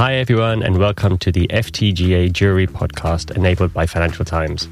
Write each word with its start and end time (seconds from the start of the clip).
Hi, 0.00 0.14
everyone, 0.14 0.62
and 0.62 0.78
welcome 0.78 1.18
to 1.18 1.30
the 1.30 1.46
FTGA 1.48 2.32
Jury 2.32 2.66
Podcast 2.66 3.36
enabled 3.36 3.74
by 3.74 3.84
Financial 3.84 4.24
Times. 4.24 4.66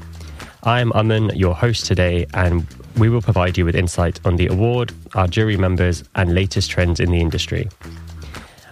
I'm 0.63 0.91
Aman, 0.93 1.29
your 1.35 1.53
host 1.53 1.85
today, 1.85 2.25
and 2.33 2.65
we 2.97 3.09
will 3.09 3.21
provide 3.21 3.55
you 3.55 3.63
with 3.63 3.75
insight 3.75 4.19
on 4.25 4.37
the 4.37 4.47
award, 4.47 4.91
our 5.13 5.27
jury 5.27 5.55
members, 5.55 6.03
and 6.15 6.33
latest 6.33 6.71
trends 6.71 6.99
in 6.99 7.11
the 7.11 7.21
industry. 7.21 7.69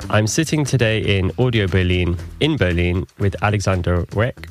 I'm 0.09 0.25
sitting 0.25 0.65
today 0.65 1.19
in 1.19 1.31
Audio 1.37 1.67
Berlin, 1.67 2.17
in 2.39 2.57
Berlin, 2.57 3.05
with 3.19 3.35
Alexandra 3.43 4.07
Weck. 4.07 4.49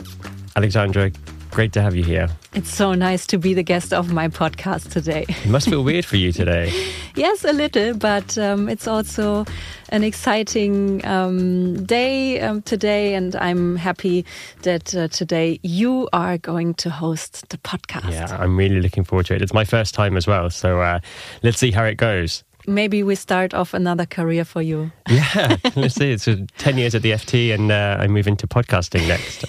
Alexandra, 0.54 1.10
great 1.56 1.72
to 1.72 1.80
have 1.80 1.96
you 1.96 2.04
here. 2.04 2.28
It's 2.52 2.68
so 2.68 2.92
nice 2.92 3.26
to 3.28 3.38
be 3.38 3.54
the 3.54 3.62
guest 3.62 3.94
of 3.94 4.12
my 4.12 4.28
podcast 4.28 4.90
today. 4.90 5.24
It 5.26 5.46
must 5.46 5.70
feel 5.70 5.82
weird 5.82 6.04
for 6.04 6.16
you 6.18 6.30
today. 6.30 6.70
yes, 7.16 7.44
a 7.44 7.52
little, 7.54 7.94
but 7.94 8.36
um, 8.36 8.68
it's 8.68 8.86
also 8.86 9.46
an 9.88 10.04
exciting 10.04 11.02
um, 11.06 11.82
day 11.86 12.42
um, 12.42 12.60
today, 12.60 13.14
and 13.14 13.34
I'm 13.36 13.76
happy 13.76 14.26
that 14.64 14.94
uh, 14.94 15.08
today 15.08 15.58
you 15.62 16.10
are 16.12 16.36
going 16.36 16.74
to 16.74 16.90
host 16.90 17.48
the 17.48 17.56
podcast. 17.56 18.10
Yeah, 18.10 18.36
I'm 18.38 18.54
really 18.58 18.82
looking 18.82 19.04
forward 19.04 19.24
to 19.26 19.34
it. 19.34 19.40
It's 19.40 19.54
my 19.54 19.64
first 19.64 19.94
time 19.94 20.14
as 20.18 20.26
well, 20.26 20.50
so 20.50 20.82
uh, 20.82 21.00
let's 21.42 21.56
see 21.56 21.70
how 21.70 21.84
it 21.84 21.94
goes 21.94 22.44
maybe 22.66 23.02
we 23.02 23.14
start 23.14 23.54
off 23.54 23.74
another 23.74 24.06
career 24.06 24.44
for 24.44 24.62
you. 24.62 24.90
Yeah, 25.08 25.56
let's 25.76 25.94
see. 25.94 26.12
It's 26.12 26.28
10 26.58 26.78
years 26.78 26.94
at 26.94 27.02
the 27.02 27.12
FT 27.12 27.54
and 27.54 27.70
uh, 27.70 27.96
I 27.98 28.06
move 28.06 28.26
into 28.26 28.46
podcasting 28.46 29.06
next. 29.08 29.44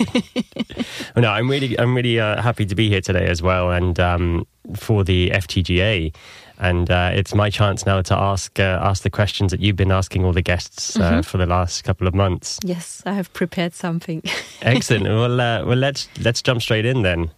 no, 1.16 1.30
I'm 1.30 1.50
really, 1.50 1.78
I'm 1.80 1.96
really 1.96 2.20
uh, 2.20 2.42
happy 2.42 2.66
to 2.66 2.76
be 2.76 2.90
here 2.90 3.02
today 3.02 3.26
as 3.26 3.42
well 3.42 3.72
and 3.72 4.00
um, 4.00 4.48
for 4.76 5.04
the 5.04 5.32
FTGA. 5.32 6.14
And 6.60 6.90
uh, 6.90 7.12
it's 7.14 7.36
my 7.36 7.50
chance 7.50 7.86
now 7.86 8.02
to 8.02 8.16
ask 8.16 8.60
uh, 8.60 8.80
ask 8.82 9.04
the 9.04 9.10
questions 9.10 9.52
that 9.52 9.60
you've 9.60 9.76
been 9.76 9.92
asking 9.92 10.26
all 10.26 10.34
the 10.34 10.42
guests 10.42 10.96
uh, 10.96 11.02
mm-hmm. 11.02 11.22
for 11.22 11.38
the 11.38 11.46
last 11.46 11.84
couple 11.84 12.08
of 12.08 12.16
months. 12.16 12.60
Yes, 12.64 13.04
I 13.06 13.14
have 13.14 13.32
prepared 13.34 13.74
something. 13.74 14.24
Excellent. 14.62 15.04
Well, 15.04 15.40
uh, 15.40 15.66
well, 15.66 15.78
let's 15.78 16.10
let's 16.20 16.42
jump 16.42 16.62
straight 16.62 16.86
in 16.86 17.04
then. 17.04 17.30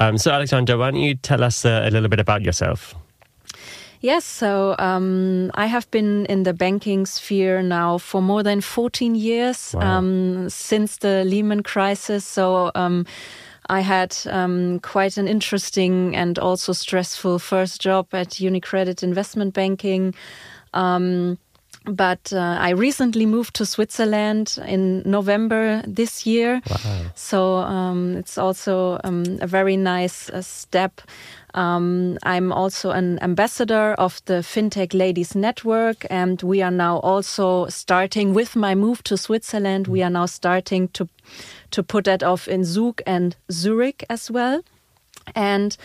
Um, 0.00 0.18
so, 0.18 0.32
Alexandra, 0.32 0.76
why 0.76 0.90
don't 0.90 1.00
you 1.00 1.14
tell 1.14 1.44
us 1.44 1.64
a 1.64 1.90
little 1.90 2.08
bit 2.08 2.18
about 2.18 2.42
yourself? 2.42 2.94
Yes, 4.02 4.24
so 4.24 4.74
um, 4.78 5.50
I 5.54 5.66
have 5.66 5.90
been 5.90 6.24
in 6.26 6.44
the 6.44 6.54
banking 6.54 7.04
sphere 7.04 7.60
now 7.60 7.98
for 7.98 8.22
more 8.22 8.42
than 8.42 8.62
14 8.62 9.14
years 9.14 9.74
wow. 9.74 9.98
um, 9.98 10.48
since 10.48 10.96
the 10.98 11.22
Lehman 11.24 11.62
crisis. 11.62 12.24
So 12.24 12.70
um, 12.74 13.04
I 13.68 13.80
had 13.80 14.16
um, 14.26 14.80
quite 14.80 15.18
an 15.18 15.28
interesting 15.28 16.16
and 16.16 16.38
also 16.38 16.72
stressful 16.72 17.40
first 17.40 17.82
job 17.82 18.08
at 18.12 18.30
UniCredit 18.30 19.02
Investment 19.02 19.52
Banking. 19.52 20.14
Um, 21.90 21.94
but 21.94 22.32
uh, 22.32 22.56
I 22.60 22.70
recently 22.70 23.26
moved 23.26 23.54
to 23.56 23.66
Switzerland 23.66 24.58
in 24.66 25.02
November 25.04 25.82
this 25.86 26.26
year. 26.26 26.62
Wow. 26.68 27.02
So 27.14 27.56
um, 27.56 28.16
it's 28.16 28.38
also 28.38 29.00
a 29.04 29.46
very 29.46 29.76
nice 29.76 30.30
uh, 30.30 30.42
step 30.42 31.00
um, 31.54 32.18
I'm 32.22 32.52
also 32.52 32.90
an 32.90 33.18
ambassador 33.22 33.94
of 33.94 34.20
the 34.26 34.42
FinTech 34.42 34.94
Ladies 34.94 35.34
Network, 35.34 36.06
and 36.10 36.40
we 36.42 36.62
are 36.62 36.70
now 36.70 36.98
also 36.98 37.66
starting 37.66 38.34
with 38.34 38.56
my 38.56 38.74
move 38.74 39.02
to 39.04 39.16
Switzerland. 39.16 39.88
We 39.88 40.02
are 40.02 40.10
now 40.10 40.26
starting 40.26 40.88
to 40.88 41.08
to 41.70 41.82
put 41.82 42.04
that 42.04 42.22
off 42.22 42.48
in 42.48 42.64
Zug 42.64 43.02
and 43.06 43.36
Zurich 43.50 44.04
as 44.08 44.30
well. 44.30 44.62
And 45.34 45.76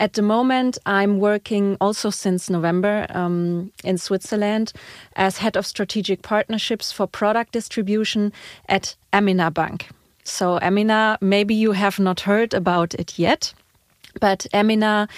at 0.00 0.14
the 0.14 0.22
moment, 0.22 0.78
I'm 0.86 1.18
working 1.18 1.76
also 1.80 2.10
since 2.10 2.50
November 2.50 3.06
um, 3.10 3.72
in 3.84 3.98
Switzerland 3.98 4.72
as 5.16 5.38
head 5.38 5.56
of 5.56 5.66
strategic 5.66 6.22
partnerships 6.22 6.92
for 6.92 7.06
product 7.06 7.52
distribution 7.52 8.32
at 8.68 8.94
Amina 9.12 9.50
Bank. 9.50 9.88
So, 10.24 10.58
Amina, 10.60 11.18
maybe 11.20 11.54
you 11.54 11.72
have 11.72 11.98
not 11.98 12.20
heard 12.20 12.54
about 12.54 12.94
it 12.94 13.18
yet. 13.18 13.54
But 14.20 14.46
amina, 14.52 15.08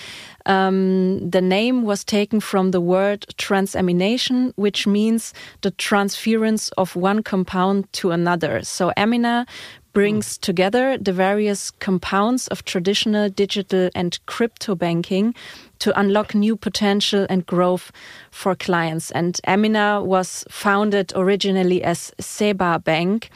um, 0.46 1.28
the 1.28 1.40
name 1.40 1.82
was 1.82 2.04
taken 2.04 2.40
from 2.40 2.70
the 2.70 2.80
word 2.80 3.26
transamination, 3.36 4.52
which 4.56 4.86
means 4.86 5.34
the 5.62 5.72
transference 5.72 6.68
of 6.70 6.94
one 6.94 7.22
compound 7.22 7.92
to 7.94 8.12
another. 8.12 8.62
So 8.62 8.92
amina 8.96 9.46
brings 9.94 10.36
together 10.36 10.98
the 10.98 11.12
various 11.12 11.70
compounds 11.70 12.48
of 12.48 12.64
traditional 12.64 13.30
digital 13.30 13.88
and 13.94 14.18
crypto 14.26 14.74
banking 14.74 15.34
to 15.78 15.98
unlock 15.98 16.34
new 16.34 16.56
potential 16.56 17.26
and 17.30 17.46
growth 17.46 17.90
for 18.30 18.54
clients. 18.54 19.10
And 19.12 19.40
Amina 19.46 20.02
was 20.02 20.44
founded 20.50 21.12
originally 21.14 21.82
as 21.82 22.12
Seba 22.20 22.80
Bank 22.80 23.30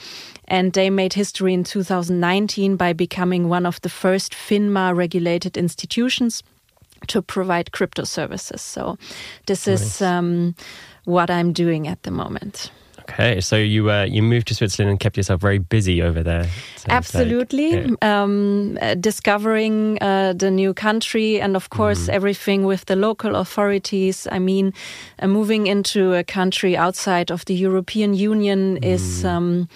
and 0.48 0.72
they 0.72 0.91
made 0.91 1.12
history 1.12 1.54
in 1.54 1.62
2019 1.64 2.76
by 2.76 2.92
becoming 2.92 3.48
one 3.48 3.66
of 3.66 3.80
the 3.82 3.88
first 3.88 4.32
FINMA 4.32 4.96
regulated 4.96 5.56
institutions 5.56 6.42
to 7.06 7.22
provide 7.22 7.70
crypto 7.72 8.04
services. 8.04 8.60
So, 8.60 8.98
this 9.46 9.66
nice. 9.66 9.80
is 9.80 10.02
um, 10.02 10.54
what 11.04 11.30
I'm 11.30 11.52
doing 11.52 11.86
at 11.86 12.02
the 12.02 12.10
moment. 12.10 12.72
Okay, 13.10 13.41
so 13.41 13.56
you 13.56 13.91
uh, 13.91 14.04
you 14.04 14.22
moved 14.22 14.48
to 14.48 14.54
Switzerland 14.54 14.91
and 14.91 15.00
kept 15.00 15.16
yourself 15.16 15.41
very 15.41 15.58
busy 15.58 16.02
over 16.02 16.22
there. 16.22 16.46
Absolutely, 16.88 17.72
like. 17.72 17.96
yeah. 18.02 18.22
um, 18.22 18.78
uh, 18.82 18.94
discovering 18.94 19.98
uh, 20.02 20.34
the 20.34 20.50
new 20.50 20.74
country 20.74 21.41
and 21.41 21.56
of 21.56 21.70
course 21.70 22.06
mm. 22.06 22.12
everything 22.12 22.64
with 22.64 22.84
the 22.84 22.96
local 22.96 23.34
authorities. 23.36 24.28
I 24.30 24.38
mean, 24.38 24.74
uh, 25.20 25.26
moving 25.26 25.66
into 25.66 26.14
a 26.14 26.22
country 26.22 26.76
outside 26.76 27.30
of 27.30 27.44
the 27.46 27.54
European 27.54 28.14
Union 28.14 28.76
mm. 28.76 28.84
is. 28.84 29.25
Um, 29.25 29.69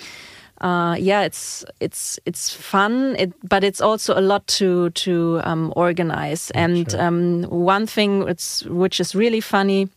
uh, 0.61 0.95
yeah, 0.97 1.23
it's 1.23 1.65
it's 1.81 2.21
it's 2.25 2.55
fun, 2.55 3.17
it, 3.19 3.33
but 3.43 3.65
it's 3.65 3.81
also 3.81 4.17
a 4.17 4.21
lot 4.21 4.47
to 4.47 4.91
to 4.91 5.41
um, 5.43 5.73
organize. 5.75 6.53
And 6.53 6.89
sure. 6.89 7.03
um, 7.03 7.43
one 7.51 7.87
thing 7.87 8.29
it's, 8.29 8.65
which 8.67 9.01
is 9.01 9.15
really 9.15 9.41
funny. 9.41 9.89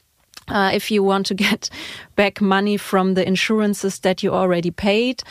Uh, 0.47 0.71
if 0.73 0.91
you 0.91 1.03
want 1.03 1.25
to 1.27 1.33
get 1.47 1.69
back 2.15 2.41
money 2.41 2.77
from 2.77 3.13
the 3.13 3.27
insurances 3.27 3.99
that 3.99 4.23
you 4.23 4.31
already 4.31 4.71
paid, 4.71 5.23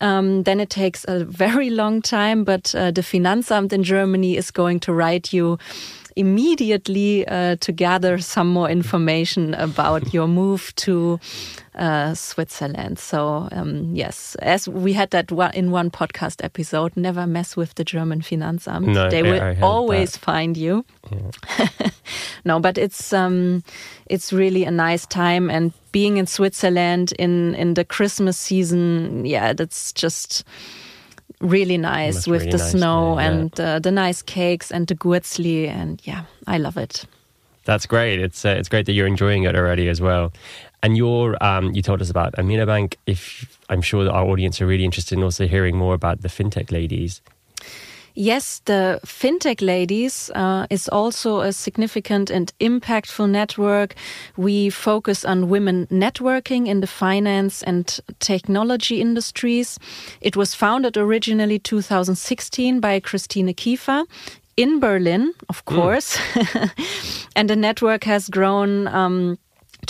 um, 0.00 0.44
then 0.44 0.60
it 0.60 0.70
takes 0.70 1.04
a 1.08 1.24
very 1.24 1.70
long 1.70 2.02
time. 2.02 2.44
But 2.44 2.74
uh, 2.74 2.90
the 2.90 3.02
Finanzamt 3.02 3.72
in 3.72 3.82
Germany 3.82 4.36
is 4.36 4.50
going 4.50 4.80
to 4.80 4.92
write 4.92 5.32
you 5.32 5.58
immediately 6.16 7.26
uh, 7.26 7.56
to 7.56 7.72
gather 7.72 8.18
some 8.18 8.48
more 8.48 8.68
information 8.68 9.54
about 9.54 10.12
your 10.12 10.28
move 10.28 10.74
to 10.76 11.18
uh, 11.74 12.14
Switzerland. 12.14 12.98
So 12.98 13.48
um, 13.52 13.94
yes, 13.94 14.34
as 14.36 14.68
we 14.68 14.92
had 14.92 15.10
that 15.10 15.32
one 15.32 15.52
in 15.54 15.70
one 15.70 15.90
podcast 15.90 16.44
episode, 16.44 16.96
never 16.96 17.26
mess 17.26 17.56
with 17.56 17.74
the 17.74 17.84
German 17.84 18.20
Finanzamt. 18.20 18.86
No, 18.86 19.08
they 19.08 19.22
will 19.22 19.56
always 19.62 20.12
that. 20.12 20.18
find 20.18 20.56
you. 20.56 20.84
Yeah. 21.10 21.68
no, 22.44 22.60
but 22.60 22.76
it's 22.76 23.12
um, 23.12 23.62
it's 24.06 24.32
really 24.32 24.64
a 24.64 24.70
nice 24.70 25.06
time, 25.06 25.48
and 25.50 25.72
being 25.92 26.16
in 26.16 26.26
Switzerland 26.26 27.12
in 27.18 27.54
in 27.54 27.74
the 27.74 27.84
Christmas 27.84 28.38
season, 28.38 29.24
yeah, 29.24 29.52
that's 29.52 29.92
just 29.92 30.44
really 31.40 31.78
nice 31.78 32.26
with 32.26 32.42
really 32.42 32.52
the 32.52 32.58
nice 32.58 32.70
snow 32.70 33.16
there, 33.16 33.24
yeah. 33.24 33.30
and 33.30 33.60
uh, 33.60 33.78
the 33.78 33.90
nice 33.90 34.22
cakes 34.22 34.70
and 34.70 34.86
the 34.86 34.94
Gurzli, 34.94 35.68
and 35.68 36.00
yeah, 36.04 36.24
I 36.46 36.58
love 36.58 36.76
it. 36.76 37.04
That's 37.64 37.86
great. 37.86 38.20
It's 38.20 38.44
uh, 38.44 38.56
it's 38.58 38.68
great 38.68 38.86
that 38.86 38.92
you're 38.92 39.06
enjoying 39.06 39.44
it 39.44 39.54
already 39.54 39.88
as 39.88 40.00
well. 40.00 40.32
And 40.82 40.96
you're 40.96 41.36
um, 41.42 41.72
you 41.74 41.82
told 41.82 42.00
us 42.00 42.10
about 42.10 42.38
Amina 42.38 42.66
Bank. 42.66 42.96
If 43.06 43.58
I'm 43.68 43.82
sure 43.82 44.04
that 44.04 44.12
our 44.12 44.26
audience 44.26 44.60
are 44.60 44.66
really 44.66 44.84
interested 44.84 45.18
in 45.18 45.24
also 45.24 45.46
hearing 45.46 45.76
more 45.76 45.94
about 45.94 46.22
the 46.22 46.28
fintech 46.28 46.72
ladies. 46.72 47.20
Yes, 48.20 48.60
the 48.66 49.00
FinTech 49.06 49.62
Ladies 49.62 50.30
uh, 50.34 50.66
is 50.68 50.90
also 50.90 51.40
a 51.40 51.54
significant 51.54 52.28
and 52.28 52.52
impactful 52.60 53.30
network. 53.30 53.94
We 54.36 54.68
focus 54.68 55.24
on 55.24 55.48
women 55.48 55.86
networking 55.86 56.66
in 56.66 56.80
the 56.80 56.86
finance 56.86 57.62
and 57.62 57.98
technology 58.18 59.00
industries. 59.00 59.78
It 60.20 60.36
was 60.36 60.54
founded 60.54 60.98
originally 60.98 61.58
2016 61.58 62.78
by 62.78 63.00
Christine 63.00 63.54
Kiefer 63.54 64.04
in 64.54 64.80
Berlin, 64.80 65.32
of 65.48 65.62
hmm. 65.66 65.76
course. 65.76 66.18
Mm. 66.18 67.26
and 67.36 67.48
the 67.48 67.56
network 67.56 68.04
has 68.04 68.28
grown. 68.28 68.86
Um, 68.88 69.38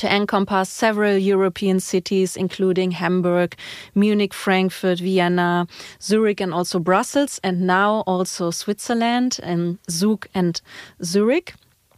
to 0.00 0.14
encompass 0.14 0.70
several 0.70 1.18
European 1.18 1.78
cities, 1.78 2.34
including 2.36 2.92
Hamburg, 2.92 3.54
Munich, 3.94 4.32
Frankfurt, 4.32 4.98
Vienna, 4.98 5.66
Zurich, 6.00 6.40
and 6.40 6.54
also 6.54 6.78
Brussels, 6.78 7.38
and 7.44 7.60
now 7.66 8.02
also 8.06 8.50
Switzerland 8.50 9.38
and 9.42 9.78
Zug 9.90 10.26
and 10.34 10.60
Zurich. 11.04 11.54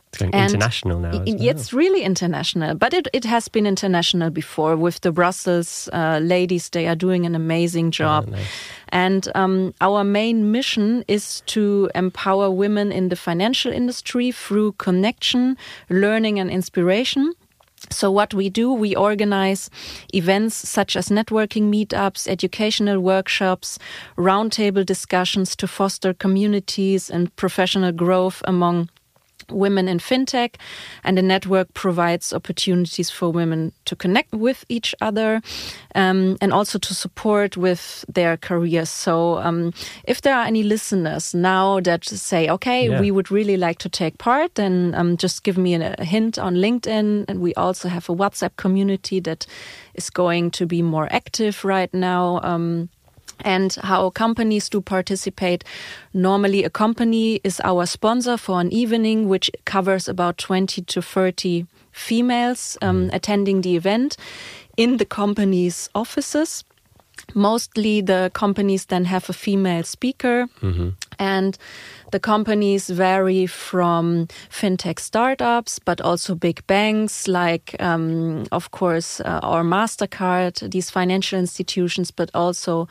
It's 0.09 0.19
going 0.19 0.35
and 0.35 0.51
international 0.51 0.99
now. 0.99 1.13
Well. 1.13 1.25
It's 1.27 1.73
really 1.73 2.03
international, 2.03 2.75
but 2.75 2.93
it, 2.93 3.07
it 3.13 3.25
has 3.25 3.49
been 3.49 3.67
international 3.67 4.31
before 4.31 4.77
with 4.77 5.01
the 5.03 5.13
Brussels 5.13 5.89
uh, 5.93 6.19
ladies. 6.21 6.69
They 6.71 6.89
are 6.89 6.97
doing 6.97 7.25
an 7.25 7.37
amazing 7.37 7.87
oh, 7.87 7.91
job. 7.91 8.25
Oh, 8.27 8.33
nice. 8.33 8.47
And 8.89 9.29
um, 9.37 9.75
our 9.81 10.03
main 10.03 10.51
mission 10.51 11.05
is 11.07 11.43
to 11.47 11.89
empower 11.95 12.51
women 12.51 12.91
in 12.91 13.09
the 13.11 13.17
financial 13.17 13.73
industry 13.73 14.33
through 14.33 14.73
connection, 14.73 15.57
learning, 15.89 16.41
and 16.41 16.51
inspiration. 16.51 17.33
So 17.91 18.11
what 18.11 18.33
we 18.35 18.49
do, 18.49 18.73
we 18.73 18.95
organize 18.95 19.71
events 20.15 20.55
such 20.55 20.97
as 20.97 21.09
networking 21.09 21.65
meetups, 21.65 22.29
educational 22.29 23.01
workshops, 23.01 23.79
roundtable 24.17 24.85
discussions 24.85 25.57
to 25.57 25.67
foster 25.67 26.15
communities 26.15 27.11
and 27.11 27.35
professional 27.37 27.93
growth 27.93 28.43
among 28.47 28.89
women 29.53 29.89
in 29.89 29.99
fintech 29.99 30.57
and 31.05 31.17
the 31.17 31.23
network 31.23 31.73
provides 31.75 32.33
opportunities 32.33 33.11
for 33.11 33.31
women 33.31 33.73
to 33.85 33.97
connect 33.97 34.33
with 34.33 34.65
each 34.69 34.95
other 35.01 35.41
um, 35.95 36.37
and 36.41 36.53
also 36.53 36.79
to 36.79 36.95
support 36.95 37.57
with 37.57 38.05
their 38.09 38.37
careers 38.37 38.89
so 38.89 39.39
um, 39.39 39.73
if 40.05 40.23
there 40.23 40.35
are 40.35 40.45
any 40.45 40.63
listeners 40.63 41.35
now 41.35 41.81
that 41.81 42.05
say 42.05 42.49
okay 42.49 42.89
yeah. 42.89 43.01
we 43.01 43.11
would 43.11 43.31
really 43.31 43.57
like 43.57 43.79
to 43.79 43.89
take 43.89 44.19
part 44.19 44.55
then 44.55 44.95
um, 44.95 45.17
just 45.17 45.43
give 45.43 45.59
me 45.59 45.75
a, 45.75 45.95
a 45.99 46.05
hint 46.05 46.39
on 46.39 46.57
linkedin 46.57 47.25
and 47.29 47.41
we 47.41 47.55
also 47.55 47.89
have 47.89 48.09
a 48.09 48.15
whatsapp 48.15 48.57
community 48.57 49.21
that 49.21 49.47
is 49.95 50.11
going 50.11 50.51
to 50.51 50.67
be 50.67 50.83
more 50.83 51.09
active 51.11 51.65
right 51.65 51.93
now 51.93 52.41
um, 52.43 52.89
and 53.45 53.75
how 53.83 54.11
companies 54.11 54.69
do 54.69 54.81
participate. 54.81 55.65
Normally, 56.13 56.65
a 56.65 56.71
company 56.71 57.41
is 57.45 57.61
our 57.65 57.87
sponsor 57.87 58.37
for 58.37 58.61
an 58.61 58.73
evening, 58.73 59.29
which 59.29 59.51
covers 59.65 60.09
about 60.09 60.39
20 60.39 60.83
to 60.83 61.03
30 61.03 61.67
females 61.93 62.79
um, 62.83 63.09
mm. 63.09 63.15
attending 63.15 63.61
the 63.61 63.77
event 63.77 64.17
in 64.77 64.97
the 64.97 65.05
company's 65.05 65.89
offices. 65.95 66.65
Mostly, 67.35 68.01
the 68.01 68.31
companies 68.35 68.87
then 68.87 69.05
have 69.05 69.29
a 69.31 69.33
female 69.33 69.85
speaker, 69.85 70.49
mm 70.61 70.73
-hmm. 70.75 70.93
and 71.19 71.59
the 72.11 72.21
companies 72.21 72.91
vary 72.91 73.47
from 73.47 74.27
fintech 74.51 75.01
startups, 75.01 75.79
but 75.79 76.01
also 76.01 76.35
big 76.35 76.67
banks 76.67 77.27
like, 77.27 77.77
um, 77.81 78.45
of 78.51 78.71
course, 78.71 79.21
uh, 79.25 79.41
our 79.43 79.65
MasterCard, 79.65 80.71
these 80.71 80.91
financial 80.91 81.39
institutions, 81.39 82.11
but 82.11 82.31
also 82.35 82.87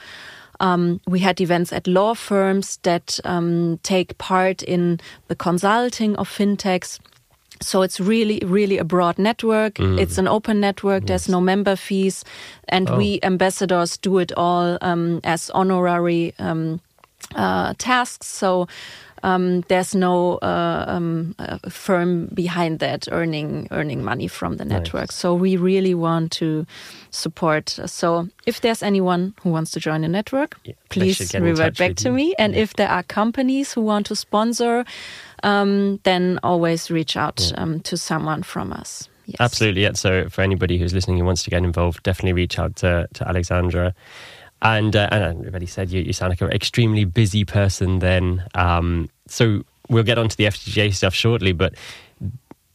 um, 0.61 1.01
we 1.07 1.19
had 1.19 1.41
events 1.41 1.73
at 1.73 1.87
law 1.87 2.13
firms 2.13 2.77
that 2.83 3.19
um, 3.25 3.79
take 3.83 4.17
part 4.17 4.61
in 4.63 4.99
the 5.27 5.35
consulting 5.35 6.15
of 6.15 6.29
fintechs. 6.29 6.99
So 7.61 7.81
it's 7.81 7.99
really, 7.99 8.41
really 8.45 8.77
a 8.77 8.83
broad 8.83 9.19
network. 9.19 9.75
Mm. 9.75 9.99
It's 9.99 10.17
an 10.17 10.27
open 10.27 10.59
network. 10.59 11.03
Yes. 11.03 11.07
There's 11.07 11.29
no 11.29 11.41
member 11.41 11.75
fees, 11.75 12.23
and 12.69 12.89
oh. 12.89 12.97
we 12.97 13.19
ambassadors 13.23 13.97
do 13.97 14.17
it 14.19 14.31
all 14.37 14.77
um, 14.81 15.19
as 15.23 15.49
honorary 15.51 16.33
um, 16.39 16.79
uh, 17.35 17.73
tasks. 17.77 18.27
So 18.27 18.67
um, 19.23 19.61
there's 19.67 19.93
no 19.93 20.37
uh, 20.37 20.85
um, 20.87 21.35
firm 21.69 22.27
behind 22.33 22.79
that 22.79 23.07
earning 23.11 23.67
earning 23.71 24.03
money 24.03 24.27
from 24.27 24.57
the 24.57 24.65
network. 24.65 25.09
Nice. 25.09 25.15
So 25.15 25.33
we 25.35 25.57
really 25.57 25.93
want 25.93 26.31
to 26.33 26.65
support. 27.11 27.69
So 27.85 28.27
if 28.45 28.61
there's 28.61 28.83
anyone 28.83 29.33
who 29.41 29.49
wants 29.49 29.71
to 29.71 29.79
join 29.79 30.01
the 30.01 30.07
network, 30.07 30.57
yeah, 30.63 30.73
please 30.89 31.33
revert 31.33 31.77
back 31.77 31.95
to 31.97 32.11
me. 32.11 32.33
And 32.37 32.53
yeah. 32.53 32.61
if 32.61 32.73
there 32.73 32.89
are 32.89 33.03
companies 33.03 33.73
who 33.73 33.81
want 33.81 34.07
to 34.07 34.15
sponsor, 34.15 34.85
um, 35.43 35.99
then 36.03 36.39
always 36.43 36.89
reach 36.89 37.15
out 37.15 37.51
yeah. 37.51 37.61
Um, 37.61 37.79
to 37.81 37.97
someone 37.97 38.43
from 38.43 38.73
us. 38.73 39.09
Yes. 39.25 39.37
Absolutely. 39.39 39.83
Yeah. 39.83 39.93
So 39.93 40.29
for 40.29 40.41
anybody 40.41 40.77
who's 40.77 40.93
listening 40.93 41.17
who 41.17 41.25
wants 41.25 41.43
to 41.43 41.49
get 41.49 41.63
involved, 41.63 42.03
definitely 42.03 42.33
reach 42.33 42.59
out 42.59 42.75
to, 42.77 43.07
to 43.13 43.27
Alexandra. 43.27 43.93
And, 44.61 44.95
uh, 44.95 45.09
and 45.11 45.39
everybody 45.39 45.65
said 45.65 45.89
you, 45.89 46.01
you 46.01 46.13
sound 46.13 46.31
like 46.31 46.41
an 46.41 46.51
extremely 46.51 47.05
busy 47.05 47.45
person 47.45 47.99
then. 47.99 48.43
Um, 48.53 49.09
so 49.27 49.63
we'll 49.89 50.03
get 50.03 50.17
onto 50.17 50.35
the 50.35 50.45
FTGA 50.45 50.93
stuff 50.93 51.13
shortly, 51.13 51.51
but 51.51 51.73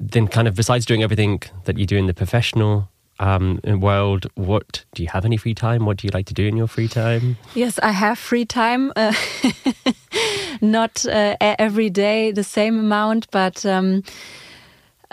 then 0.00 0.28
kind 0.28 0.48
of 0.48 0.54
besides 0.54 0.84
doing 0.84 1.02
everything 1.02 1.42
that 1.64 1.78
you 1.78 1.86
do 1.86 1.96
in 1.96 2.06
the 2.06 2.14
professional 2.14 2.88
um, 3.18 3.60
world, 3.64 4.26
what 4.34 4.84
do 4.94 5.02
you 5.02 5.08
have 5.08 5.24
any 5.24 5.36
free 5.36 5.54
time? 5.54 5.86
What 5.86 5.98
do 5.98 6.06
you 6.06 6.10
like 6.12 6.26
to 6.26 6.34
do 6.34 6.46
in 6.46 6.56
your 6.56 6.66
free 6.66 6.88
time? 6.88 7.36
Yes, 7.54 7.78
I 7.78 7.92
have 7.92 8.18
free 8.18 8.44
time. 8.44 8.92
Uh, 8.94 9.14
not 10.60 11.06
uh, 11.06 11.36
every 11.40 11.90
day 11.90 12.32
the 12.32 12.44
same 12.44 12.78
amount, 12.78 13.30
but 13.30 13.64
um, 13.64 14.02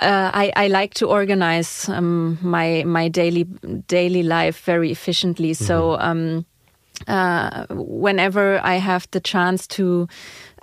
uh, 0.01 0.31
I, 0.33 0.51
I, 0.55 0.67
like 0.67 0.95
to 0.95 1.07
organize 1.07 1.87
um, 1.87 2.37
my 2.41 2.83
my 2.85 3.07
daily 3.07 3.43
daily 3.87 4.23
life 4.23 4.59
very 4.65 4.91
efficiently. 4.91 5.49
Mm 5.49 5.55
-hmm. 5.55 5.65
So 5.65 5.97
um, 5.99 6.45
uh, 7.07 7.65
whenever 7.69 8.59
I 8.63 8.75
have 8.75 9.07
the 9.11 9.19
chance 9.19 9.67
to 9.67 10.07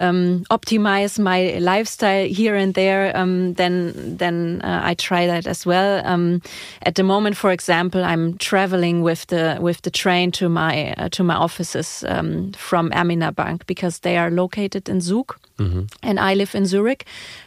um, 0.00 0.44
optimize 0.50 1.18
my 1.18 1.58
lifestyle 1.58 2.26
here 2.26 2.56
and 2.56 2.74
there, 2.74 3.16
um, 3.16 3.54
then 3.54 3.92
then 4.18 4.60
uh, 4.62 4.80
I 4.82 4.94
try 4.94 5.26
that 5.26 5.46
as 5.46 5.66
well. 5.66 6.02
Um, 6.04 6.42
at 6.82 6.94
the 6.94 7.02
moment, 7.02 7.36
for 7.36 7.50
example, 7.50 8.02
I'm 8.02 8.36
traveling 8.38 9.02
with 9.02 9.26
the 9.26 9.58
with 9.60 9.82
the 9.82 9.90
train 9.90 10.30
to 10.32 10.48
my 10.48 10.92
uh, 10.94 11.08
to 11.10 11.22
my 11.22 11.34
offices 11.34 12.04
um, 12.08 12.52
from 12.52 12.92
Amina 12.92 13.32
Bank 13.32 13.66
because 13.66 14.00
they 14.00 14.16
are 14.16 14.30
located 14.30 14.88
in 14.88 15.00
Zug. 15.00 15.38
Mm 15.58 15.72
-hmm. 15.72 15.84
And 16.02 16.18
I 16.18 16.36
live 16.36 16.58
in 16.58 16.66
Zurich. 16.66 17.04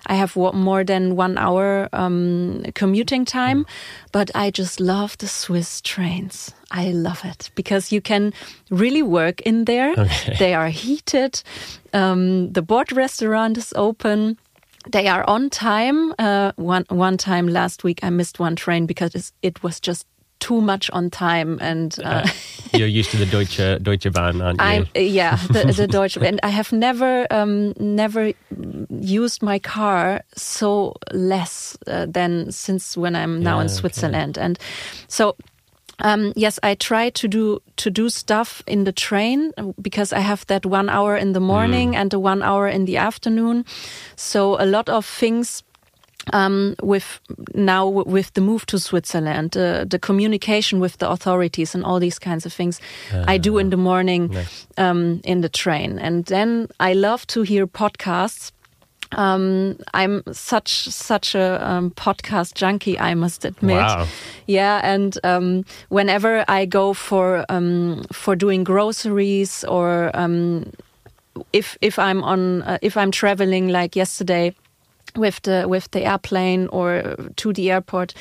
I 0.09 0.15
have 0.15 0.53
more 0.53 0.83
than 0.83 1.19
one 1.19 1.41
hour 1.41 1.87
um, 1.91 2.61
commuting 2.73 3.25
time, 3.25 3.55
mm. 3.55 3.65
but 4.11 4.29
I 4.35 4.51
just 4.51 4.79
love 4.79 5.09
the 5.17 5.27
Swiss 5.27 5.81
trains. 5.81 6.53
I 6.71 6.91
love 6.91 7.29
it 7.29 7.51
because 7.55 7.95
you 7.95 8.01
can 8.01 8.33
really 8.69 9.03
work 9.03 9.41
in 9.41 9.65
there. 9.65 9.91
Okay. 9.91 10.35
They 10.37 10.55
are 10.55 10.69
heated. 10.69 11.43
Um, 11.93 12.51
the 12.51 12.61
board 12.61 12.91
restaurant 12.91 13.57
is 13.57 13.73
open. 13.75 14.37
They 14.91 15.07
are 15.07 15.23
on 15.29 15.49
time. 15.49 16.13
Uh, 16.19 16.51
one 16.55 16.85
one 16.89 17.17
time 17.17 17.47
last 17.47 17.83
week, 17.83 17.99
I 18.03 18.09
missed 18.09 18.39
one 18.39 18.55
train 18.55 18.85
because 18.85 19.31
it 19.41 19.63
was 19.63 19.79
just 19.79 20.05
too 20.43 20.59
much 20.59 20.89
on 20.91 21.09
time 21.09 21.57
and 21.61 21.97
uh, 22.03 22.25
uh, 22.25 22.27
you're 22.73 22.87
used 22.87 23.11
to 23.11 23.17
the 23.17 23.25
Deutsche 23.25 23.81
Deutsche 23.81 24.11
Bahn, 24.11 24.41
aren't 24.41 24.59
you? 24.59 24.67
I'm, 24.67 24.87
yeah, 24.93 25.37
the, 25.47 25.73
the 25.77 25.87
Deutsche 25.87 26.17
and 26.17 26.39
I 26.43 26.49
have 26.49 26.73
never 26.73 27.25
um, 27.31 27.73
never 27.79 28.33
used 28.89 29.41
my 29.41 29.57
car 29.59 30.21
so 30.35 30.95
less 31.13 31.77
uh, 31.87 32.07
than 32.09 32.51
since 32.51 32.97
when 32.97 33.15
I'm 33.15 33.41
now 33.41 33.55
yeah, 33.55 33.63
in 33.63 33.69
Switzerland, 33.69 34.37
okay. 34.37 34.45
and 34.45 34.59
so 35.07 35.37
um, 35.99 36.33
yes, 36.35 36.59
I 36.63 36.75
try 36.75 37.09
to 37.11 37.27
do 37.27 37.61
to 37.77 37.89
do 37.89 38.09
stuff 38.09 38.63
in 38.67 38.83
the 38.83 38.91
train 38.91 39.51
because 39.81 40.13
I 40.13 40.19
have 40.19 40.45
that 40.47 40.65
one 40.65 40.89
hour 40.89 41.15
in 41.15 41.33
the 41.33 41.39
morning 41.39 41.93
mm. 41.93 41.95
and 41.95 42.11
the 42.11 42.19
one 42.19 42.41
hour 42.41 42.67
in 42.67 42.85
the 42.85 42.97
afternoon. 42.97 43.65
So 44.15 44.61
a 44.61 44.65
lot 44.65 44.89
of 44.89 45.05
things 45.05 45.63
um, 46.31 46.75
with 46.81 47.19
now 47.53 47.87
with 47.87 48.33
the 48.33 48.41
move 48.41 48.65
to 48.67 48.79
Switzerland, 48.79 49.57
uh, 49.57 49.85
the 49.85 49.99
communication 49.99 50.79
with 50.79 50.97
the 50.97 51.09
authorities 51.09 51.75
and 51.75 51.83
all 51.83 51.99
these 51.99 52.19
kinds 52.19 52.45
of 52.45 52.53
things, 52.53 52.79
uh, 53.13 53.25
I 53.27 53.37
do 53.37 53.57
in 53.57 53.69
the 53.69 53.77
morning 53.77 54.29
nice. 54.29 54.67
um, 54.77 55.21
in 55.23 55.41
the 55.41 55.49
train, 55.49 55.99
and 55.99 56.25
then 56.25 56.67
I 56.79 56.93
love 56.93 57.27
to 57.27 57.41
hear 57.41 57.67
podcasts 57.67 58.51
um, 59.15 59.77
I'm 59.93 60.23
such 60.31 60.87
such 60.89 61.35
a 61.35 61.65
um, 61.67 61.91
podcast 61.91 62.55
junkie, 62.55 62.99
I 62.99 63.13
must 63.13 63.45
admit. 63.45 63.77
Wow. 63.77 64.07
Yeah, 64.47 64.81
and 64.83 65.17
um, 65.23 65.65
whenever 65.89 66.45
I 66.47 66.65
go 66.65 66.93
for 66.93 67.45
um, 67.49 68.03
for 68.11 68.35
doing 68.35 68.63
groceries 68.63 69.63
or 69.63 70.11
um, 70.13 70.71
if 71.51 71.77
if 71.81 71.97
I'm 71.97 72.23
on 72.23 72.61
uh, 72.63 72.77
if 72.81 72.97
I'm 72.97 73.11
traveling 73.11 73.69
like 73.69 73.95
yesterday 73.95 74.55
with 75.15 75.41
the 75.43 75.65
with 75.67 75.91
the 75.91 76.05
airplane 76.05 76.67
or 76.67 77.15
to 77.35 77.53
the 77.53 77.71
airport. 77.71 78.13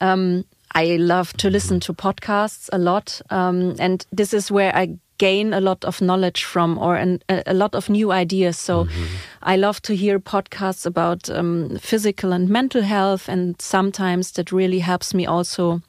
Um, 0.00 0.44
I 0.74 0.96
love 0.96 1.32
to 1.38 1.50
listen 1.50 1.80
to 1.80 1.94
podcasts 1.94 2.68
a 2.72 2.78
lot, 2.78 3.22
and 3.30 4.06
this 4.12 4.34
is 4.34 4.50
where 4.50 4.74
I 4.76 4.98
gain 5.18 5.52
a 5.52 5.60
lot 5.60 5.84
of 5.84 6.00
knowledge 6.00 6.44
from 6.44 6.78
or 6.78 6.96
an, 6.96 7.20
a, 7.28 7.54
lot 7.54 7.74
of 7.74 7.88
new 7.88 8.12
ideas. 8.12 8.64
So 8.64 8.84
mm 8.84 8.88
-hmm. 8.88 9.52
I 9.52 9.56
love 9.58 9.80
to 9.80 9.92
hear 9.92 10.20
podcasts 10.20 10.86
about 10.86 11.28
um, 11.28 11.78
physical 11.80 12.32
and 12.32 12.48
mental 12.48 12.82
health, 12.82 13.28
and 13.28 13.54
sometimes 13.62 14.32
that 14.32 14.52
really 14.52 14.80
helps 14.80 15.14
me 15.14 15.28
also 15.28 15.80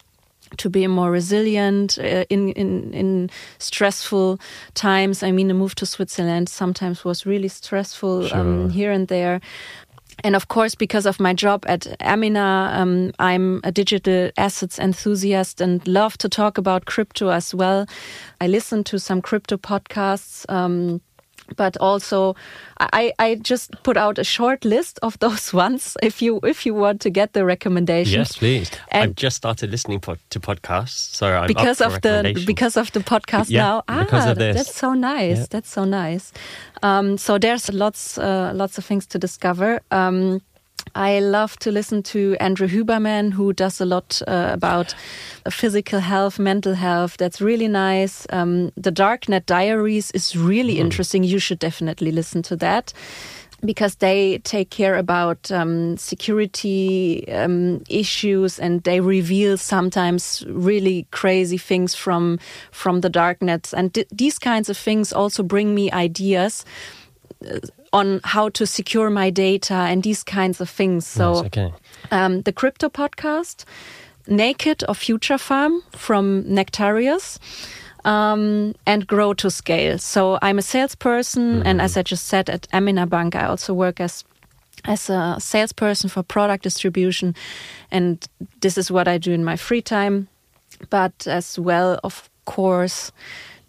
to 0.58 0.70
be 0.70 0.88
more 0.88 1.12
resilient 1.12 1.98
uh, 2.00 2.24
in, 2.30 2.50
in 2.54 2.94
in 2.94 3.30
stressful 3.58 4.40
times. 4.74 5.24
I 5.24 5.32
mean, 5.32 5.48
the 5.48 5.54
move 5.54 5.76
to 5.76 5.86
Switzerland 5.86 6.50
sometimes 6.50 7.04
was 7.06 7.26
really 7.26 7.50
stressful 7.50 8.24
um, 8.24 8.28
sure. 8.28 8.40
um, 8.40 8.70
here 8.70 8.92
and 8.92 9.08
there. 9.08 9.40
And 10.24 10.36
of 10.36 10.48
course, 10.48 10.76
because 10.76 11.06
of 11.06 11.20
my 11.20 11.34
job 11.34 11.66
at 11.68 11.88
Amina, 12.02 12.72
um, 12.74 13.12
I'm 13.20 13.62
a 13.64 13.72
digital 13.72 14.32
assets 14.38 14.80
enthusiast 14.80 15.62
and 15.62 15.86
love 15.88 16.18
to 16.20 16.30
talk 16.30 16.58
about 16.58 16.86
crypto 16.86 17.30
as 17.30 17.56
well. 17.56 17.86
I 18.42 18.48
listen 18.48 18.84
to 18.86 19.00
some 19.00 19.22
crypto 19.22 19.58
podcasts. 19.58 20.46
Um, 20.50 21.02
but 21.56 21.78
also 21.78 22.36
I, 22.80 23.14
I 23.20 23.36
just 23.36 23.72
put 23.84 23.98
out 23.98 24.18
a 24.18 24.24
short 24.24 24.64
list 24.64 25.00
of 25.02 25.20
those 25.20 25.54
ones 25.66 25.98
if 26.02 26.22
you 26.22 26.40
if 26.44 26.66
you 26.66 26.74
want 26.74 27.02
to 27.02 27.10
get 27.10 27.34
the 27.34 27.46
recommendations. 27.46 28.16
Yes, 28.16 28.38
please. 28.38 28.72
And 28.90 29.10
I've 29.10 29.16
just 29.16 29.38
started 29.38 29.72
listening 29.72 30.00
to 30.00 30.40
podcasts, 30.40 31.16
so 31.16 31.28
I'm 31.28 31.48
because 31.48 31.82
of 31.82 32.02
the 32.02 32.44
because 32.46 32.78
of 32.78 32.92
the 32.92 33.02
podcast 33.02 33.50
yeah, 33.50 33.64
now. 33.64 33.84
Ah, 33.88 34.04
because 34.04 34.26
of 34.26 34.38
this. 34.38 34.56
that's 34.56 34.76
so 34.76 34.94
nice. 34.94 35.38
Yeah. 35.38 35.46
That's 35.50 35.70
so 35.70 35.84
nice. 35.84 36.32
Um, 36.82 37.18
so 37.18 37.38
there's 37.38 37.72
lots 37.74 38.18
uh, 38.18 38.52
lots 38.56 38.78
of 38.78 38.86
things 38.86 39.06
to 39.08 39.20
discover. 39.20 39.82
Um, 39.92 40.42
I 40.96 41.20
love 41.20 41.58
to 41.60 41.72
listen 41.72 42.04
to 42.04 42.36
Andrew 42.40 42.68
Huberman, 42.68 43.34
who 43.34 43.54
does 43.54 43.80
a 43.82 43.86
lot 43.86 44.22
uh, 44.28 44.50
about 44.52 44.96
physical 45.50 46.00
health, 46.00 46.40
mental 46.40 46.74
health. 46.74 47.18
That's 47.18 47.42
really 47.42 47.68
nice. 47.68 48.26
Um, 48.32 48.72
the 48.76 48.92
Darknet 48.92 49.46
Diaries 49.46 50.12
is 50.12 50.36
really 50.36 50.76
mm. 50.76 50.80
interesting. 50.80 51.24
You 51.24 51.40
should 51.40 51.60
definitely 51.60 52.12
listen 52.12 52.42
to 52.44 52.56
that 52.58 52.94
because 53.66 53.96
they 53.96 54.38
take 54.40 54.70
care 54.70 54.96
about 54.96 55.52
um, 55.52 55.98
security 55.98 57.30
um, 57.32 57.84
issues 57.90 58.60
and 58.60 58.84
they 58.84 59.02
reveal 59.02 59.58
sometimes 59.58 60.46
really 60.48 61.06
crazy 61.12 61.58
things 61.58 61.94
from 61.94 62.40
from 62.72 63.02
the 63.02 63.10
darknets 63.10 63.74
and 63.74 64.06
these 64.12 64.40
kinds 64.40 64.70
of 64.70 64.78
things 64.78 65.12
also 65.12 65.44
bring 65.44 65.76
me 65.76 65.92
ideas 65.92 66.64
on 67.92 68.22
how 68.24 68.50
to 68.50 68.66
secure 68.66 69.10
my 69.10 69.30
data 69.30 69.74
and 69.74 70.04
these 70.04 70.24
kinds 70.24 70.62
of 70.62 70.70
things. 70.70 71.08
So, 71.08 71.34
nice, 71.34 71.46
okay. 71.46 71.74
um, 72.12 72.42
the 72.42 72.52
crypto 72.52 72.90
podcast, 72.90 73.66
Naked 74.28 74.84
or 74.88 74.96
Future 74.96 75.38
Farm 75.38 75.82
from 75.92 76.44
Nektarios. 76.44 77.40
Um, 78.06 78.76
and 78.86 79.06
grow 79.06 79.34
to 79.34 79.52
scale. 79.52 79.98
So 79.98 80.40
I'm 80.42 80.58
a 80.58 80.62
salesperson, 80.62 81.44
mm 81.44 81.62
-hmm. 81.62 81.68
and 81.68 81.82
as 81.82 81.98
I 81.98 82.02
just 82.02 82.28
said 82.28 82.50
at 82.50 82.68
Amina 82.72 83.06
Bank, 83.06 83.36
I 83.36 83.44
also 83.44 83.74
work 83.74 84.00
as 84.00 84.24
as 84.84 85.10
a 85.10 85.38
salesperson 85.40 86.10
for 86.10 86.24
product 86.24 86.64
distribution, 86.64 87.36
and 87.92 88.28
this 88.62 88.78
is 88.78 88.90
what 88.90 89.08
I 89.08 89.18
do 89.18 89.32
in 89.32 89.44
my 89.44 89.58
free 89.58 89.82
time. 89.82 90.28
But 90.90 91.28
as 91.28 91.60
well, 91.60 92.00
of 92.04 92.30
course, 92.46 93.12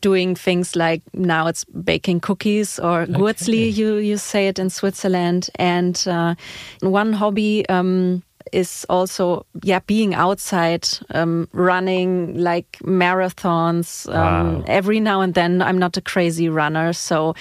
doing 0.01 0.35
things 0.35 0.77
like 0.77 1.03
now 1.13 1.47
it's 1.47 1.65
baking 1.65 2.21
cookies 2.21 2.79
or 2.79 3.03
okay. 3.03 3.13
Gurzli, 3.13 3.75
you, 3.75 3.97
you 3.97 4.17
say 4.17 4.49
it 4.49 4.59
in 4.59 4.71
Switzerland. 4.71 5.51
And 5.57 6.03
uh, 6.07 6.35
one 6.81 7.13
hobby 7.13 7.69
um, 7.69 8.23
is 8.53 8.87
also, 8.89 9.47
yeah, 9.63 9.81
being 9.87 10.15
outside, 10.15 10.89
um, 11.11 11.49
running 11.53 12.39
like 12.39 12.79
marathons. 12.83 14.09
Um, 14.15 14.59
wow. 14.59 14.65
Every 14.67 15.01
now 15.01 15.21
and 15.21 15.35
then, 15.35 15.63
I'm 15.63 15.79
not 15.79 15.97
a 15.97 16.01
crazy 16.03 16.49
runner, 16.49 16.93
so 16.93 17.35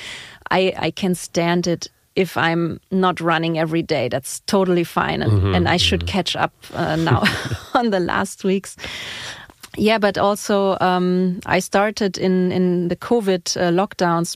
I, 0.51 0.73
I 0.77 0.91
can 0.91 1.15
stand 1.15 1.67
it 1.67 1.89
if 2.15 2.35
I'm 2.35 2.79
not 2.91 3.21
running 3.21 3.57
every 3.57 3.81
day. 3.81 4.09
That's 4.09 4.41
totally 4.41 4.83
fine. 4.83 5.21
And, 5.21 5.31
mm 5.31 5.41
-hmm, 5.41 5.55
and 5.55 5.67
I 5.69 5.77
should 5.77 6.01
mm 6.01 6.09
-hmm. 6.09 6.15
catch 6.15 6.35
up 6.35 6.51
uh, 6.73 6.95
now 6.95 7.23
on 7.79 7.91
the 7.91 7.99
last 7.99 8.43
weeks. 8.43 8.75
Yeah, 9.77 9.99
but 9.99 10.17
also 10.17 10.77
um, 10.81 11.39
I 11.45 11.59
started 11.59 12.17
in 12.17 12.51
in 12.51 12.87
the 12.87 12.95
COVID 12.95 13.57
uh, 13.57 13.71
lockdowns. 13.71 14.35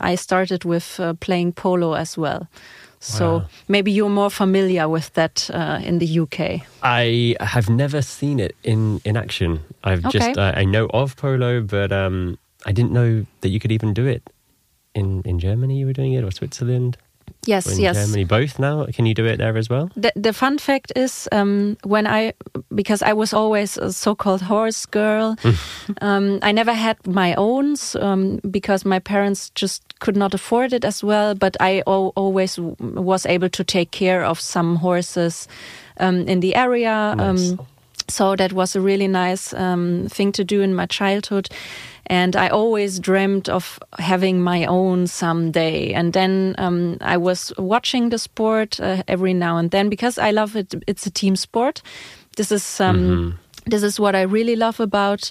I 0.00 0.16
started 0.16 0.64
with 0.64 1.00
uh, 1.00 1.14
playing 1.14 1.52
polo 1.52 1.94
as 1.94 2.18
well. 2.18 2.48
So 3.04 3.38
wow. 3.38 3.44
maybe 3.68 3.92
you're 3.92 4.08
more 4.08 4.30
familiar 4.30 4.88
with 4.88 5.12
that 5.12 5.50
uh, 5.52 5.78
in 5.84 5.98
the 5.98 6.20
UK. 6.20 6.66
I 6.82 7.36
have 7.40 7.68
never 7.68 8.00
seen 8.02 8.40
it 8.40 8.56
in 8.62 9.00
in 9.04 9.16
action. 9.16 9.60
I've 9.84 10.04
okay. 10.06 10.18
just 10.18 10.38
uh, 10.38 10.52
I 10.56 10.64
know 10.64 10.86
of 10.86 11.14
polo, 11.16 11.60
but 11.60 11.92
um, 11.92 12.38
I 12.64 12.72
didn't 12.72 12.92
know 12.92 13.26
that 13.40 13.50
you 13.50 13.60
could 13.60 13.72
even 13.72 13.92
do 13.94 14.06
it 14.06 14.22
in 14.94 15.22
in 15.24 15.38
Germany. 15.38 15.78
You 15.78 15.86
were 15.86 15.92
doing 15.92 16.14
it 16.14 16.24
or 16.24 16.30
Switzerland. 16.30 16.96
Yes, 17.46 17.66
in 17.72 17.80
yes. 17.80 17.96
Germany, 17.96 18.24
both 18.24 18.58
now. 18.58 18.86
Can 18.86 19.06
you 19.06 19.14
do 19.14 19.24
it 19.26 19.38
there 19.38 19.56
as 19.56 19.68
well? 19.68 19.90
The, 19.96 20.12
the 20.16 20.32
fun 20.32 20.58
fact 20.58 20.92
is, 20.96 21.28
um, 21.32 21.76
when 21.84 22.06
I, 22.06 22.32
because 22.74 23.02
I 23.02 23.12
was 23.12 23.32
always 23.32 23.76
a 23.76 23.92
so-called 23.92 24.42
horse 24.42 24.86
girl, 24.86 25.36
um, 26.00 26.38
I 26.42 26.52
never 26.52 26.72
had 26.72 27.06
my 27.06 27.34
own 27.34 27.76
um, 28.00 28.40
because 28.50 28.84
my 28.84 28.98
parents 28.98 29.50
just 29.54 29.98
could 30.00 30.16
not 30.16 30.34
afford 30.34 30.72
it 30.72 30.84
as 30.84 31.02
well. 31.02 31.34
But 31.34 31.56
I 31.60 31.82
always 31.82 32.58
was 32.58 33.26
able 33.26 33.48
to 33.50 33.64
take 33.64 33.90
care 33.90 34.24
of 34.24 34.40
some 34.40 34.76
horses 34.76 35.48
um, 35.98 36.28
in 36.28 36.40
the 36.40 36.54
area. 36.54 37.14
Nice. 37.16 37.52
Um, 37.52 37.66
so 38.08 38.36
that 38.36 38.52
was 38.52 38.76
a 38.76 38.80
really 38.80 39.08
nice 39.08 39.54
um, 39.54 40.08
thing 40.10 40.32
to 40.32 40.44
do 40.44 40.60
in 40.60 40.74
my 40.74 40.86
childhood. 40.86 41.48
And 42.06 42.36
I 42.36 42.48
always 42.48 43.00
dreamed 43.00 43.48
of 43.48 43.78
having 43.98 44.42
my 44.42 44.66
own 44.66 45.06
someday. 45.06 45.92
And 45.92 46.12
then 46.12 46.54
um, 46.58 46.98
I 47.00 47.16
was 47.16 47.52
watching 47.56 48.10
the 48.10 48.18
sport 48.18 48.78
uh, 48.80 49.02
every 49.08 49.34
now 49.34 49.56
and 49.56 49.70
then 49.70 49.88
because 49.88 50.18
I 50.18 50.30
love 50.30 50.56
it. 50.56 50.74
It's 50.86 51.06
a 51.06 51.10
team 51.10 51.36
sport. 51.36 51.82
This 52.36 52.50
is 52.50 52.80
um, 52.80 52.96
mm 52.96 53.08
-hmm. 53.08 53.32
this 53.70 53.82
is 53.82 53.98
what 53.98 54.14
I 54.14 54.24
really 54.26 54.56
love 54.56 54.82
about 54.82 55.30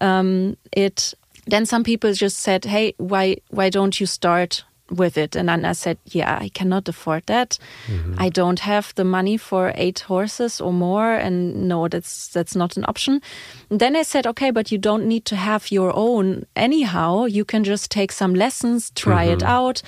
um, 0.00 0.56
it. 0.76 1.14
Then 1.46 1.66
some 1.66 1.82
people 1.82 2.12
just 2.12 2.42
said, 2.42 2.64
"Hey, 2.64 2.94
why 2.96 3.36
why 3.50 3.70
don't 3.70 4.00
you 4.00 4.06
start 4.06 4.64
with 4.90 5.16
it. 5.16 5.36
And 5.36 5.48
then 5.48 5.64
I 5.64 5.72
said, 5.72 5.98
yeah, 6.06 6.38
I 6.40 6.48
cannot 6.48 6.88
afford 6.88 7.24
that. 7.26 7.58
Mm-hmm. 7.86 8.14
I 8.18 8.28
don't 8.28 8.60
have 8.60 8.94
the 8.94 9.04
money 9.04 9.36
for 9.36 9.72
eight 9.76 10.00
horses 10.00 10.60
or 10.60 10.72
more. 10.72 11.12
And 11.14 11.68
no, 11.68 11.88
that's, 11.88 12.28
that's 12.28 12.54
not 12.54 12.76
an 12.76 12.84
option. 12.86 13.22
And 13.70 13.80
then 13.80 13.96
I 13.96 14.02
said, 14.02 14.26
okay, 14.26 14.50
but 14.50 14.70
you 14.70 14.78
don't 14.78 15.06
need 15.06 15.24
to 15.26 15.36
have 15.36 15.70
your 15.72 15.94
own 15.94 16.44
anyhow. 16.54 17.24
You 17.24 17.44
can 17.44 17.64
just 17.64 17.90
take 17.90 18.12
some 18.12 18.34
lessons, 18.34 18.90
try 18.94 19.26
mm-hmm. 19.26 19.34
it 19.34 19.42
out. 19.42 19.82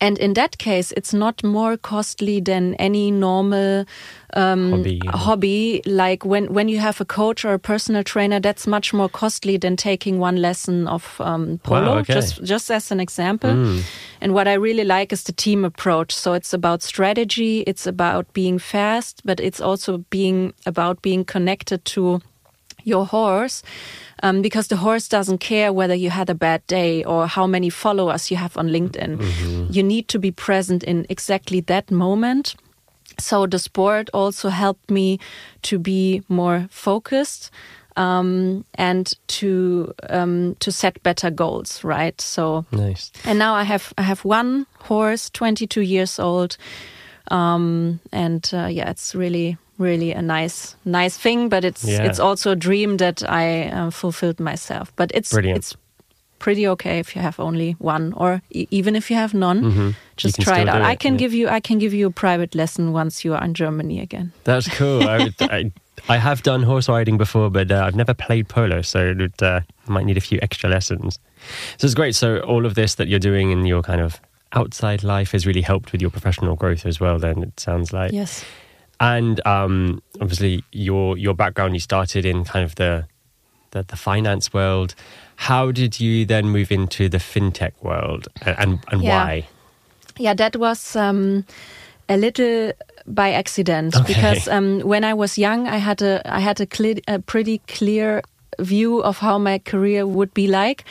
And 0.00 0.18
in 0.18 0.34
that 0.34 0.58
case, 0.58 0.92
it's 0.96 1.12
not 1.12 1.42
more 1.42 1.76
costly 1.76 2.40
than 2.40 2.74
any 2.76 3.10
normal 3.10 3.84
um, 4.34 4.70
hobby, 4.70 5.00
hobby. 5.06 5.82
Like 5.84 6.24
when, 6.24 6.52
when 6.54 6.68
you 6.68 6.78
have 6.78 7.00
a 7.00 7.04
coach 7.04 7.44
or 7.44 7.54
a 7.54 7.58
personal 7.58 8.04
trainer, 8.04 8.40
that's 8.40 8.66
much 8.66 8.92
more 8.92 9.08
costly 9.08 9.56
than 9.56 9.76
taking 9.76 10.18
one 10.18 10.36
lesson 10.36 10.86
of 10.86 11.20
um, 11.20 11.58
polo, 11.64 11.94
wow, 11.94 11.98
okay. 11.98 12.14
just, 12.14 12.42
just 12.44 12.70
as 12.70 12.90
an 12.90 13.00
example. 13.00 13.50
Mm. 13.50 13.82
And 14.20 14.34
what 14.34 14.46
I 14.46 14.54
really 14.54 14.84
like 14.84 15.12
is 15.12 15.24
the 15.24 15.32
team 15.32 15.64
approach. 15.64 16.14
So 16.14 16.32
it's 16.34 16.52
about 16.52 16.82
strategy, 16.82 17.60
it's 17.66 17.86
about 17.86 18.32
being 18.32 18.58
fast, 18.58 19.22
but 19.24 19.40
it's 19.40 19.60
also 19.60 19.98
being 20.10 20.54
about 20.66 21.02
being 21.02 21.24
connected 21.24 21.84
to 21.86 22.20
your 22.84 23.06
horse 23.06 23.62
um, 24.22 24.42
because 24.42 24.68
the 24.68 24.76
horse 24.76 25.08
doesn't 25.08 25.38
care 25.38 25.72
whether 25.72 25.94
you 25.94 26.10
had 26.10 26.30
a 26.30 26.34
bad 26.34 26.66
day 26.66 27.04
or 27.04 27.26
how 27.26 27.46
many 27.46 27.70
followers 27.70 28.30
you 28.30 28.36
have 28.36 28.56
on 28.56 28.68
LinkedIn. 28.68 29.16
Mm-hmm. 29.16 29.66
You 29.70 29.82
need 29.82 30.08
to 30.08 30.18
be 30.18 30.30
present 30.30 30.82
in 30.84 31.06
exactly 31.08 31.60
that 31.60 31.90
moment. 31.90 32.54
So 33.18 33.46
the 33.46 33.58
sport 33.58 34.08
also 34.14 34.48
helped 34.48 34.90
me 34.90 35.18
to 35.62 35.78
be 35.78 36.22
more 36.28 36.66
focused 36.70 37.50
um, 37.96 38.64
and 38.74 39.12
to 39.28 39.92
um, 40.08 40.56
to 40.60 40.72
set 40.72 41.02
better 41.02 41.30
goals. 41.30 41.84
Right. 41.84 42.20
So 42.20 42.64
nice. 42.72 43.12
And 43.24 43.38
now 43.38 43.54
I 43.54 43.64
have 43.64 43.92
I 43.98 44.02
have 44.02 44.24
one 44.24 44.66
horse, 44.78 45.30
22 45.30 45.82
years 45.82 46.18
old, 46.18 46.56
um, 47.30 48.00
and 48.12 48.48
uh, 48.54 48.66
yeah, 48.66 48.90
it's 48.90 49.14
really 49.14 49.58
really 49.80 50.12
a 50.12 50.22
nice 50.22 50.76
nice 50.84 51.16
thing 51.18 51.48
but 51.48 51.64
it's 51.64 51.84
yeah. 51.84 52.04
it's 52.04 52.20
also 52.20 52.52
a 52.52 52.56
dream 52.56 52.98
that 52.98 53.22
i 53.28 53.68
uh, 53.68 53.90
fulfilled 53.90 54.40
myself. 54.40 54.92
But 54.96 55.10
it's 55.14 55.32
Brilliant. 55.32 55.58
it's 55.58 55.76
pretty 56.38 56.66
okay 56.68 56.98
if 56.98 57.14
you 57.14 57.22
have 57.22 57.38
only 57.38 57.76
one 57.78 58.12
or 58.16 58.42
e 58.50 58.66
even 58.70 58.96
if 58.96 59.10
you 59.10 59.16
have 59.16 59.36
none. 59.38 59.60
Mm 59.60 59.72
-hmm. 59.72 59.94
just 60.16 60.40
try 60.40 60.60
it 60.62 60.68
out. 60.68 60.80
it, 60.80 60.92
i 60.92 60.96
can 60.96 61.12
yeah. 61.12 61.18
give 61.18 61.36
you 61.36 61.56
i 61.56 61.60
can 61.60 61.78
give 61.78 61.96
you 61.96 62.08
a 62.08 62.12
private 62.12 62.58
lesson 62.58 62.92
once 62.94 63.28
you 63.28 63.36
are 63.36 63.46
in 63.46 63.54
germany 63.54 64.00
again. 64.00 64.32
That's 64.44 64.68
cool. 64.78 65.02
I, 65.02 65.16
would, 65.18 65.34
I, 65.58 65.72
I, 66.14 66.18
have 66.18 66.42
done 66.42 66.66
horse 66.66 66.92
riding 66.92 67.18
before 67.18 67.50
but 67.50 67.70
uh, 67.70 67.86
i've 67.86 67.96
never 67.96 68.14
played 68.14 68.44
polo 68.44 68.82
so 68.82 68.98
it 68.98 69.42
uh, 69.42 69.60
might 69.86 70.04
need 70.04 70.16
a 70.16 70.26
few 70.28 70.38
extra 70.42 70.70
lessons. 70.70 71.18
So 71.76 71.86
it's 71.86 71.94
great. 71.94 72.16
So 72.16 72.26
all 72.52 72.66
of 72.66 72.72
this 72.74 72.94
that 72.94 73.06
you're 73.08 73.26
doing 73.32 73.50
in 73.52 73.66
your 73.66 73.82
kind 73.82 74.00
of 74.00 74.20
outside 74.52 75.02
life 75.14 75.36
has 75.36 75.46
really 75.46 75.62
helped 75.62 75.92
with 75.92 76.02
your 76.02 76.10
professional 76.10 76.56
growth 76.56 76.86
as 76.86 77.00
well 77.00 77.18
then 77.18 77.42
it 77.42 77.60
sounds 77.60 77.92
like. 77.92 78.12
Yes 78.14 78.44
and 79.00 79.44
um, 79.46 80.02
obviously, 80.20 80.62
your 80.72 81.16
your 81.16 81.34
background, 81.34 81.74
you 81.74 81.80
started 81.80 82.26
in 82.26 82.44
kind 82.44 82.64
of 82.64 82.74
the, 82.76 83.06
the, 83.70 83.82
the 83.82 83.96
finance 83.96 84.52
world. 84.52 84.94
How 85.36 85.72
did 85.72 85.98
you 85.98 86.26
then 86.26 86.50
move 86.50 86.70
into 86.70 87.08
the 87.08 87.18
fintech 87.18 87.72
world, 87.82 88.28
and 88.42 88.78
and 88.92 89.02
yeah. 89.02 89.24
why? 89.24 89.48
Yeah, 90.18 90.34
that 90.34 90.56
was 90.56 90.94
um, 90.96 91.46
a 92.10 92.18
little 92.18 92.72
by 93.06 93.32
accident 93.32 93.96
okay. 93.96 94.14
because 94.14 94.46
um, 94.48 94.80
when 94.80 95.02
I 95.02 95.14
was 95.14 95.38
young, 95.38 95.66
I 95.66 95.78
had 95.78 96.02
a 96.02 96.20
I 96.30 96.40
had 96.40 96.60
a, 96.60 96.66
clear, 96.66 96.96
a 97.08 97.18
pretty 97.20 97.58
clear 97.66 98.22
view 98.58 99.02
of 99.02 99.18
how 99.18 99.38
my 99.38 99.58
career 99.58 100.06
would 100.06 100.32
be 100.34 100.46
like. 100.46 100.84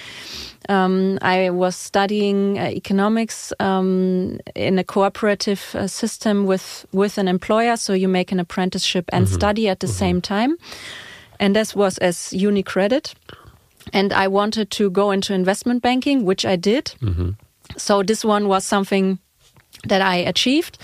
Um, 0.70 1.18
I 1.22 1.50
was 1.50 1.76
studying 1.76 2.60
uh, 2.60 2.66
economics 2.66 3.52
um, 3.60 4.40
in 4.56 4.78
a 4.78 4.84
cooperative 4.84 5.62
uh, 5.74 5.88
system 5.88 6.46
with 6.46 6.86
with 6.92 7.18
an 7.18 7.28
employer, 7.28 7.76
so 7.78 7.94
you 7.94 8.08
make 8.08 8.32
an 8.32 8.40
apprenticeship 8.40 9.06
and 9.12 9.26
mm 9.26 9.32
-hmm. 9.32 9.36
study 9.36 9.70
at 9.70 9.80
the 9.80 9.88
mm 9.88 9.94
-hmm. 9.94 10.00
same 10.00 10.22
time, 10.22 10.58
and 11.40 11.56
this 11.56 11.74
was 11.74 11.98
as 12.00 12.34
UniCredit. 12.34 13.16
And 13.94 14.12
I 14.12 14.28
wanted 14.28 14.70
to 14.70 14.90
go 14.92 15.12
into 15.12 15.34
investment 15.34 15.82
banking, 15.82 16.26
which 16.26 16.46
I 16.46 16.58
did. 16.58 16.96
Mm 17.02 17.16
-hmm. 17.16 17.34
So 17.76 18.04
this 18.04 18.26
one 18.26 18.48
was 18.48 18.68
something 18.68 19.20
that 19.88 20.02
I 20.02 20.28
achieved. 20.28 20.78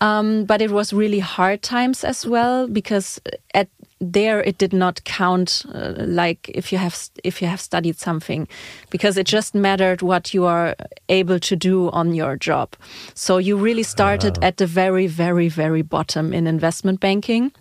Um, 0.00 0.46
but 0.46 0.62
it 0.62 0.70
was 0.70 0.92
really 0.92 1.18
hard 1.20 1.62
times 1.62 2.04
as 2.04 2.26
well 2.26 2.66
because 2.66 3.20
at 3.52 3.68
there 4.00 4.42
it 4.42 4.56
did 4.56 4.72
not 4.72 5.04
count 5.04 5.64
uh, 5.74 5.94
like 5.98 6.50
if 6.54 6.72
you 6.72 6.78
have 6.78 7.10
if 7.22 7.42
you 7.42 7.48
have 7.48 7.60
studied 7.60 7.98
something 7.98 8.48
because 8.88 9.18
it 9.18 9.26
just 9.26 9.54
mattered 9.54 10.00
what 10.00 10.32
you 10.32 10.46
are 10.46 10.74
able 11.10 11.38
to 11.38 11.54
do 11.54 11.90
on 11.90 12.14
your 12.14 12.36
job 12.36 12.74
so 13.14 13.36
you 13.36 13.56
really 13.56 13.82
started 13.82 14.38
uh. 14.38 14.46
at 14.46 14.56
the 14.56 14.66
very 14.66 15.06
very 15.06 15.48
very 15.48 15.82
bottom 15.82 16.32
in 16.32 16.46
investment 16.46 16.98
banking 16.98 17.52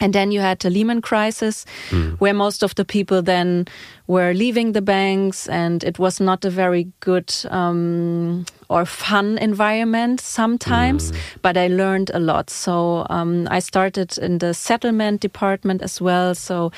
and 0.00 0.14
then 0.14 0.32
you 0.32 0.40
had 0.40 0.58
the 0.60 0.70
Lehman 0.70 1.02
crisis, 1.02 1.66
mm. 1.90 2.18
where 2.18 2.32
most 2.32 2.62
of 2.62 2.74
the 2.74 2.84
people 2.84 3.20
then 3.20 3.66
were 4.06 4.32
leaving 4.32 4.72
the 4.72 4.82
banks, 4.82 5.46
and 5.48 5.84
it 5.84 5.98
was 5.98 6.20
not 6.20 6.44
a 6.44 6.50
very 6.50 6.90
good 7.00 7.32
um, 7.50 8.46
or 8.68 8.86
fun 8.86 9.36
environment 9.38 10.20
sometimes. 10.20 11.12
Mm. 11.12 11.18
But 11.42 11.56
I 11.56 11.68
learned 11.68 12.10
a 12.14 12.18
lot. 12.18 12.48
So 12.48 13.06
um, 13.10 13.46
I 13.50 13.58
started 13.58 14.16
in 14.18 14.38
the 14.38 14.54
settlement 14.54 15.20
department 15.20 15.82
as 15.82 16.00
well. 16.00 16.34
So 16.34 16.72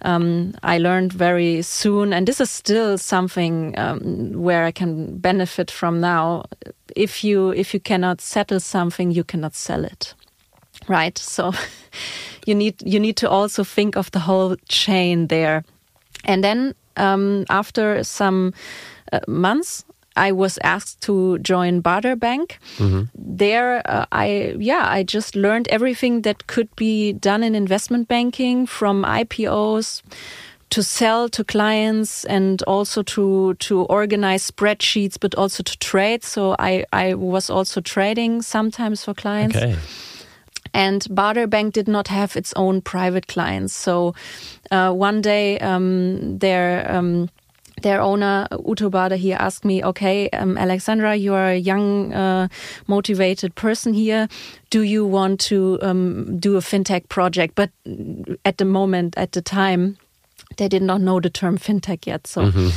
um, 0.00 0.54
I 0.62 0.78
learned 0.78 1.12
very 1.12 1.62
soon, 1.62 2.12
and 2.12 2.26
this 2.26 2.40
is 2.40 2.50
still 2.50 2.96
something 2.96 3.78
um, 3.78 4.32
where 4.32 4.64
I 4.64 4.72
can 4.72 5.18
benefit 5.18 5.70
from 5.70 6.00
now. 6.00 6.44
If 6.96 7.22
you 7.22 7.50
if 7.50 7.74
you 7.74 7.80
cannot 7.80 8.20
settle 8.20 8.60
something, 8.60 9.10
you 9.10 9.24
cannot 9.24 9.54
sell 9.54 9.84
it, 9.84 10.14
right? 10.88 11.18
So. 11.18 11.52
you 12.46 12.54
need 12.54 12.74
you 12.84 13.00
need 13.00 13.16
to 13.16 13.30
also 13.30 13.64
think 13.64 13.96
of 13.96 14.10
the 14.10 14.20
whole 14.20 14.56
chain 14.68 15.28
there. 15.28 15.64
And 16.24 16.42
then 16.42 16.74
um, 16.96 17.44
after 17.48 18.04
some 18.04 18.52
uh, 19.12 19.20
months, 19.26 19.84
I 20.16 20.32
was 20.32 20.58
asked 20.62 21.00
to 21.02 21.38
join 21.38 21.80
Baader 21.80 22.16
Bank. 22.18 22.58
Mm 22.78 22.90
-hmm. 22.90 23.08
There, 23.38 23.82
uh, 23.88 24.04
I 24.12 24.54
yeah, 24.58 24.98
I 24.98 25.04
just 25.06 25.34
learned 25.34 25.68
everything 25.68 26.22
that 26.22 26.46
could 26.46 26.68
be 26.76 27.14
done 27.20 27.46
in 27.46 27.54
investment 27.54 28.08
banking, 28.08 28.68
from 28.68 29.04
IPOs 29.04 30.02
to 30.68 30.82
sell 30.82 31.28
to 31.28 31.44
clients, 31.44 32.26
and 32.26 32.62
also 32.66 33.02
to 33.02 33.54
to 33.54 33.86
organize 33.88 34.46
spreadsheets, 34.46 35.18
but 35.20 35.34
also 35.34 35.62
to 35.62 35.72
trade. 35.78 36.18
So 36.24 36.54
I 36.58 36.84
I 36.92 37.14
was 37.14 37.50
also 37.50 37.80
trading 37.80 38.42
sometimes 38.42 39.04
for 39.04 39.14
clients. 39.14 39.56
Okay. 39.56 39.76
And 40.74 41.02
Baader 41.10 41.48
Bank 41.48 41.74
did 41.74 41.88
not 41.88 42.08
have 42.08 42.36
its 42.36 42.52
own 42.54 42.80
private 42.80 43.26
clients. 43.26 43.74
So 43.74 44.14
uh, 44.70 44.92
one 44.92 45.20
day, 45.20 45.58
um, 45.58 46.38
their 46.38 46.90
um, 46.90 47.28
their 47.82 48.00
owner 48.00 48.46
Uto 48.52 48.90
Baader 48.90 49.16
he 49.16 49.32
asked 49.32 49.64
me, 49.64 49.84
"Okay, 49.84 50.28
um, 50.30 50.56
Alexandra, 50.56 51.16
you 51.16 51.34
are 51.34 51.50
a 51.50 51.58
young, 51.58 52.12
uh, 52.12 52.48
motivated 52.86 53.54
person 53.54 53.92
here. 53.92 54.28
Do 54.70 54.82
you 54.82 55.04
want 55.04 55.40
to 55.40 55.78
um, 55.82 56.38
do 56.38 56.56
a 56.56 56.60
fintech 56.60 57.08
project?" 57.08 57.54
But 57.54 57.70
at 58.44 58.58
the 58.58 58.64
moment, 58.64 59.14
at 59.16 59.32
the 59.32 59.42
time, 59.42 59.98
they 60.56 60.68
did 60.68 60.82
not 60.82 61.00
know 61.00 61.20
the 61.20 61.30
term 61.30 61.58
fintech 61.58 62.06
yet. 62.06 62.26
So. 62.26 62.42
Mm 62.42 62.52
-hmm. 62.52 62.72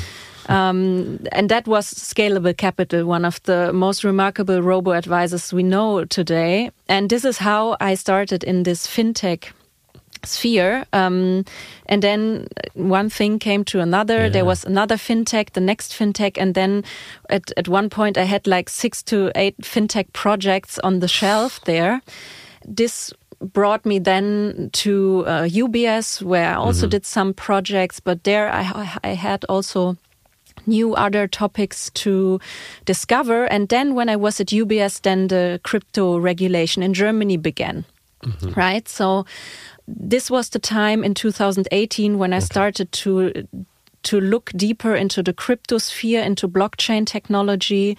Um, 0.48 1.20
and 1.32 1.50
that 1.50 1.68
was 1.68 1.92
Scalable 1.94 2.56
Capital, 2.56 3.06
one 3.06 3.25
of 3.25 3.42
the 3.44 3.74
most 3.74 4.04
remarkable 4.04 4.62
robo 4.62 4.92
advisors 4.92 5.54
we 5.54 5.64
know 5.64 6.06
today. 6.06 6.72
And 6.88 7.10
this 7.10 7.25
is 7.25 7.38
how 7.38 7.78
I 7.80 7.96
started 7.96 8.44
in 8.44 8.64
this 8.64 8.88
fintech 8.88 9.52
sphere. 10.24 10.86
Um, 10.94 11.46
and 11.88 12.02
then 12.02 12.48
one 12.74 13.10
thing 13.10 13.40
came 13.40 13.64
to 13.66 13.80
another. 13.80 14.24
Yeah. 14.24 14.30
There 14.30 14.46
was 14.46 14.66
another 14.66 14.96
fintech, 14.96 15.54
the 15.54 15.62
next 15.62 15.94
fintech. 15.94 16.38
And 16.38 16.54
then 16.54 16.84
at, 17.30 17.52
at 17.58 17.68
one 17.68 17.90
point, 17.90 18.18
I 18.18 18.24
had 18.24 18.48
like 18.48 18.70
six 18.70 19.04
to 19.04 19.32
eight 19.36 19.58
fintech 19.62 20.14
projects 20.14 20.80
on 20.80 21.00
the 21.00 21.08
shelf 21.08 21.62
there. 21.66 22.02
This 22.66 23.14
brought 23.42 23.86
me 23.86 24.00
then 24.00 24.70
to 24.74 25.24
uh, 25.28 25.44
UBS, 25.44 26.22
where 26.22 26.52
I 26.52 26.56
also 26.56 26.86
mm 26.86 26.88
-hmm. 26.88 26.92
did 26.92 27.06
some 27.06 27.34
projects, 27.34 28.00
but 28.00 28.24
there 28.24 28.50
I, 28.50 29.12
I 29.12 29.16
had 29.16 29.46
also 29.50 29.96
new 30.67 30.93
other 30.95 31.27
topics 31.27 31.89
to 31.91 32.39
discover. 32.86 33.45
And 33.45 33.69
then 33.69 33.95
when 33.95 34.10
I 34.10 34.15
was 34.15 34.39
at 34.39 34.48
UBS, 34.48 35.01
then 35.01 35.27
the 35.27 35.60
crypto 35.63 36.17
regulation 36.17 36.84
in 36.84 36.93
Germany 36.93 37.38
began. 37.38 37.86
Mm 38.24 38.34
-hmm. 38.39 38.53
Right. 38.55 38.89
So 38.89 39.25
this 40.10 40.29
was 40.29 40.50
the 40.50 40.60
time 40.60 41.05
in 41.05 41.13
2018 41.13 42.17
when 42.17 42.34
I 42.34 42.38
okay. 42.38 42.45
started 42.45 42.91
to 43.03 43.31
to 44.05 44.19
look 44.19 44.51
deeper 44.56 44.95
into 44.95 45.23
the 45.23 45.34
crypto 45.34 45.80
sphere, 45.80 46.21
into 46.21 46.47
blockchain 46.47 47.06
technology. 47.06 47.97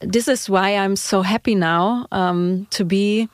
This 0.00 0.28
is 0.28 0.50
why 0.50 0.70
I'm 0.70 0.96
so 0.96 1.22
happy 1.22 1.54
now 1.54 2.06
um, 2.10 2.66
to 2.70 2.84
be 2.84 3.28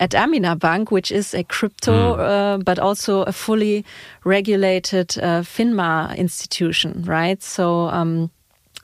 at 0.00 0.14
Amina 0.14 0.56
Bank, 0.56 0.90
which 0.90 1.12
is 1.12 1.34
a 1.34 1.44
crypto, 1.44 2.16
mm. 2.16 2.18
uh, 2.18 2.58
but 2.58 2.78
also 2.78 3.22
a 3.22 3.32
fully 3.32 3.84
regulated 4.24 5.16
uh, 5.18 5.42
FINMA 5.42 6.16
institution, 6.16 7.04
right? 7.06 7.42
So, 7.42 7.88
um, 7.88 8.30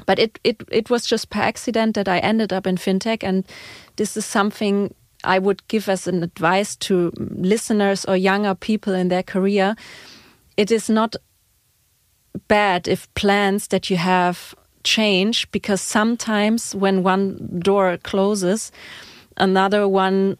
but 0.07 0.18
it, 0.18 0.38
it, 0.44 0.62
it 0.70 0.90
was 0.90 1.07
just 1.07 1.31
per 1.31 1.40
accident 1.40 1.94
that 1.94 2.09
I 2.09 2.18
ended 2.18 2.53
up 2.53 2.66
in 2.66 2.77
fintech. 2.77 3.25
And 3.25 3.44
this 3.96 4.16
is 4.16 4.25
something 4.25 4.94
I 5.25 5.38
would 5.38 5.66
give 5.68 5.88
as 5.88 6.07
an 6.07 6.23
advice 6.23 6.77
to 6.77 7.12
listeners 7.16 8.05
or 8.05 8.16
younger 8.16 8.55
people 8.55 8.94
in 8.94 9.09
their 9.09 9.23
career. 9.23 9.77
It 10.57 10.70
is 10.70 10.88
not 10.88 11.16
bad 12.49 12.87
if 12.87 13.12
plans 13.14 13.68
that 13.68 13.90
you 13.90 13.96
have 13.96 14.55
change 14.85 15.51
because 15.51 15.81
sometimes 15.81 16.75
when 16.75 17.03
one 17.03 17.59
door 17.59 17.99
closes, 17.99 18.70
another 19.37 19.88
one 19.88 20.38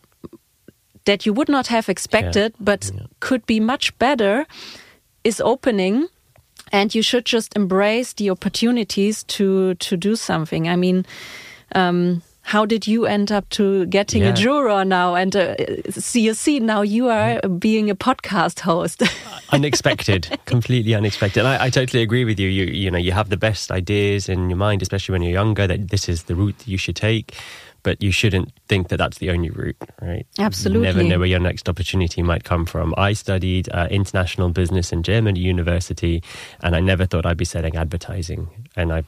that 1.05 1.27
you 1.27 1.33
would 1.33 1.49
not 1.49 1.67
have 1.69 1.89
expected, 1.89 2.53
yeah. 2.53 2.65
but 2.65 2.91
yeah. 2.95 3.07
could 3.21 3.47
be 3.47 3.61
much 3.61 3.97
better, 3.99 4.47
is 5.25 5.41
opening. 5.41 6.09
And 6.73 6.95
you 6.95 7.03
should 7.03 7.25
just 7.25 7.57
embrace 7.57 8.13
the 8.13 8.31
opportunities 8.31 9.25
to 9.25 9.75
to 9.75 9.97
do 9.97 10.15
something. 10.15 10.69
I 10.69 10.77
mean, 10.77 11.05
um, 11.75 12.23
how 12.43 12.65
did 12.65 12.87
you 12.87 13.07
end 13.07 13.31
up 13.31 13.49
to 13.51 13.87
getting 13.87 14.23
yeah. 14.23 14.31
a 14.31 14.33
juror 14.33 14.85
now 14.85 15.15
and 15.15 15.37
uh, 15.37 15.55
see 15.91 16.21
you 16.21 16.35
see 16.35 16.59
now 16.59 16.83
you 16.83 17.09
are 17.09 17.41
being 17.49 17.91
a 17.91 17.95
podcast 17.95 18.61
host 18.61 19.03
unexpected 19.53 20.39
completely 20.47 20.95
unexpected 20.95 21.45
I, 21.45 21.67
I, 21.67 21.71
totally 21.71 22.03
agree 22.03 22.25
with 22.25 22.41
you 22.41 22.49
you 22.49 22.65
you 22.65 22.91
know 22.91 22.99
you 22.99 23.13
have 23.13 23.29
the 23.29 23.37
best 23.37 23.71
ideas 23.71 24.29
in 24.29 24.51
your 24.51 24.57
mind 24.57 24.83
especially 24.83 25.13
when 25.13 25.23
you're 25.23 25.33
younger 25.33 25.67
that 25.67 25.91
this 25.91 26.09
is 26.09 26.25
the 26.25 26.35
route 26.35 26.59
that 26.59 26.69
you 26.69 26.79
should 26.79 26.97
take 26.97 27.37
but 27.83 28.03
you 28.03 28.11
shouldn't 28.11 28.53
think 28.69 28.88
that 28.88 28.97
that's 28.97 29.19
the 29.19 29.31
only 29.31 29.51
route, 29.51 29.77
right? 30.01 30.27
Absolutely. 30.38 30.87
You 30.87 30.95
never 30.95 31.09
know 31.09 31.19
where 31.19 31.29
your 31.29 31.40
next 31.40 31.69
opportunity 31.69 32.23
might 32.23 32.45
come 32.45 32.66
from. 32.66 32.95
I 32.97 33.12
studied 33.12 33.69
uh, 33.73 33.88
international 33.90 34.51
business 34.51 34.93
in 34.93 35.03
German 35.03 35.37
university, 35.37 36.23
and 36.62 36.77
I 36.77 36.81
never 36.81 37.07
thought 37.07 37.27
I'd 37.27 37.37
be 37.37 37.45
selling 37.45 37.77
advertising. 37.77 38.69
And 38.77 38.93
I 38.93 39.05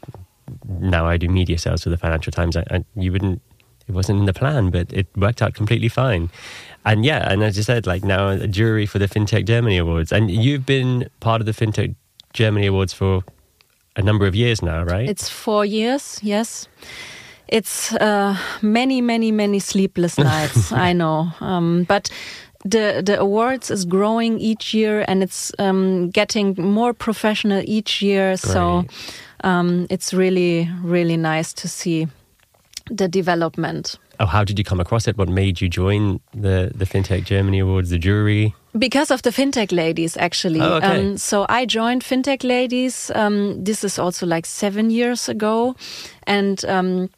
now 0.67 1.07
I 1.07 1.17
do 1.17 1.29
media 1.29 1.59
sales 1.59 1.83
for 1.83 1.91
the 1.91 1.99
Financial 1.99 2.33
Times. 2.33 2.57
I, 2.57 2.65
I, 2.71 2.85
you 2.95 3.13
wouldn't. 3.13 3.43
It 3.89 3.93
wasn't 3.93 4.21
in 4.21 4.27
the 4.27 4.33
plan, 4.33 4.71
but 4.71 4.93
it 4.93 5.09
worked 5.17 5.43
out 5.43 5.55
completely 5.55 5.89
fine. 5.89 6.31
And 6.85 7.05
yeah, 7.05 7.31
and 7.31 7.43
as 7.43 7.57
you 7.57 7.63
said, 7.63 7.87
like 7.87 8.05
now 8.05 8.29
a 8.29 8.47
jury 8.47 8.87
for 8.87 8.99
the 8.99 9.09
FinTech 9.09 9.45
Germany 9.45 9.77
Awards, 9.77 10.13
and 10.13 10.31
you've 10.31 10.65
been 10.65 11.09
part 11.21 11.41
of 11.41 11.47
the 11.47 11.53
FinTech 11.53 11.95
Germany 12.33 12.67
Awards 12.67 12.93
for 12.93 13.25
a 13.97 14.03
number 14.03 14.27
of 14.27 14.35
years 14.35 14.63
now, 14.63 14.85
right? 14.85 15.09
It's 15.09 15.29
four 15.29 15.65
years, 15.65 16.19
yes 16.23 16.69
it's 17.53 17.93
uh, 17.93 18.37
many, 18.63 19.01
many, 19.03 19.31
many 19.31 19.59
sleepless 19.59 20.19
nights. 20.33 20.73
I 20.73 20.93
know, 20.95 21.31
um, 21.41 21.85
but 21.85 22.11
the 22.65 23.03
the 23.05 23.21
awards 23.21 23.71
is 23.71 23.85
growing 23.85 24.39
each 24.39 24.73
year 24.73 25.05
and 25.07 25.23
it's 25.23 25.53
um, 25.59 26.11
getting 26.11 26.55
more 26.59 26.95
professional 26.95 27.63
each 27.67 28.03
year. 28.03 28.29
Great. 28.31 28.53
So 28.53 28.85
um, 29.45 29.87
it's 29.91 30.15
really, 30.15 30.69
really 30.83 31.17
nice 31.17 31.53
to 31.55 31.69
see 31.69 32.09
the 32.91 33.09
development. 33.09 33.99
Oh, 34.21 34.27
how 34.27 34.45
did 34.45 34.59
you 34.59 34.65
come 34.65 34.81
across 34.81 35.09
it? 35.09 35.19
What 35.19 35.29
made 35.29 35.61
you 35.61 35.69
join 35.69 36.21
the 36.33 36.71
the 36.75 36.87
FinTech 36.87 37.25
Germany 37.25 37.59
Awards, 37.61 37.91
the 37.91 37.99
jury? 37.99 38.55
Because 38.79 39.11
of 39.11 39.21
the 39.21 39.31
FinTech 39.31 39.73
Ladies, 39.73 40.17
actually. 40.17 40.61
Oh, 40.61 40.77
okay. 40.77 41.01
Um, 41.01 41.19
so 41.19 41.45
I 41.51 41.67
joined 41.67 42.03
FinTech 42.03 42.43
Ladies. 42.43 43.11
Um, 43.15 43.63
this 43.65 43.85
is 43.85 43.99
also 43.99 44.27
like 44.27 44.47
seven 44.47 44.91
years 44.91 45.29
ago, 45.29 45.75
and 46.27 46.65
um, 46.65 47.11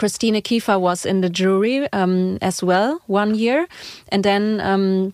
Christine 0.00 0.40
Kiefer 0.40 0.80
was 0.80 1.04
in 1.04 1.20
the 1.20 1.28
jury 1.28 1.86
um, 1.92 2.38
as 2.40 2.62
well 2.62 3.02
one 3.06 3.34
year, 3.34 3.68
and 4.08 4.24
then. 4.24 4.60
Um, 4.60 5.12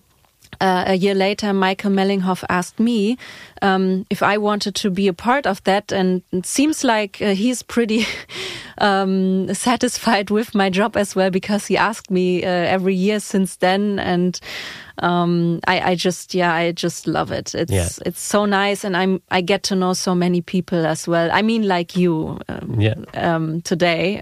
uh, 0.59 0.85
a 0.87 0.95
year 0.95 1.13
later, 1.13 1.53
Michael 1.53 1.91
Mellinghoff 1.91 2.43
asked 2.49 2.79
me 2.79 3.17
um, 3.61 4.05
if 4.09 4.23
I 4.23 4.37
wanted 4.37 4.73
to 4.75 4.89
be 4.89 5.07
a 5.07 5.13
part 5.13 5.45
of 5.45 5.63
that, 5.65 5.91
and 5.91 6.23
it 6.31 6.45
seems 6.45 6.83
like 6.83 7.21
uh, 7.21 7.35
he's 7.35 7.61
pretty 7.61 8.05
um, 8.79 9.53
satisfied 9.53 10.31
with 10.31 10.55
my 10.55 10.69
job 10.69 10.97
as 10.97 11.15
well 11.15 11.29
because 11.29 11.67
he 11.67 11.77
asked 11.77 12.09
me 12.09 12.43
uh, 12.43 12.49
every 12.49 12.95
year 12.95 13.19
since 13.19 13.57
then, 13.57 13.99
and 13.99 14.39
um, 14.99 15.59
I, 15.67 15.91
I, 15.91 15.95
just 15.95 16.33
yeah, 16.33 16.53
I 16.53 16.71
just 16.71 17.05
love 17.05 17.31
it. 17.31 17.53
It's 17.53 17.71
yeah. 17.71 17.89
it's 18.05 18.21
so 18.21 18.45
nice, 18.45 18.83
and 18.83 18.97
I'm 18.97 19.21
I 19.29 19.41
get 19.41 19.63
to 19.63 19.75
know 19.75 19.93
so 19.93 20.15
many 20.15 20.41
people 20.41 20.85
as 20.85 21.07
well. 21.07 21.29
I 21.31 21.41
mean, 21.43 21.67
like 21.67 21.95
you, 21.95 22.39
um, 22.49 22.79
yeah. 22.79 22.95
Um, 23.13 23.61
today. 23.61 24.19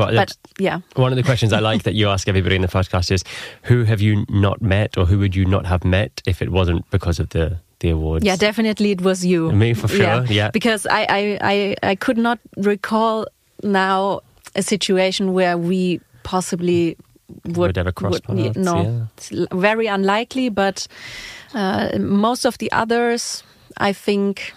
Well, 0.00 0.14
but 0.14 0.36
yeah, 0.58 0.80
one 0.96 1.12
of 1.12 1.16
the 1.16 1.22
questions 1.22 1.52
I 1.52 1.60
like 1.60 1.82
that 1.84 1.94
you 1.94 2.08
ask 2.08 2.28
everybody 2.28 2.56
in 2.56 2.62
the 2.62 2.68
podcast 2.68 3.10
is, 3.10 3.24
who 3.62 3.84
have 3.84 4.00
you 4.00 4.24
not 4.28 4.60
met, 4.60 4.96
or 4.96 5.06
who 5.06 5.18
would 5.18 5.36
you 5.36 5.44
not 5.44 5.66
have 5.66 5.84
met 5.84 6.22
if 6.26 6.42
it 6.42 6.50
wasn't 6.50 6.88
because 6.90 7.20
of 7.20 7.28
the 7.30 7.58
the 7.80 7.90
awards? 7.90 8.24
Yeah, 8.24 8.36
definitely 8.36 8.90
it 8.90 9.00
was 9.02 9.24
you. 9.24 9.52
Me 9.52 9.74
for 9.74 9.88
sure. 9.88 9.98
Yeah, 10.00 10.26
yeah. 10.28 10.50
because 10.50 10.86
I, 10.86 11.06
I 11.08 11.38
I 11.40 11.76
I 11.82 11.94
could 11.94 12.18
not 12.18 12.38
recall 12.56 13.26
now 13.62 14.20
a 14.54 14.62
situation 14.62 15.32
where 15.32 15.56
we 15.56 16.00
possibly 16.22 16.96
would, 17.44 17.56
would 17.56 17.78
ever 17.78 17.92
cross 17.92 18.12
would, 18.12 18.24
paths. 18.24 18.56
No, 18.56 18.82
yeah. 18.82 19.06
it's 19.16 19.30
very 19.52 19.86
unlikely. 19.86 20.48
But 20.48 20.86
uh, 21.54 21.98
most 21.98 22.44
of 22.44 22.58
the 22.58 22.70
others, 22.72 23.42
I 23.76 23.92
think, 23.92 24.52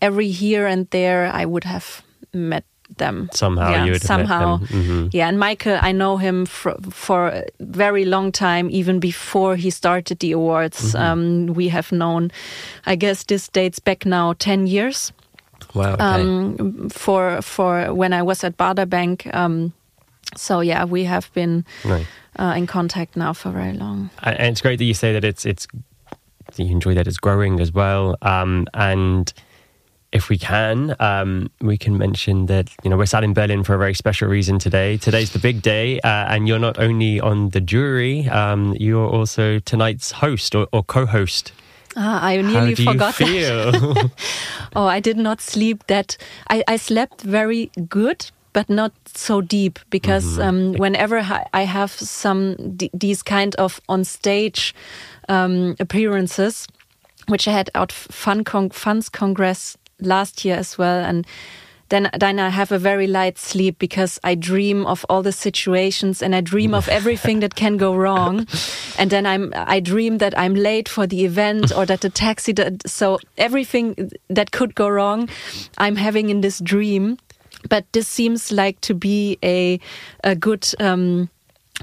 every 0.00 0.30
here 0.30 0.66
and 0.66 0.88
there, 0.90 1.30
I 1.32 1.44
would 1.44 1.64
have 1.64 2.02
met 2.32 2.64
them 2.96 3.28
somehow. 3.32 3.70
Yeah, 3.70 3.84
you 3.84 3.92
would 3.92 4.02
somehow. 4.02 4.58
Mm-hmm. 4.58 5.08
Yeah, 5.12 5.28
and 5.28 5.38
Michael, 5.38 5.78
I 5.80 5.92
know 5.92 6.16
him 6.16 6.46
for, 6.46 6.76
for 6.90 7.28
a 7.28 7.44
very 7.60 8.04
long 8.04 8.32
time, 8.32 8.68
even 8.70 9.00
before 9.00 9.56
he 9.56 9.70
started 9.70 10.18
the 10.18 10.32
awards. 10.32 10.94
Mm-hmm. 10.94 10.96
Um, 11.02 11.46
we 11.54 11.68
have 11.68 11.92
known, 11.92 12.30
I 12.86 12.96
guess, 12.96 13.24
this 13.24 13.48
dates 13.48 13.78
back 13.78 14.04
now 14.06 14.34
ten 14.38 14.66
years. 14.66 15.12
Wow. 15.74 15.94
Okay. 15.94 16.04
Um, 16.04 16.88
for 16.88 17.42
for 17.42 17.92
when 17.94 18.12
I 18.12 18.22
was 18.22 18.44
at 18.44 18.56
Baader 18.56 18.86
Bank. 18.88 19.26
Um, 19.34 19.72
so 20.36 20.60
yeah, 20.60 20.84
we 20.84 21.04
have 21.04 21.30
been 21.32 21.64
Right. 21.84 22.06
uh, 22.38 22.54
in 22.56 22.66
contact 22.66 23.16
now 23.16 23.32
for 23.32 23.50
very 23.52 23.72
long. 23.72 24.10
And 24.22 24.38
and 24.38 24.48
it's 24.52 24.60
great 24.60 24.78
that 24.78 24.84
you 24.84 24.94
say 24.94 25.12
that 25.12 25.24
it's 25.24 25.44
it's 25.46 25.66
you 26.56 26.66
enjoy 26.70 26.94
that 26.94 27.06
it's 27.06 27.18
growing 27.18 27.60
as 27.60 27.72
well. 27.72 28.16
Um, 28.22 28.66
and 28.72 29.32
if 30.12 30.28
we 30.28 30.38
can, 30.38 30.94
um, 31.00 31.50
we 31.60 31.76
can 31.76 31.98
mention 31.98 32.46
that 32.46 32.70
you 32.82 32.90
know 32.90 32.96
we're 32.96 33.06
sat 33.06 33.24
in 33.24 33.34
Berlin 33.34 33.64
for 33.64 33.74
a 33.74 33.78
very 33.78 33.94
special 33.94 34.28
reason 34.28 34.58
today. 34.58 34.96
Today's 34.96 35.32
the 35.32 35.38
big 35.38 35.62
day, 35.62 36.00
uh, 36.00 36.08
and 36.32 36.48
you're 36.48 36.58
not 36.58 36.78
only 36.78 37.20
on 37.20 37.50
the 37.50 37.60
jury, 37.60 38.28
um, 38.28 38.74
you're 38.78 39.08
also 39.08 39.58
tonight's 39.60 40.10
host 40.12 40.54
or, 40.54 40.66
or 40.72 40.82
co-host. 40.84 41.52
Ah, 41.96 42.22
I 42.24 42.36
How 42.36 42.42
nearly 42.50 42.74
do 42.74 42.84
forgot 42.84 43.18
you 43.20 43.26
that. 43.26 43.74
feel? 43.80 44.10
Oh, 44.76 44.86
I 44.86 45.00
did 45.00 45.16
not 45.16 45.40
sleep 45.40 45.86
that. 45.86 46.18
I, 46.50 46.62
I 46.68 46.76
slept 46.76 47.22
very 47.22 47.70
good, 47.88 48.30
but 48.52 48.68
not 48.68 48.92
so 49.14 49.40
deep 49.40 49.78
because 49.90 50.38
um, 50.38 50.74
whenever 50.74 51.18
I 51.18 51.46
I 51.54 51.62
have 51.64 51.90
some 51.90 52.56
d- 52.76 52.90
these 52.92 53.22
kind 53.22 53.54
of 53.56 53.80
on 53.88 54.04
stage 54.04 54.74
um, 55.30 55.74
appearances, 55.80 56.66
which 57.28 57.48
I 57.48 57.52
had 57.52 57.70
at 57.74 57.92
Fun 57.92 58.44
Con- 58.44 58.70
Funds 58.70 59.08
Congress 59.08 59.76
last 60.00 60.44
year 60.44 60.56
as 60.56 60.78
well, 60.78 61.04
and 61.04 61.26
then 61.88 62.10
then 62.18 62.38
I 62.40 62.48
have 62.48 62.72
a 62.72 62.78
very 62.78 63.06
light 63.06 63.38
sleep 63.38 63.78
because 63.78 64.18
I 64.24 64.34
dream 64.34 64.84
of 64.86 65.06
all 65.08 65.22
the 65.22 65.32
situations 65.32 66.20
and 66.22 66.34
I 66.34 66.40
dream 66.40 66.74
of 66.74 66.88
everything 66.98 67.40
that 67.40 67.54
can 67.54 67.76
go 67.76 67.94
wrong, 67.94 68.46
and 68.98 69.10
then 69.10 69.24
I'm 69.26 69.52
I 69.54 69.80
dream 69.80 70.18
that 70.18 70.36
I'm 70.36 70.54
late 70.54 70.88
for 70.88 71.06
the 71.06 71.24
event 71.24 71.72
or 71.76 71.86
that 71.86 72.00
the 72.00 72.10
taxi 72.10 72.52
that, 72.54 72.88
so 72.88 73.18
everything 73.38 74.10
that 74.28 74.50
could 74.50 74.74
go 74.74 74.88
wrong, 74.88 75.28
I'm 75.78 75.96
having 75.96 76.28
in 76.30 76.40
this 76.40 76.58
dream. 76.58 77.18
But 77.68 77.84
this 77.92 78.06
seems 78.08 78.52
like 78.52 78.80
to 78.82 78.94
be 78.94 79.38
a 79.42 79.78
a 80.24 80.34
good. 80.34 80.66
Um, 80.80 81.28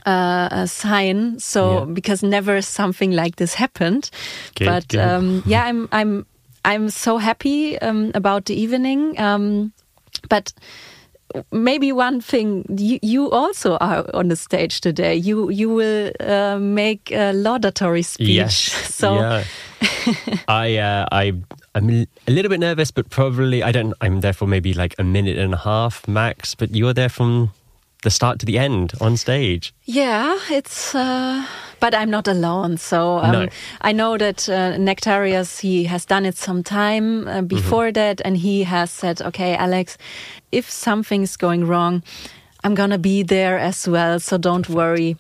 uh, 0.08 0.48
a 0.52 0.68
sign. 0.68 1.38
So 1.40 1.62
Yeah. 1.62 1.86
because 1.94 2.24
never 2.24 2.62
something 2.64 3.12
like 3.12 3.36
this 3.36 3.54
happened, 3.54 4.10
but. 4.66 4.96
Um, 4.96 5.44
yeah, 5.46 5.66
I'm 5.70 5.88
I'm 5.92 6.26
I'm 6.66 6.90
so 6.90 7.18
happy 7.18 7.80
um, 7.80 8.12
about 8.14 8.46
the 8.46 8.54
evening. 8.54 9.20
Um, 9.20 9.74
but 10.30 10.54
maybe 11.52 11.92
one 11.92 12.22
thing 12.22 12.66
you, 12.78 13.00
you 13.02 13.32
also 13.32 13.78
are 13.78 14.06
on 14.14 14.28
the 14.28 14.36
stage 14.36 14.82
today. 14.82 15.16
You 15.16 15.50
you 15.50 15.70
will 15.70 16.12
uh, 16.20 16.58
make 16.60 17.12
a 17.12 17.34
laudatory 17.34 18.04
speech. 18.04 18.30
Yes. 18.30 18.90
So 18.94 19.16
yeah. 19.16 19.44
I 20.48 20.78
uh, 20.78 21.06
I 21.12 21.34
I'm 21.76 21.90
a 21.90 22.32
little 22.32 22.50
bit 22.50 22.60
nervous, 22.60 22.92
but 22.92 23.10
probably 23.10 23.64
I 23.64 23.72
don't. 23.72 23.94
I'm 24.00 24.22
there 24.22 24.32
for 24.32 24.48
maybe 24.48 24.74
like 24.74 24.96
a 24.98 25.04
minute 25.04 25.38
and 25.38 25.54
a 25.54 25.58
half 25.58 26.08
max. 26.08 26.56
But 26.56 26.76
you're 26.76 26.94
there 26.94 27.10
from 27.10 27.52
the 28.04 28.10
start 28.10 28.40
to 28.40 28.46
the 28.46 28.58
end 28.60 28.94
on 29.02 29.18
stage. 29.18 29.74
Yeah, 29.86 30.38
it's. 30.50 30.94
Uh, 30.96 31.46
but 31.80 31.94
I'm 31.94 32.10
not 32.10 32.28
alone. 32.30 32.78
So 32.78 33.18
um, 33.18 33.32
No. 33.32 33.48
I 33.82 33.92
know 33.92 34.18
that 34.18 34.48
uh, 34.48 34.78
Nektarios 34.78 35.60
he 35.60 35.84
has 35.84 36.06
done 36.06 36.26
it 36.26 36.38
some 36.38 36.64
time 36.64 37.28
uh, 37.28 37.42
before 37.42 37.92
that, 37.92 38.22
and 38.24 38.38
he 38.38 38.64
has 38.64 38.90
said, 38.92 39.22
"Okay, 39.22 39.56
Alex, 39.56 39.98
if 40.52 40.70
something's 40.70 41.36
going 41.38 41.68
wrong, 41.68 42.02
I'm 42.64 42.76
gonna 42.76 42.98
be 42.98 43.24
there 43.24 43.60
as 43.60 43.88
well. 43.88 44.20
So 44.20 44.38
don't 44.38 44.70
worry." 44.70 45.18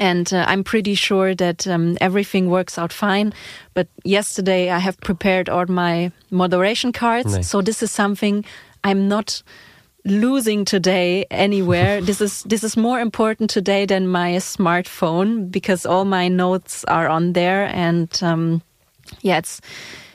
And 0.00 0.32
uh, 0.32 0.44
I'm 0.48 0.64
pretty 0.64 0.96
sure 0.96 1.36
that 1.36 1.66
um, 1.68 1.96
everything 2.00 2.50
works 2.50 2.78
out 2.78 2.92
fine. 2.92 3.32
But 3.74 3.86
yesterday 4.02 4.70
I 4.70 4.80
have 4.80 4.98
prepared 5.00 5.48
all 5.48 5.66
my 5.68 6.10
moderation 6.30 6.92
cards. 6.92 7.34
Nice. 7.36 7.48
So 7.48 7.62
this 7.62 7.82
is 7.82 7.92
something 7.92 8.44
I'm 8.82 9.06
not 9.08 9.42
losing 10.04 10.64
today 10.64 11.26
anywhere. 11.30 12.00
this 12.08 12.20
is 12.20 12.42
this 12.44 12.64
is 12.64 12.76
more 12.76 13.00
important 13.00 13.50
today 13.50 13.86
than 13.86 14.08
my 14.08 14.32
smartphone 14.36 15.50
because 15.50 15.86
all 15.86 16.04
my 16.04 16.28
notes 16.28 16.84
are 16.84 17.08
on 17.08 17.32
there. 17.32 17.64
And 17.66 18.10
um, 18.22 18.62
yeah, 19.22 19.38
it's 19.38 19.60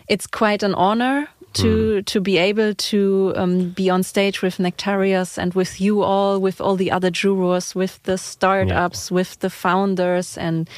it's 0.07 0.27
quite 0.27 0.63
an 0.63 0.73
honor 0.75 1.27
to 1.53 2.01
to 2.03 2.21
be 2.21 2.37
able 2.37 2.73
to 2.75 3.33
um, 3.35 3.69
be 3.69 3.89
on 3.89 4.03
stage 4.03 4.41
with 4.41 4.57
Nektarios 4.57 5.37
and 5.37 5.53
with 5.53 5.81
you 5.81 6.01
all, 6.03 6.39
with 6.39 6.61
all 6.61 6.75
the 6.75 6.91
other 6.91 7.09
jurors, 7.09 7.75
with 7.75 8.01
the 8.03 8.17
startups, 8.17 9.11
with 9.11 9.39
the 9.39 9.49
founders, 9.49 10.37
and 10.37 10.69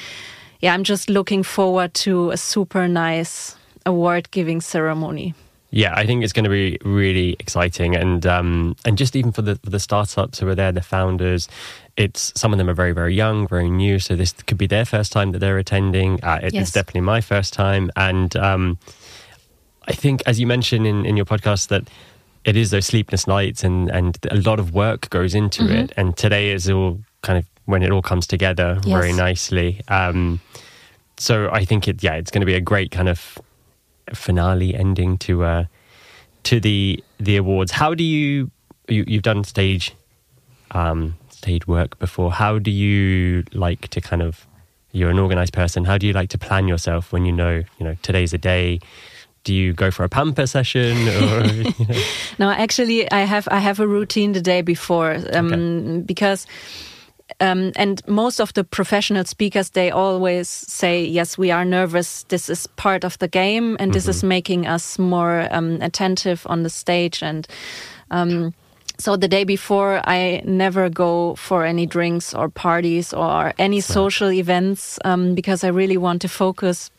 yeah, 0.62 0.74
I'm 0.74 0.84
just 0.84 1.10
looking 1.10 1.43
forward 1.43 1.93
to 1.95 2.32
a 2.32 2.38
super 2.38 2.88
nice 2.88 3.56
award 3.86 4.32
giving 4.32 4.62
ceremony. 4.62 5.34
Yeah, 5.73 5.93
I 5.95 6.05
think 6.05 6.23
it's 6.23 6.34
going 6.34 6.43
to 6.43 6.49
be 6.49 6.77
really 6.84 7.38
exciting, 7.39 7.95
and 7.95 8.25
um, 8.25 8.75
and 8.86 8.97
just 8.97 9.15
even 9.15 9.31
for 9.31 9.41
the 9.41 9.55
for 9.63 9.69
the 9.69 9.79
startups 9.79 10.39
who 10.39 10.47
are 10.49 10.55
there, 10.55 10.71
the 10.73 10.81
founders, 10.81 11.47
it's 11.95 12.34
some 12.36 12.51
of 12.51 12.57
them 12.57 12.69
are 12.69 12.73
very 12.73 12.91
very 12.91 13.15
young, 13.15 13.47
very 13.47 13.69
new. 13.69 13.97
So 13.99 14.15
this 14.17 14.34
could 14.34 14.57
be 14.57 14.67
their 14.67 14.84
first 14.86 15.12
time 15.13 15.31
that 15.31 15.39
they're 15.39 15.57
attending. 15.57 16.21
Uh, 16.23 16.39
it- 16.43 16.53
Yes. 16.53 16.63
It's 16.63 16.71
definitely 16.71 17.01
my 17.01 17.21
first 17.21 17.53
time, 17.53 17.89
and 17.95 18.36
um, 18.36 18.77
I 19.88 19.93
think 19.93 20.21
as 20.25 20.39
you 20.39 20.47
mentioned 20.47 20.86
in 20.86 21.05
in 21.05 21.15
your 21.15 21.25
podcast 21.25 21.67
that 21.69 21.89
it 22.43 22.57
is 22.57 22.69
those 22.71 22.86
sleepless 22.86 23.25
nights, 23.27 23.63
and 23.63 23.89
and 23.89 24.17
a 24.29 24.36
lot 24.36 24.60
of 24.60 24.73
work 24.73 25.10
goes 25.10 25.34
into 25.34 25.63
Mm-hmm. 25.63 25.75
it. 25.75 25.93
And 25.95 26.17
today 26.17 26.51
is 26.51 26.69
all 26.69 26.99
kind 27.21 27.38
of 27.39 27.45
when 27.65 27.81
it 27.84 27.91
all 27.91 28.01
comes 28.01 28.27
together 28.27 28.79
very 28.84 29.13
nicely. 29.13 29.79
Um, 29.88 30.41
so 31.17 31.49
I 31.51 31.63
think 31.65 31.88
it 31.88 32.03
yeah, 32.03 32.15
it's 32.15 32.31
going 32.31 32.41
to 32.41 32.45
be 32.45 32.55
a 32.55 32.62
great 32.62 32.91
kind 32.91 33.07
of 33.07 33.38
finale 34.13 34.76
ending 34.76 35.17
to 35.19 35.43
uh, 35.43 35.65
to 36.43 36.60
the 36.60 37.04
the 37.19 37.38
awards. 37.38 37.71
How 37.71 37.93
do 37.93 38.04
you, 38.04 38.52
you 38.88 39.04
you've 39.08 39.24
done 39.24 39.43
stage 39.43 39.93
um, 40.71 41.17
stage 41.30 41.67
work 41.67 42.00
before? 42.00 42.32
How 42.32 42.60
do 42.60 42.71
you 42.71 43.43
like 43.54 43.88
to 43.89 44.02
kind 44.02 44.21
of 44.21 44.47
you're 44.91 45.10
an 45.10 45.19
organized 45.19 45.54
person? 45.54 45.86
How 45.86 45.97
do 45.97 46.08
you 46.08 46.13
like 46.13 46.30
to 46.30 46.38
plan 46.38 46.67
yourself 46.67 47.12
when 47.12 47.26
you 47.26 47.32
know 47.32 47.63
you 47.78 47.84
know 47.84 47.95
today's 48.02 48.34
a 48.34 48.38
day? 48.38 48.80
Do 49.43 49.56
you 49.56 49.74
go 49.74 49.89
for 49.89 50.04
a 50.04 50.10
pamper 50.10 50.45
session 50.45 51.08
or 51.08 51.45
you 51.54 51.63
know? 51.63 52.04
No, 52.38 52.52
actually, 52.52 53.12
I 53.12 53.21
have 53.21 53.47
I 53.50 53.60
have 53.60 53.80
a 53.80 53.88
routine 53.88 54.34
the 54.34 54.41
day 54.41 54.62
before 54.62 55.17
um, 55.34 56.02
because. 56.02 56.45
Um, 57.39 57.72
and 57.76 58.02
most 58.08 58.39
of 58.39 58.54
the 58.54 58.63
professional 58.63 59.26
speakers, 59.26 59.72
they 59.72 59.91
always 59.91 60.50
say, 60.50 61.04
"Yes, 61.04 61.38
we 61.38 61.52
are 61.52 61.65
nervous. 61.65 62.24
This 62.24 62.50
is 62.50 62.67
part 62.67 63.04
of 63.04 63.17
the 63.20 63.28
game, 63.28 63.78
and 63.80 63.94
this 63.94 64.08
is 64.08 64.24
making 64.24 64.67
us 64.67 65.00
more 65.00 65.48
um, 65.52 65.82
attentive 65.82 66.46
on 66.46 66.63
the 66.63 66.70
stage." 66.70 67.24
And 67.24 67.48
um, 68.12 68.54
so, 68.98 69.15
the 69.15 69.28
day 69.28 69.44
before, 69.44 70.02
I 70.06 70.41
never 70.46 70.89
go 70.89 71.36
for 71.36 71.65
any 71.65 71.86
drinks 71.86 72.34
or 72.34 72.50
parties 72.50 73.13
or 73.13 73.54
any 73.58 73.82
social 73.82 74.32
events 74.32 75.00
um, 75.06 75.36
because 75.36 75.63
I 75.63 75.70
really 75.70 75.98
want 75.98 76.22
to 76.22 76.28
focus 76.28 76.91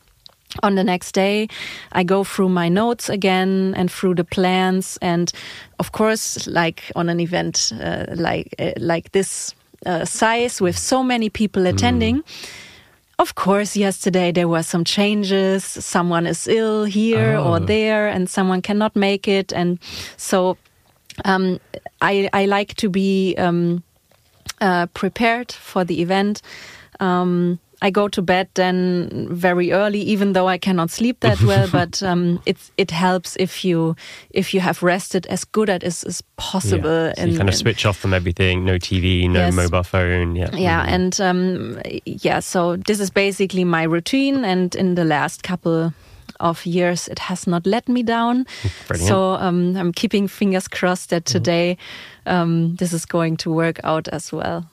on 0.63 0.75
the 0.75 0.85
next 0.85 1.13
day 1.13 1.49
i 1.93 2.03
go 2.03 2.25
through 2.25 2.49
my 2.49 2.69
notes 2.69 3.09
again 3.09 3.73
and 3.75 3.91
through 3.91 4.15
the 4.15 4.25
plans 4.25 4.99
and 5.01 5.33
of 5.79 5.93
course 5.93 6.47
like 6.47 6.93
on 6.95 7.09
an 7.09 7.21
event 7.21 7.73
uh, 7.81 8.05
like 8.15 8.55
uh, 8.59 8.73
like 8.77 9.11
this 9.13 9.55
uh, 9.87 10.05
size 10.05 10.61
with 10.61 10.77
so 10.79 11.03
many 11.03 11.29
people 11.31 11.67
attending 11.67 12.23
of 13.19 13.35
course 13.35 13.77
yesterday 13.77 14.33
there 14.33 14.49
were 14.49 14.63
some 14.63 14.85
changes 14.85 15.65
someone 15.65 16.27
is 16.27 16.49
ill 16.49 16.85
here 16.85 17.37
or 17.39 17.57
Oh. 17.57 17.59
there 17.59 18.09
and 18.09 18.29
someone 18.31 18.63
cannot 18.63 18.95
make 18.97 19.29
it 19.29 19.53
and 19.53 19.79
so 20.17 20.57
um, 21.25 21.61
I, 22.01 22.29
I 22.33 22.47
like 22.47 22.75
to 22.77 22.89
be 22.89 23.35
um, 23.37 23.83
uh, 24.63 24.87
prepared 24.95 25.53
for 25.53 25.85
the 25.85 26.01
event. 26.01 26.41
Um, 27.01 27.59
I 27.83 27.91
go 27.91 28.09
to 28.09 28.23
bed 28.23 28.49
then 28.55 29.27
very 29.29 29.73
early, 29.73 30.01
even 30.01 30.33
though 30.35 30.49
I 30.49 30.57
cannot 30.57 30.91
sleep 30.91 31.19
that 31.21 31.43
well. 31.47 31.69
but 31.71 32.03
um, 32.03 32.41
it 32.47 32.57
it 32.77 32.91
helps 32.93 33.37
if 33.37 33.65
you 33.65 33.97
if 34.31 34.55
you 34.55 34.61
have 34.61 34.83
rested 34.83 35.27
as 35.27 35.45
good 35.45 35.69
as 35.69 36.05
as 36.05 36.23
possible. 36.37 37.07
Yeah. 37.09 37.15
So 37.15 37.25
you 37.27 37.37
kind 37.37 37.49
of 37.49 37.57
switch 37.57 37.85
off 37.85 37.97
from 37.97 38.15
everything. 38.15 38.65
No 38.65 38.79
TV, 38.79 39.29
no 39.29 39.47
yes. 39.47 39.55
mobile 39.55 39.83
phone. 39.83 40.37
Yeah, 40.37 40.55
yeah, 40.55 40.83
mm-hmm. 40.83 40.95
and 40.95 41.21
um, 41.21 41.83
yeah. 42.05 42.41
So 42.41 42.77
this 42.77 43.01
is 43.01 43.11
basically 43.11 43.65
my 43.65 43.83
routine, 43.83 44.45
and 44.45 44.75
in 44.77 44.95
the 44.95 45.05
last 45.05 45.43
couple 45.43 45.93
of 46.39 46.65
years, 46.65 47.09
it 47.09 47.19
has 47.19 47.47
not 47.47 47.67
let 47.67 47.89
me 47.89 48.05
down. 48.05 48.47
Brilliant. 48.87 49.09
So 49.09 49.35
um, 49.35 49.77
I'm 49.77 49.93
keeping 49.93 50.29
fingers 50.29 50.69
crossed 50.69 51.11
that 51.11 51.25
mm-hmm. 51.25 51.39
today 51.39 51.77
um, 52.27 52.77
this 52.77 52.93
is 52.93 53.07
going 53.07 53.39
to 53.39 53.51
work 53.51 53.81
out 53.83 54.09
as 54.09 54.33
well. 54.33 54.71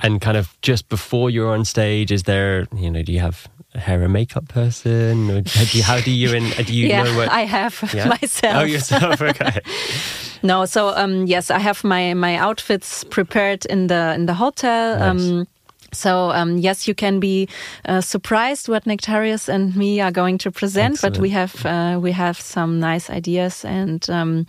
And 0.00 0.20
kind 0.20 0.36
of 0.36 0.56
just 0.62 0.88
before 0.88 1.30
you're 1.30 1.48
on 1.48 1.64
stage, 1.64 2.12
is 2.12 2.22
there, 2.22 2.66
you 2.76 2.90
know, 2.90 3.02
do 3.02 3.12
you 3.12 3.20
have 3.20 3.48
a 3.74 3.80
hair 3.80 4.02
and 4.02 4.12
makeup 4.12 4.48
person? 4.48 5.30
Or 5.30 5.40
do 5.40 5.78
you, 5.78 5.82
how 5.82 6.00
do 6.00 6.10
you, 6.10 6.34
and 6.34 6.66
do 6.66 6.72
you 6.72 6.88
yeah, 6.88 7.02
know 7.02 7.16
what? 7.16 7.28
I 7.28 7.40
have 7.42 7.90
yeah? 7.94 8.08
myself. 8.08 8.56
Oh, 8.56 8.64
yourself, 8.64 9.20
okay. 9.20 9.60
no, 10.42 10.64
so 10.66 10.96
um, 10.96 11.26
yes, 11.26 11.50
I 11.50 11.58
have 11.58 11.82
my, 11.82 12.14
my 12.14 12.36
outfits 12.36 13.04
prepared 13.04 13.66
in 13.66 13.88
the 13.88 14.14
in 14.14 14.26
the 14.26 14.34
hotel. 14.34 14.98
Nice. 14.98 15.30
Um, 15.30 15.46
so 15.92 16.30
um, 16.30 16.58
yes, 16.58 16.86
you 16.86 16.94
can 16.94 17.18
be 17.20 17.48
uh, 17.86 18.00
surprised 18.00 18.68
what 18.68 18.84
Nektarios 18.84 19.48
and 19.48 19.74
me 19.74 20.00
are 20.00 20.10
going 20.10 20.38
to 20.38 20.50
present, 20.50 20.94
Excellent. 20.94 21.16
but 21.16 21.22
we 21.22 21.30
have 21.30 21.64
uh, 21.64 21.98
we 22.00 22.12
have 22.12 22.38
some 22.38 22.78
nice 22.78 23.08
ideas 23.08 23.64
and 23.64 24.08
um, 24.10 24.46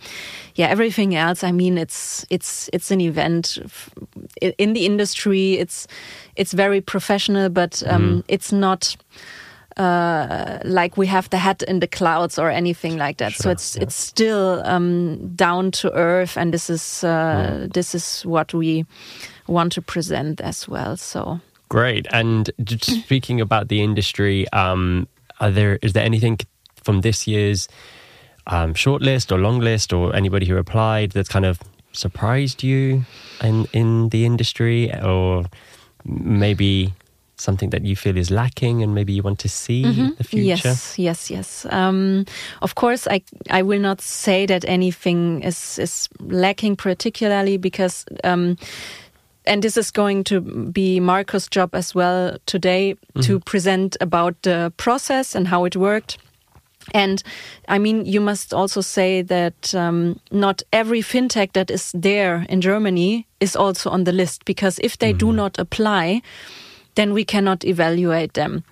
yeah, 0.54 0.68
everything 0.68 1.14
else. 1.14 1.42
I 1.42 1.52
mean, 1.52 1.78
it's 1.78 2.26
it's 2.28 2.68
it's 2.72 2.90
an 2.90 3.00
event 3.00 3.58
in 4.58 4.72
the 4.74 4.84
industry. 4.84 5.54
It's 5.54 5.86
it's 6.36 6.52
very 6.52 6.80
professional, 6.80 7.48
but 7.48 7.82
um, 7.86 8.02
mm. 8.02 8.24
it's 8.28 8.52
not. 8.52 8.96
Uh, 9.76 10.58
like 10.64 10.96
we 10.96 11.06
have 11.06 11.30
the 11.30 11.38
hat 11.38 11.62
in 11.62 11.78
the 11.80 11.86
clouds 11.86 12.38
or 12.38 12.50
anything 12.50 12.98
like 12.98 13.16
that. 13.18 13.32
Sure, 13.32 13.44
so 13.44 13.50
it's 13.50 13.76
yeah. 13.76 13.84
it's 13.84 13.94
still 13.94 14.60
um, 14.66 15.34
down 15.36 15.70
to 15.70 15.90
earth, 15.92 16.36
and 16.36 16.52
this 16.52 16.68
is 16.68 17.04
uh, 17.04 17.08
mm. 17.08 17.72
this 17.72 17.94
is 17.94 18.22
what 18.26 18.52
we 18.52 18.84
want 19.50 19.72
to 19.72 19.82
present 19.82 20.40
as 20.40 20.68
well. 20.68 20.96
So 20.96 21.40
great. 21.68 22.06
And 22.12 22.50
speaking 22.80 23.40
about 23.40 23.68
the 23.68 23.82
industry, 23.82 24.48
um, 24.52 25.08
are 25.40 25.50
there 25.50 25.78
is 25.82 25.92
there 25.92 26.04
anything 26.04 26.38
from 26.82 27.02
this 27.02 27.26
year's 27.26 27.68
um, 28.46 28.74
shortlist 28.74 29.32
or 29.32 29.38
long 29.38 29.60
list 29.60 29.92
or 29.92 30.14
anybody 30.14 30.46
who 30.46 30.56
applied 30.56 31.12
that's 31.12 31.28
kind 31.28 31.44
of 31.44 31.60
surprised 31.92 32.62
you 32.62 33.04
in 33.42 33.66
in 33.72 34.08
the 34.10 34.24
industry 34.24 34.92
or 35.02 35.44
maybe 36.04 36.94
something 37.40 37.70
that 37.70 37.84
you 37.84 37.96
feel 37.96 38.16
is 38.16 38.30
lacking 38.30 38.82
and 38.82 38.94
maybe 38.94 39.12
you 39.12 39.22
want 39.22 39.38
to 39.38 39.48
see 39.48 39.82
mm-hmm. 39.82 40.00
in 40.00 40.14
the 40.16 40.24
future? 40.24 40.68
Yes, 40.68 40.98
yes, 40.98 41.30
yes. 41.30 41.66
Um, 41.70 42.26
of 42.62 42.74
course, 42.74 43.06
I 43.08 43.22
I 43.50 43.62
will 43.62 43.80
not 43.80 44.00
say 44.00 44.46
that 44.46 44.64
anything 44.68 45.42
is 45.42 45.78
is 45.78 46.08
lacking 46.20 46.76
particularly 46.76 47.56
because 47.56 48.04
um, 48.24 48.56
and 49.50 49.64
this 49.64 49.76
is 49.76 49.90
going 49.90 50.22
to 50.22 50.40
be 50.40 51.00
Marco's 51.00 51.48
job 51.48 51.74
as 51.74 51.92
well 51.92 52.38
today 52.46 52.94
mm-hmm. 52.94 53.20
to 53.22 53.40
present 53.40 53.96
about 54.00 54.40
the 54.42 54.72
process 54.76 55.34
and 55.34 55.48
how 55.48 55.64
it 55.64 55.74
worked. 55.74 56.18
And 56.94 57.20
I 57.66 57.80
mean, 57.80 58.06
you 58.06 58.20
must 58.20 58.54
also 58.54 58.80
say 58.80 59.22
that 59.22 59.74
um, 59.74 60.20
not 60.30 60.62
every 60.72 61.02
fintech 61.02 61.52
that 61.54 61.68
is 61.68 61.90
there 61.92 62.46
in 62.48 62.60
Germany 62.60 63.26
is 63.40 63.56
also 63.56 63.90
on 63.90 64.04
the 64.04 64.12
list 64.12 64.44
because 64.44 64.78
if 64.84 64.98
they 64.98 65.10
mm-hmm. 65.10 65.18
do 65.18 65.32
not 65.32 65.58
apply, 65.58 66.22
then 66.94 67.12
we 67.12 67.24
cannot 67.24 67.64
evaluate 67.64 68.34
them. 68.34 68.62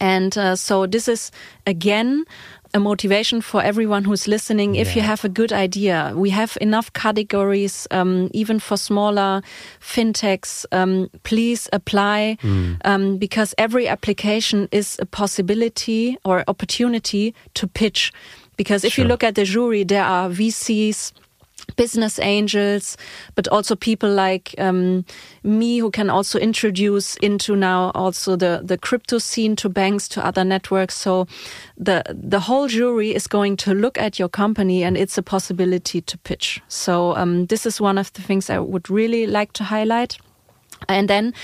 And 0.00 0.38
uh, 0.38 0.54
so 0.54 0.86
this 0.86 1.08
is 1.08 1.32
again 1.66 2.26
a 2.74 2.80
motivation 2.80 3.40
for 3.40 3.62
everyone 3.62 4.04
who's 4.04 4.26
listening. 4.26 4.76
If 4.76 4.96
you 4.96 5.02
have 5.02 5.24
a 5.24 5.28
good 5.28 5.52
idea, 5.52 6.12
we 6.16 6.30
have 6.30 6.56
enough 6.60 6.92
categories, 6.92 7.86
um, 7.90 8.30
even 8.32 8.58
for 8.58 8.76
smaller 8.76 9.42
fintechs. 9.80 10.64
Um, 10.72 11.10
please 11.22 11.68
apply 11.72 12.38
mm. 12.42 12.78
um, 12.84 13.18
because 13.18 13.54
every 13.58 13.88
application 13.88 14.68
is 14.72 14.96
a 15.00 15.06
possibility 15.06 16.16
or 16.24 16.44
opportunity 16.48 17.34
to 17.54 17.66
pitch. 17.66 18.12
Because 18.56 18.84
if 18.84 18.94
sure. 18.94 19.04
you 19.04 19.08
look 19.08 19.24
at 19.24 19.34
the 19.34 19.44
jury, 19.44 19.84
there 19.84 20.04
are 20.04 20.28
VCs 20.28 21.12
business 21.76 22.18
angels, 22.18 22.96
but 23.34 23.48
also 23.48 23.74
people 23.74 24.10
like 24.10 24.54
um, 24.58 25.04
me 25.42 25.78
who 25.78 25.90
can 25.90 26.10
also 26.10 26.38
introduce 26.38 27.16
into 27.16 27.56
now 27.56 27.90
also 27.94 28.36
the, 28.36 28.60
the 28.64 28.78
crypto 28.78 29.18
scene 29.18 29.56
to 29.56 29.68
banks, 29.68 30.08
to 30.08 30.24
other 30.24 30.44
networks. 30.44 30.96
So 30.96 31.26
the, 31.76 32.02
the 32.08 32.40
whole 32.40 32.68
jury 32.68 33.14
is 33.14 33.26
going 33.26 33.56
to 33.58 33.74
look 33.74 33.98
at 33.98 34.18
your 34.18 34.28
company 34.28 34.82
and 34.84 34.96
it's 34.96 35.18
a 35.18 35.22
possibility 35.22 36.00
to 36.00 36.18
pitch. 36.18 36.60
So 36.68 37.16
um, 37.16 37.46
this 37.46 37.66
is 37.66 37.80
one 37.80 37.98
of 37.98 38.12
the 38.12 38.22
things 38.22 38.50
I 38.50 38.58
would 38.58 38.90
really 38.90 39.26
like 39.26 39.52
to 39.54 39.64
highlight. 39.64 40.18
And 40.88 41.08
then, 41.08 41.34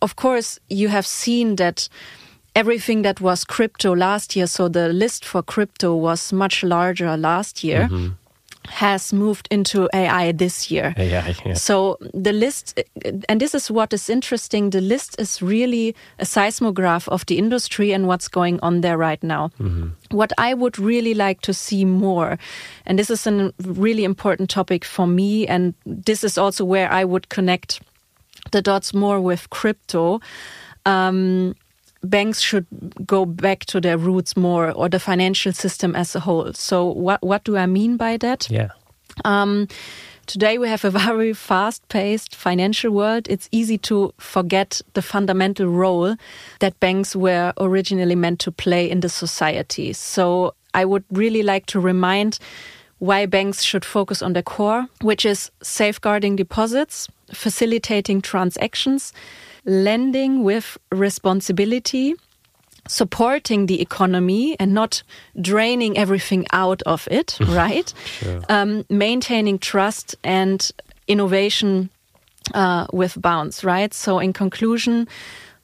of 0.00 0.16
course, 0.16 0.58
you 0.68 0.88
have 0.88 1.06
seen 1.06 1.56
that 1.56 1.88
everything 2.54 3.02
that 3.02 3.20
was 3.20 3.44
crypto 3.44 3.94
last 3.94 4.34
year, 4.34 4.46
so 4.46 4.68
the 4.68 4.88
list 4.88 5.24
for 5.24 5.42
crypto 5.42 5.94
was 5.94 6.32
much 6.32 6.62
larger 6.62 7.16
last 7.16 7.62
year. 7.62 7.88
Mm 7.88 7.96
-hmm 7.96 8.27
has 8.66 9.12
moved 9.12 9.48
into 9.50 9.88
AI 9.94 10.32
this 10.32 10.70
year. 10.70 10.94
AI, 10.96 11.34
yeah. 11.44 11.54
So 11.54 11.96
the 12.14 12.32
list, 12.32 12.80
and 13.28 13.40
this 13.40 13.54
is 13.54 13.70
what 13.70 13.92
is 13.92 14.10
interesting, 14.10 14.70
the 14.70 14.80
list 14.80 15.18
is 15.18 15.40
really 15.40 15.94
a 16.18 16.24
seismograph 16.24 17.08
of 17.08 17.24
the 17.26 17.38
industry 17.38 17.92
and 17.92 18.06
what's 18.06 18.28
going 18.28 18.60
on 18.60 18.80
there 18.80 18.98
right 18.98 19.22
now. 19.22 19.50
Mm-hmm. 19.60 20.16
What 20.16 20.32
I 20.38 20.54
would 20.54 20.78
really 20.78 21.14
like 21.14 21.40
to 21.42 21.54
see 21.54 21.84
more, 21.84 22.38
and 22.86 22.98
this 22.98 23.10
is 23.10 23.26
a 23.26 23.52
really 23.62 24.04
important 24.04 24.50
topic 24.50 24.84
for 24.84 25.06
me, 25.06 25.46
and 25.46 25.74
this 25.86 26.24
is 26.24 26.38
also 26.38 26.64
where 26.64 26.90
I 26.92 27.04
would 27.04 27.28
connect 27.28 27.80
the 28.52 28.62
dots 28.62 28.94
more 28.94 29.20
with 29.20 29.50
crypto. 29.50 30.20
Um, 30.86 31.54
banks 32.02 32.40
should 32.40 32.66
go 33.06 33.24
back 33.24 33.64
to 33.66 33.80
their 33.80 33.98
roots 33.98 34.36
more 34.36 34.70
or 34.70 34.88
the 34.88 35.00
financial 35.00 35.52
system 35.52 35.96
as 35.96 36.14
a 36.14 36.20
whole. 36.20 36.52
So 36.52 36.86
what 36.86 37.22
what 37.22 37.44
do 37.44 37.56
I 37.56 37.66
mean 37.66 37.96
by 37.96 38.16
that? 38.18 38.50
Yeah. 38.50 38.70
Um, 39.24 39.68
today 40.26 40.58
we 40.58 40.68
have 40.68 40.84
a 40.84 40.90
very 41.06 41.32
fast-paced 41.32 42.34
financial 42.34 42.92
world. 42.92 43.26
It's 43.28 43.48
easy 43.50 43.78
to 43.78 44.12
forget 44.18 44.80
the 44.94 45.02
fundamental 45.02 45.66
role 45.66 46.16
that 46.60 46.78
banks 46.80 47.16
were 47.16 47.52
originally 47.58 48.14
meant 48.14 48.38
to 48.40 48.52
play 48.52 48.88
in 48.88 49.00
the 49.00 49.08
society. 49.08 49.92
So 49.92 50.54
I 50.74 50.84
would 50.84 51.04
really 51.10 51.42
like 51.42 51.66
to 51.66 51.80
remind 51.80 52.38
why 52.98 53.26
banks 53.26 53.62
should 53.62 53.84
focus 53.84 54.22
on 54.22 54.32
the 54.32 54.42
core, 54.42 54.86
which 55.02 55.24
is 55.24 55.50
safeguarding 55.62 56.36
deposits, 56.36 57.08
facilitating 57.32 58.20
transactions, 58.20 59.12
lending 59.68 60.42
with 60.42 60.78
responsibility, 60.90 62.14
supporting 62.88 63.66
the 63.66 63.80
economy 63.82 64.56
and 64.58 64.72
not 64.72 65.02
draining 65.40 65.96
everything 65.96 66.46
out 66.52 66.82
of 66.82 67.06
it, 67.10 67.38
right? 67.48 67.92
sure. 68.04 68.40
um, 68.48 68.84
maintaining 68.88 69.58
trust 69.58 70.16
and 70.24 70.70
innovation 71.06 71.90
uh, 72.54 72.86
with 72.92 73.20
bounds, 73.20 73.62
right? 73.62 73.92
So, 73.92 74.18
in 74.18 74.32
conclusion, 74.32 75.06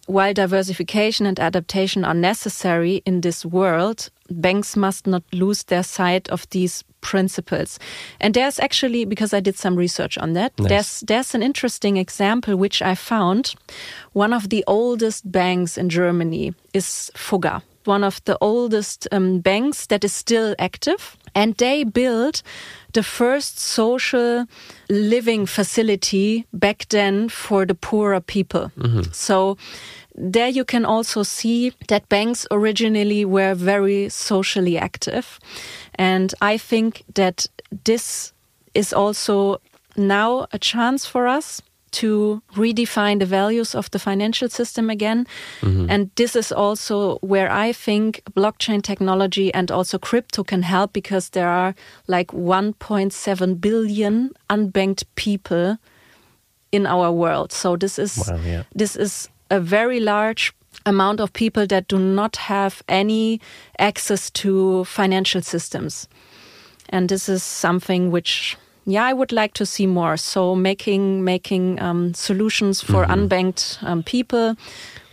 while 0.07 0.35
diversification 0.35 1.25
and 1.25 1.41
adaptation 1.41 2.05
are 2.05 2.15
necessary 2.15 3.03
in 3.07 3.23
this 3.23 3.45
world, 3.45 4.11
banks 4.31 4.77
must 4.77 5.07
not 5.07 5.23
lose 5.33 5.65
their 5.65 5.83
sight 5.83 6.29
of 6.31 6.49
these 6.51 6.85
principles. 7.01 7.79
And 8.21 8.35
there's 8.35 8.59
actually, 8.59 9.05
because 9.05 9.35
I 9.35 9.41
did 9.41 9.57
some 9.57 9.77
research 9.77 10.17
on 10.19 10.33
that, 10.33 10.59
nice. 10.59 10.69
there's 10.69 11.01
there's 11.01 11.35
an 11.35 11.43
interesting 11.43 11.97
example 11.97 12.57
which 12.57 12.83
I 12.83 12.95
found. 12.95 13.55
One 14.13 14.33
of 14.33 14.49
the 14.49 14.65
oldest 14.67 15.31
banks 15.31 15.77
in 15.77 15.89
Germany 15.89 16.55
is 16.73 17.11
Fugger, 17.15 17.63
one 17.87 18.05
of 18.05 18.23
the 18.25 18.37
oldest 18.41 19.09
um, 19.13 19.41
banks 19.41 19.87
that 19.87 20.05
is 20.05 20.13
still 20.13 20.55
active. 20.59 21.17
And 21.35 21.55
they 21.57 21.85
built 21.85 22.43
the 22.93 23.03
first 23.03 23.59
social 23.59 24.47
living 24.89 25.47
facility 25.47 26.47
back 26.53 26.87
then 26.89 27.29
for 27.29 27.67
the 27.67 27.75
poorer 27.75 28.21
people. 28.21 28.71
Mm 28.77 28.91
-hmm. 28.91 29.13
So 29.13 29.57
there 30.31 30.49
you 30.51 30.65
can 30.65 30.85
also 30.85 31.25
see 31.25 31.73
that 31.87 32.09
banks 32.09 32.47
originally 32.51 33.25
were 33.25 33.55
very 33.55 34.09
socially 34.09 34.79
active. 34.79 35.39
And 35.99 36.35
I 36.55 36.59
think 36.59 37.03
that 37.15 37.47
this 37.85 38.33
is 38.75 38.93
also 38.93 39.61
now 39.97 40.47
a 40.53 40.59
chance 40.59 41.11
for 41.11 41.27
us 41.27 41.63
to 41.95 42.43
redefine 42.55 43.19
the 43.19 43.27
values 43.27 43.75
of 43.75 43.91
the 43.91 43.99
financial 43.99 44.49
system 44.49 44.91
again. 44.91 45.27
Mm-hmm. 45.61 45.91
And 45.91 46.11
this 46.17 46.37
is 46.37 46.53
also 46.53 47.19
where 47.19 47.51
I 47.51 47.73
think 47.73 48.23
blockchain 48.37 48.83
technology 48.83 49.53
and 49.55 49.71
also 49.71 49.99
crypto 49.99 50.45
can 50.45 50.63
help 50.63 50.93
because 50.93 51.31
there 51.31 51.49
are 51.49 51.75
like 52.07 52.29
1.7 52.29 53.61
billion 53.61 54.31
unbanked 54.51 55.05
people 55.15 55.79
in 56.73 56.87
our 56.87 57.13
world. 57.13 57.53
So 57.53 57.77
this 57.77 57.99
is 57.99 58.29
wow, 58.29 58.39
yeah. 58.45 58.65
this 58.75 58.97
is 58.97 59.29
a 59.51 59.61
very 59.61 60.01
large 60.01 60.53
amount 60.87 61.21
of 61.21 61.33
people 61.33 61.67
that 61.67 61.89
do 61.89 61.99
not 61.99 62.37
have 62.37 62.83
any 62.89 63.41
access 63.79 64.31
to 64.31 64.85
financial 64.85 65.43
systems. 65.43 66.09
And 66.89 67.09
this 67.09 67.29
is 67.29 67.43
something 67.43 68.11
which 68.11 68.57
yeah, 68.87 69.05
I 69.05 69.13
would 69.13 69.33
like 69.33 69.55
to 69.55 69.67
see 69.67 69.87
more. 69.87 70.17
So 70.17 70.55
making 70.55 71.25
making 71.25 71.81
um, 71.81 72.15
solutions 72.15 72.83
for 72.83 73.05
mm 73.05 73.11
-hmm. 73.11 73.13
unbanked 73.13 73.79
um, 73.83 74.03
people 74.03 74.55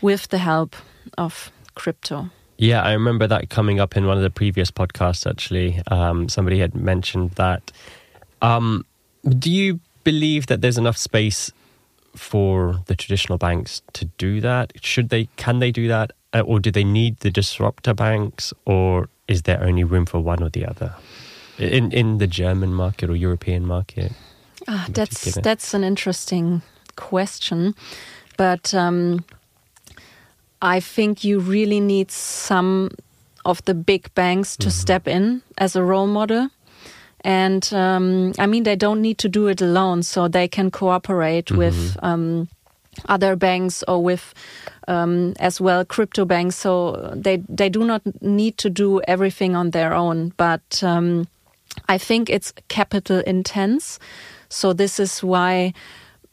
with 0.01 0.27
the 0.27 0.37
help 0.37 0.75
of 1.17 1.51
crypto. 1.73 2.29
Yeah, 2.57 2.89
I 2.89 2.93
remember 2.93 3.27
that 3.27 3.49
coming 3.49 3.81
up 3.81 3.97
in 3.97 4.05
one 4.05 4.17
of 4.17 4.23
the 4.23 4.29
previous 4.29 4.71
podcasts. 4.71 5.25
Actually, 5.25 5.81
um, 5.91 6.29
somebody 6.29 6.59
had 6.59 6.75
mentioned 6.75 7.31
that. 7.35 7.71
Um, 8.41 8.85
do 9.39 9.49
you 9.49 9.79
believe 10.03 10.45
that 10.45 10.61
there's 10.61 10.77
enough 10.77 10.97
space 10.97 11.51
for 12.15 12.79
the 12.85 12.95
traditional 12.95 13.37
banks 13.37 13.81
to 13.93 14.05
do 14.17 14.41
that? 14.41 14.73
Should 14.81 15.09
they? 15.09 15.27
Can 15.37 15.59
they 15.59 15.71
do 15.71 15.87
that, 15.87 16.11
uh, 16.33 16.41
or 16.45 16.59
do 16.59 16.71
they 16.71 16.83
need 16.83 17.17
the 17.19 17.31
disruptor 17.31 17.93
banks, 17.93 18.53
or 18.65 19.07
is 19.27 19.41
there 19.41 19.63
only 19.63 19.83
room 19.83 20.05
for 20.05 20.19
one 20.19 20.43
or 20.43 20.49
the 20.49 20.65
other? 20.65 20.93
In 21.61 21.91
in 21.91 22.17
the 22.17 22.27
German 22.27 22.73
market 22.73 23.09
or 23.09 23.15
European 23.15 23.65
market? 23.65 24.11
Ah, 24.67 24.87
that's 24.89 25.35
that's 25.41 25.73
an 25.73 25.83
interesting 25.83 26.61
question, 26.95 27.73
but 28.37 28.73
um, 28.73 29.25
I 30.61 30.79
think 30.79 31.23
you 31.23 31.39
really 31.39 31.79
need 31.79 32.11
some 32.11 32.89
of 33.43 33.63
the 33.65 33.73
big 33.73 34.13
banks 34.13 34.55
to 34.57 34.67
mm 34.67 34.71
-hmm. 34.71 34.81
step 34.81 35.07
in 35.07 35.41
as 35.57 35.75
a 35.75 35.81
role 35.81 36.07
model. 36.07 36.49
And 37.23 37.71
um, 37.73 38.31
I 38.39 38.47
mean, 38.47 38.63
they 38.63 38.75
don't 38.75 39.01
need 39.01 39.17
to 39.17 39.29
do 39.29 39.47
it 39.47 39.61
alone, 39.61 40.03
so 40.03 40.27
they 40.29 40.47
can 40.47 40.69
cooperate 40.69 41.53
mm 41.53 41.57
-hmm. 41.57 41.59
with 41.59 41.97
um, 42.03 42.47
other 43.07 43.35
banks 43.35 43.83
or 43.87 44.03
with 44.03 44.33
um, 44.87 45.33
as 45.39 45.59
well 45.59 45.85
crypto 45.85 46.25
banks. 46.25 46.55
So 46.55 47.13
they 47.23 47.43
they 47.57 47.69
do 47.69 47.83
not 47.83 48.01
need 48.19 48.57
to 48.57 48.69
do 48.69 48.99
everything 49.07 49.55
on 49.55 49.71
their 49.71 49.93
own, 49.93 50.33
but 50.37 50.83
um, 50.83 51.27
I 51.87 51.97
think 51.97 52.29
it's 52.29 52.53
capital 52.67 53.19
intense. 53.19 53.99
So 54.49 54.73
this 54.73 54.99
is 54.99 55.23
why 55.23 55.73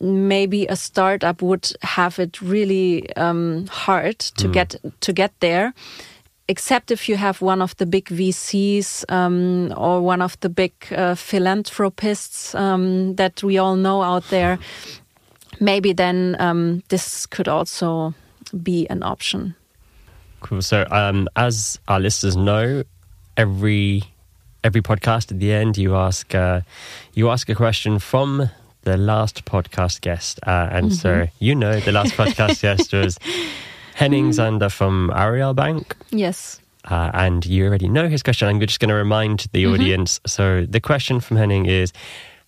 maybe 0.01 0.67
a 0.67 0.77
startup 0.77 1.43
would 1.43 1.73
have 1.83 2.19
it 2.19 2.41
really 2.41 3.15
um, 3.17 3.67
hard 3.67 4.19
to 4.19 4.49
mm. 4.49 4.53
get 4.53 4.77
to 5.01 5.13
get 5.13 5.33
there. 5.41 5.75
Except 6.51 6.91
if 6.91 7.09
you 7.11 7.17
have 7.17 7.43
one 7.43 7.61
of 7.61 7.77
the 7.77 7.85
big 7.85 8.07
VCs 8.07 9.05
um, 9.11 9.71
or 9.77 10.01
one 10.01 10.23
of 10.23 10.41
the 10.41 10.49
big 10.49 10.73
uh, 10.93 11.15
philanthropists 11.15 12.55
um, 12.55 13.17
that 13.17 13.43
we 13.43 13.59
all 13.59 13.77
know 13.77 14.03
out 14.03 14.25
there, 14.31 14.59
maybe 15.61 15.93
then 15.93 16.37
um, 16.39 16.83
this 16.89 17.27
could 17.27 17.49
also 17.49 18.15
be 18.63 18.87
an 18.89 19.03
option. 19.03 19.55
Cool. 20.41 20.63
So, 20.63 20.87
um, 20.91 21.29
as 21.37 21.79
our 21.87 22.01
listeners 22.01 22.37
know, 22.37 22.83
every 23.37 24.05
every 24.69 24.83
podcast 24.83 25.33
at 25.33 25.39
the 25.39 25.51
end 25.51 25.79
you 25.79 25.97
ask 25.97 26.35
uh, 26.35 26.61
you 27.15 27.31
ask 27.31 27.49
a 27.49 27.55
question 27.55 27.99
from 27.99 28.51
the 28.83 28.99
last 28.99 29.47
podcast 29.47 30.03
guest, 30.03 30.39
uh, 30.47 30.69
and 30.71 30.91
mm-hmm. 30.91 30.95
so 30.95 31.27
you 31.39 31.55
know 31.55 31.81
the 31.81 31.91
last 31.91 32.13
podcast 32.13 32.61
guest 32.61 32.93
was 33.03 33.19
Henning 33.95 34.29
Zander 34.29 34.71
from 34.71 35.11
Aareal 35.15 35.57
Bank. 35.57 35.97
Yes. 36.11 36.61
Uh, 36.85 37.11
and 37.15 37.47
you 37.47 37.67
already 37.67 37.89
know 37.89 38.09
his 38.09 38.23
question. 38.23 38.47
I'm 38.47 38.61
just 38.61 38.79
going 38.79 38.91
to 38.91 38.95
remind 38.95 39.47
the 39.53 39.65
mm-hmm. 39.65 39.73
audience. 39.73 40.21
So 40.27 40.67
the 40.69 40.81
question 40.81 41.21
from 41.21 41.39
Henning 41.39 41.67
is. 41.67 41.93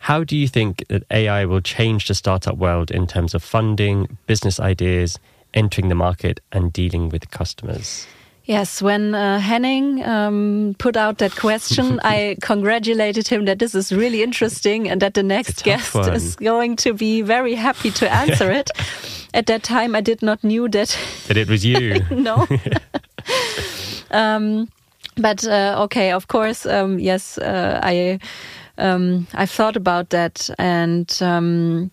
How 0.04 0.24
do 0.24 0.35
you 0.35 0.48
think 0.48 0.88
that 0.88 1.02
AI 1.11 1.44
will 1.44 1.61
change 1.61 2.09
the 2.09 2.14
startup 2.14 2.56
world 2.56 2.90
in 2.90 3.06
terms 3.06 3.35
of 3.35 3.42
funding, 3.42 4.16
business 4.26 4.59
ideas, 4.59 5.18
entering 5.52 5.90
the 5.90 5.94
market, 5.94 6.40
and 6.52 6.72
dealing 6.72 7.11
with 7.11 7.30
customers? 7.30 8.06
Yes, 8.50 8.82
when 8.82 9.14
uh, 9.14 9.38
Henning 9.38 10.04
um, 10.04 10.74
put 10.78 10.96
out 10.96 11.18
that 11.18 11.36
question, 11.36 12.00
I 12.04 12.36
congratulated 12.42 13.28
him 13.28 13.44
that 13.44 13.60
this 13.60 13.76
is 13.76 13.92
really 13.92 14.24
interesting 14.24 14.88
and 14.90 15.00
that 15.02 15.14
the 15.14 15.22
next 15.22 15.62
guest 15.62 15.94
one. 15.94 16.12
is 16.12 16.34
going 16.34 16.74
to 16.78 16.92
be 16.92 17.22
very 17.22 17.54
happy 17.54 17.92
to 17.92 18.12
answer 18.12 18.50
it. 18.50 18.68
At 19.34 19.46
that 19.46 19.62
time, 19.62 19.94
I 19.94 20.00
did 20.00 20.20
not 20.20 20.42
knew 20.42 20.68
that 20.68 20.98
that 21.28 21.36
it 21.36 21.48
was 21.48 21.64
you. 21.64 22.00
no. 22.10 22.48
um, 24.10 24.68
but 25.16 25.46
uh, 25.46 25.84
okay, 25.84 26.10
of 26.10 26.26
course, 26.26 26.66
um, 26.66 26.98
yes, 26.98 27.38
uh, 27.38 27.78
I 27.84 28.18
um, 28.78 29.28
I've 29.32 29.52
thought 29.52 29.76
about 29.76 30.10
that, 30.10 30.50
and 30.58 31.16
um, 31.22 31.92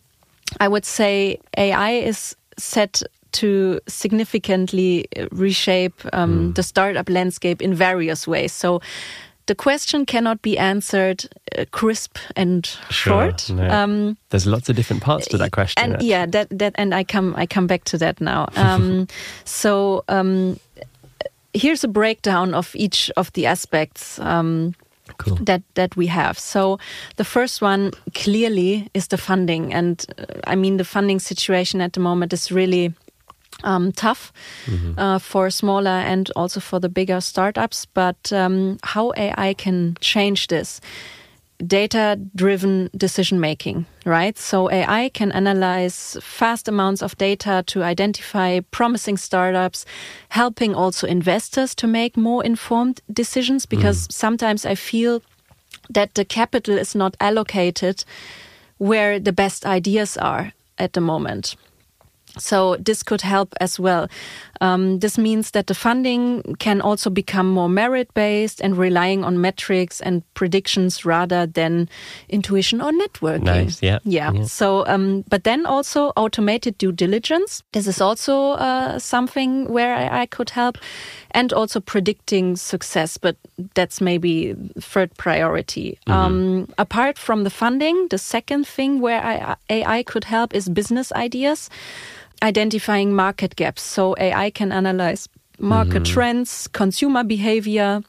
I 0.59 0.67
would 0.67 0.85
say 0.85 1.39
AI 1.55 1.91
is 1.91 2.35
set 2.57 3.03
to 3.33 3.79
significantly 3.87 5.07
reshape 5.31 6.01
um, 6.13 6.51
mm. 6.51 6.55
the 6.55 6.63
startup 6.63 7.09
landscape 7.09 7.61
in 7.61 7.73
various 7.73 8.27
ways. 8.27 8.51
So 8.51 8.81
the 9.47 9.55
question 9.55 10.05
cannot 10.05 10.41
be 10.41 10.57
answered 10.57 11.25
uh, 11.57 11.65
crisp 11.71 12.17
and 12.35 12.65
sure, 12.89 13.31
short. 13.31 13.49
No. 13.49 13.69
Um, 13.69 14.17
There's 14.29 14.45
lots 14.45 14.69
of 14.69 14.75
different 14.75 15.01
parts 15.01 15.27
to 15.27 15.37
that 15.37 15.51
question. 15.51 15.83
And 15.83 15.93
actually. 15.93 16.09
yeah, 16.09 16.25
that 16.25 16.47
that 16.51 16.73
and 16.75 16.93
I 16.93 17.03
come 17.03 17.33
I 17.35 17.45
come 17.45 17.65
back 17.65 17.83
to 17.85 17.97
that 17.97 18.21
now. 18.21 18.49
Um, 18.55 19.07
so 19.45 20.03
um, 20.09 20.59
here's 21.53 21.83
a 21.83 21.87
breakdown 21.87 22.53
of 22.53 22.75
each 22.75 23.11
of 23.15 23.31
the 23.33 23.45
aspects. 23.45 24.19
Um, 24.19 24.75
cool. 25.17 25.37
That 25.45 25.63
that 25.73 25.95
we 25.95 26.07
have. 26.07 26.37
So 26.37 26.77
the 27.15 27.23
first 27.23 27.61
one 27.61 27.91
clearly 28.13 28.89
is 28.93 29.07
the 29.07 29.17
funding, 29.17 29.73
and 29.73 30.05
uh, 30.17 30.51
I 30.51 30.55
mean 30.55 30.77
the 30.77 30.85
funding 30.85 31.19
situation 31.19 31.81
at 31.81 31.93
the 31.93 32.01
moment 32.01 32.33
is 32.33 32.51
really 32.51 32.93
um, 33.63 33.91
tough 33.91 34.31
mm-hmm. 34.65 34.99
uh, 34.99 35.19
for 35.19 35.49
smaller 35.49 35.89
and 35.89 36.29
also 36.35 36.59
for 36.59 36.79
the 36.79 36.89
bigger 36.89 37.21
startups. 37.21 37.85
But 37.85 38.31
um, 38.31 38.77
how 38.83 39.13
AI 39.17 39.53
can 39.53 39.97
change 39.99 40.47
this? 40.47 40.81
Data 41.65 42.19
driven 42.35 42.87
decision 42.95 43.39
making, 43.39 43.87
right? 44.05 44.37
So 44.37 44.69
AI 44.69 45.09
can 45.09 45.31
analyze 45.31 46.15
fast 46.21 46.67
amounts 46.67 47.01
of 47.01 47.17
data 47.17 47.63
to 47.65 47.81
identify 47.81 48.59
promising 48.69 49.17
startups, 49.17 49.83
helping 50.29 50.75
also 50.75 51.07
investors 51.07 51.73
to 51.75 51.87
make 51.87 52.15
more 52.15 52.45
informed 52.45 53.01
decisions 53.11 53.65
because 53.65 54.07
mm. 54.07 54.11
sometimes 54.11 54.67
I 54.67 54.75
feel 54.75 55.23
that 55.89 56.13
the 56.13 56.25
capital 56.25 56.77
is 56.77 56.93
not 56.93 57.17
allocated 57.19 58.03
where 58.77 59.19
the 59.19 59.33
best 59.33 59.65
ideas 59.65 60.15
are 60.17 60.53
at 60.77 60.93
the 60.93 61.01
moment. 61.01 61.55
So 62.37 62.75
this 62.77 63.03
could 63.03 63.21
help 63.21 63.53
as 63.59 63.79
well. 63.79 64.07
Um, 64.61 64.99
this 64.99 65.17
means 65.17 65.51
that 65.51 65.67
the 65.67 65.75
funding 65.75 66.55
can 66.59 66.81
also 66.81 67.09
become 67.09 67.49
more 67.49 67.69
merit 67.69 68.13
based 68.13 68.61
and 68.61 68.77
relying 68.77 69.23
on 69.23 69.41
metrics 69.41 70.01
and 70.01 70.23
predictions 70.33 71.05
rather 71.05 71.45
than 71.45 71.89
intuition 72.29 72.81
or 72.81 72.91
networking. 72.91 73.43
Nice, 73.43 73.81
yeah. 73.81 73.99
Yeah. 74.03 74.31
yeah. 74.31 74.43
So, 74.45 74.85
um, 74.87 75.23
but 75.29 75.43
then 75.43 75.65
also 75.65 76.11
automated 76.15 76.77
due 76.77 76.91
diligence. 76.91 77.63
This 77.73 77.87
is 77.87 78.01
also 78.01 78.51
uh, 78.51 78.99
something 78.99 79.71
where 79.71 79.95
I, 79.95 80.21
I, 80.21 80.25
could 80.25 80.49
help 80.49 80.77
and 81.31 81.53
also 81.53 81.79
predicting 81.79 82.55
success, 82.55 83.17
but 83.17 83.37
that's 83.75 84.01
maybe 84.01 84.55
third 84.79 85.15
priority. 85.17 85.97
Mm 86.07 86.13
-hmm. 86.13 86.25
um, 86.25 86.67
apart 86.77 87.19
from 87.19 87.43
the 87.43 87.49
funding, 87.49 88.09
the 88.09 88.17
second 88.17 88.67
thing 88.67 89.01
where 89.01 89.21
I, 89.23 89.55
AI 89.69 90.03
could 90.03 90.25
help 90.25 90.53
is 90.53 90.69
business 90.69 91.11
ideas 91.11 91.69
identifying 92.43 93.13
market 93.13 93.55
gaps. 93.55 93.81
So 93.81 94.15
AI 94.17 94.49
can 94.49 94.71
analyze 94.71 95.27
market 95.59 96.03
mm-hmm. 96.03 96.13
trends, 96.13 96.67
consumer 96.67 97.23
behavior 97.23 98.01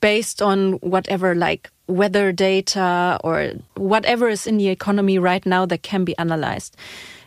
based 0.00 0.42
on 0.42 0.74
whatever 0.74 1.34
like 1.34 1.70
weather 1.86 2.32
data 2.32 3.18
or 3.24 3.52
whatever 3.76 4.28
is 4.28 4.46
in 4.46 4.58
the 4.58 4.68
economy 4.68 5.18
right 5.18 5.44
now 5.46 5.66
that 5.66 5.82
can 5.82 6.04
be 6.04 6.16
analyzed. 6.18 6.76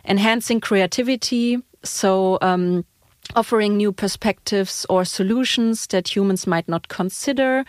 Enhancing 0.04 0.60
creativity. 0.60 1.58
So, 1.82 2.38
um, 2.42 2.84
offering 3.34 3.76
new 3.76 3.92
perspectives 3.92 4.86
or 4.88 5.04
solutions 5.04 5.86
that 5.88 6.14
humans 6.14 6.46
might 6.46 6.68
not 6.68 6.88
consider, 6.88 7.64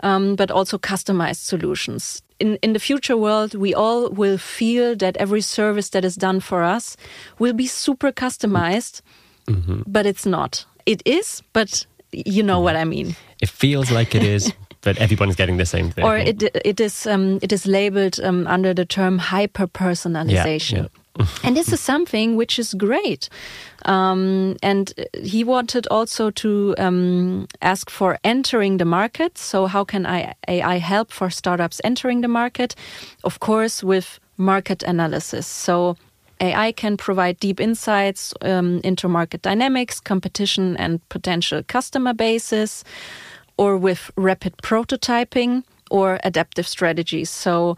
um, 0.00 0.36
but 0.36 0.50
also 0.50 0.78
customized 0.78 1.42
solutions. 1.44 2.22
In, 2.40 2.56
in 2.62 2.72
the 2.72 2.80
future 2.80 3.16
world, 3.16 3.54
we 3.54 3.74
all 3.74 4.10
will 4.10 4.38
feel 4.38 4.96
that 4.96 5.16
every 5.16 5.40
service 5.40 5.90
that 5.90 6.04
is 6.04 6.16
done 6.16 6.40
for 6.40 6.62
us 6.62 6.96
will 7.38 7.52
be 7.52 7.66
super 7.66 8.12
customized, 8.12 9.02
mm 9.46 9.62
-hmm. 9.66 9.82
but 9.86 10.06
it's 10.06 10.24
not. 10.24 10.66
It 10.84 11.00
is, 11.04 11.42
but 11.52 11.86
you 12.10 12.42
know 12.42 12.62
what 12.62 12.76
I 12.76 12.84
mean. 12.84 13.14
It 13.40 13.50
feels 13.50 13.90
like 13.90 14.16
it 14.16 14.22
is, 14.22 14.52
but 14.84 14.98
everyone's 14.98 15.36
getting 15.36 15.58
the 15.58 15.66
same 15.66 15.90
thing. 15.90 16.04
Or 16.04 16.16
it 16.16 16.42
it 16.64 16.80
is 16.80 17.06
um, 17.06 17.38
it 17.42 17.52
is 17.52 17.64
labeled 17.64 18.20
um, 18.20 18.46
under 18.46 18.74
the 18.74 18.84
term 18.84 19.18
hyper 19.18 19.66
personalization. 19.66 20.76
Yeah, 20.76 20.82
yeah. 20.82 21.03
And 21.44 21.56
this 21.56 21.72
is 21.72 21.80
something 21.80 22.36
which 22.36 22.58
is 22.58 22.74
great. 22.74 23.28
Um, 23.84 24.56
and 24.62 24.92
he 25.22 25.44
wanted 25.44 25.86
also 25.88 26.30
to 26.30 26.74
um, 26.78 27.46
ask 27.62 27.90
for 27.90 28.18
entering 28.24 28.78
the 28.78 28.84
market. 28.84 29.38
So, 29.38 29.66
how 29.66 29.84
can 29.84 30.06
I, 30.06 30.34
AI 30.48 30.78
help 30.78 31.12
for 31.12 31.30
startups 31.30 31.80
entering 31.84 32.22
the 32.22 32.28
market? 32.28 32.74
Of 33.22 33.40
course, 33.40 33.84
with 33.84 34.18
market 34.36 34.82
analysis. 34.82 35.46
So, 35.46 35.96
AI 36.40 36.72
can 36.72 36.96
provide 36.96 37.38
deep 37.38 37.60
insights 37.60 38.34
um, 38.42 38.80
into 38.82 39.08
market 39.08 39.42
dynamics, 39.42 40.00
competition, 40.00 40.76
and 40.78 41.06
potential 41.08 41.62
customer 41.62 42.12
bases, 42.12 42.84
or 43.56 43.76
with 43.76 44.10
rapid 44.16 44.56
prototyping 44.58 45.62
or 45.90 46.18
adaptive 46.24 46.66
strategies. 46.66 47.30
So 47.30 47.76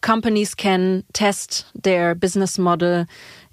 companies 0.00 0.54
can 0.54 1.04
test 1.12 1.66
their 1.74 2.14
business 2.14 2.58
model 2.58 3.06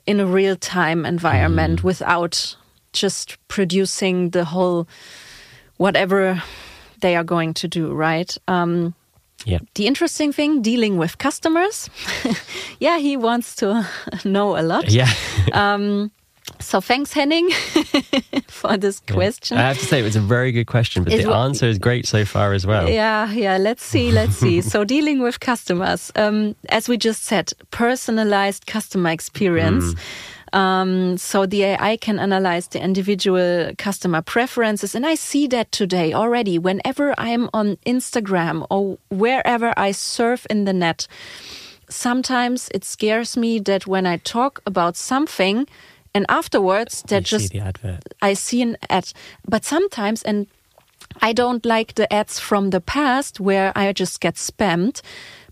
in 0.05 0.19
a 0.19 0.25
real 0.25 0.55
time 0.55 1.05
environment 1.05 1.81
mm. 1.81 1.83
without 1.83 2.55
just 2.93 3.37
producing 3.47 4.29
the 4.29 4.45
whole 4.45 4.87
whatever 5.77 6.41
they 7.01 7.15
are 7.15 7.23
going 7.23 7.53
to 7.53 7.67
do, 7.67 7.91
right? 7.91 8.37
Um, 8.47 8.95
yeah. 9.45 9.59
The 9.75 9.85
interesting 9.85 10.31
thing, 10.31 10.61
dealing 10.61 10.97
with 10.97 11.17
customers. 11.17 11.89
yeah, 12.79 12.97
he 12.97 13.17
wants 13.17 13.55
to 13.57 13.87
know 14.25 14.57
a 14.57 14.63
lot. 14.63 14.89
Yeah. 14.89 15.09
um, 15.53 16.11
so 16.59 16.81
thanks, 16.81 17.13
Henning, 17.13 17.49
for 18.47 18.77
this 18.77 18.99
question. 18.99 19.57
I 19.57 19.67
have 19.67 19.77
to 19.77 19.85
say, 19.85 19.99
it 19.99 20.03
was 20.03 20.15
a 20.15 20.21
very 20.21 20.51
good 20.51 20.65
question, 20.65 21.03
but 21.03 21.13
it 21.13 21.23
the 21.23 21.33
answer 21.33 21.65
is 21.65 21.77
great 21.79 22.05
so 22.05 22.25
far 22.25 22.53
as 22.53 22.65
well. 22.65 22.89
Yeah, 22.89 23.31
yeah. 23.31 23.57
Let's 23.57 23.83
see, 23.83 24.11
let's 24.11 24.35
see. 24.35 24.61
so 24.73 24.83
dealing 24.83 25.21
with 25.21 25.39
customers, 25.39 26.11
um, 26.15 26.55
as 26.69 26.87
we 26.87 26.97
just 26.97 27.23
said, 27.23 27.53
personalized 27.71 28.65
customer 28.67 29.09
experience. 29.09 29.93
Mm. 29.93 29.99
Um, 30.53 31.17
so 31.17 31.45
the 31.45 31.63
AI 31.63 31.97
can 31.97 32.17
analyze 32.17 32.67
the 32.69 32.81
individual 32.81 33.71
customer 33.77 34.21
preferences. 34.21 34.95
And 34.95 35.05
I 35.05 35.15
see 35.15 35.47
that 35.47 35.71
today 35.71 36.13
already. 36.13 36.57
Whenever 36.57 37.13
I'm 37.17 37.49
on 37.53 37.75
Instagram 37.85 38.65
or 38.69 38.97
wherever 39.09 39.73
I 39.75 39.91
surf 39.91 40.45
in 40.49 40.63
the 40.63 40.71
net, 40.71 41.07
sometimes 41.89 42.69
it 42.73 42.85
scares 42.85 43.35
me 43.35 43.59
that 43.59 43.85
when 43.85 44.05
I 44.05 44.17
talk 44.17 44.61
about 44.65 44.95
something, 44.95 45.67
and 46.16 46.26
afterwards 46.30 47.03
that 47.09 47.30
you 47.32 47.38
just 47.38 47.51
see 47.51 47.59
the 47.59 47.66
advert. 47.66 48.01
I 48.22 48.34
see 48.34 48.61
an 48.61 48.78
ad. 48.89 49.11
But 49.47 49.66
sometimes, 49.66 50.24
and 50.24 50.47
I 51.22 51.34
don't 51.34 51.66
like 51.66 51.95
the 51.95 52.11
ads 52.11 52.39
from 52.39 52.70
the 52.70 52.82
past 52.82 53.39
where 53.39 53.74
I 53.76 53.91
just 53.91 54.22
get 54.22 54.36
spammed. 54.36 55.01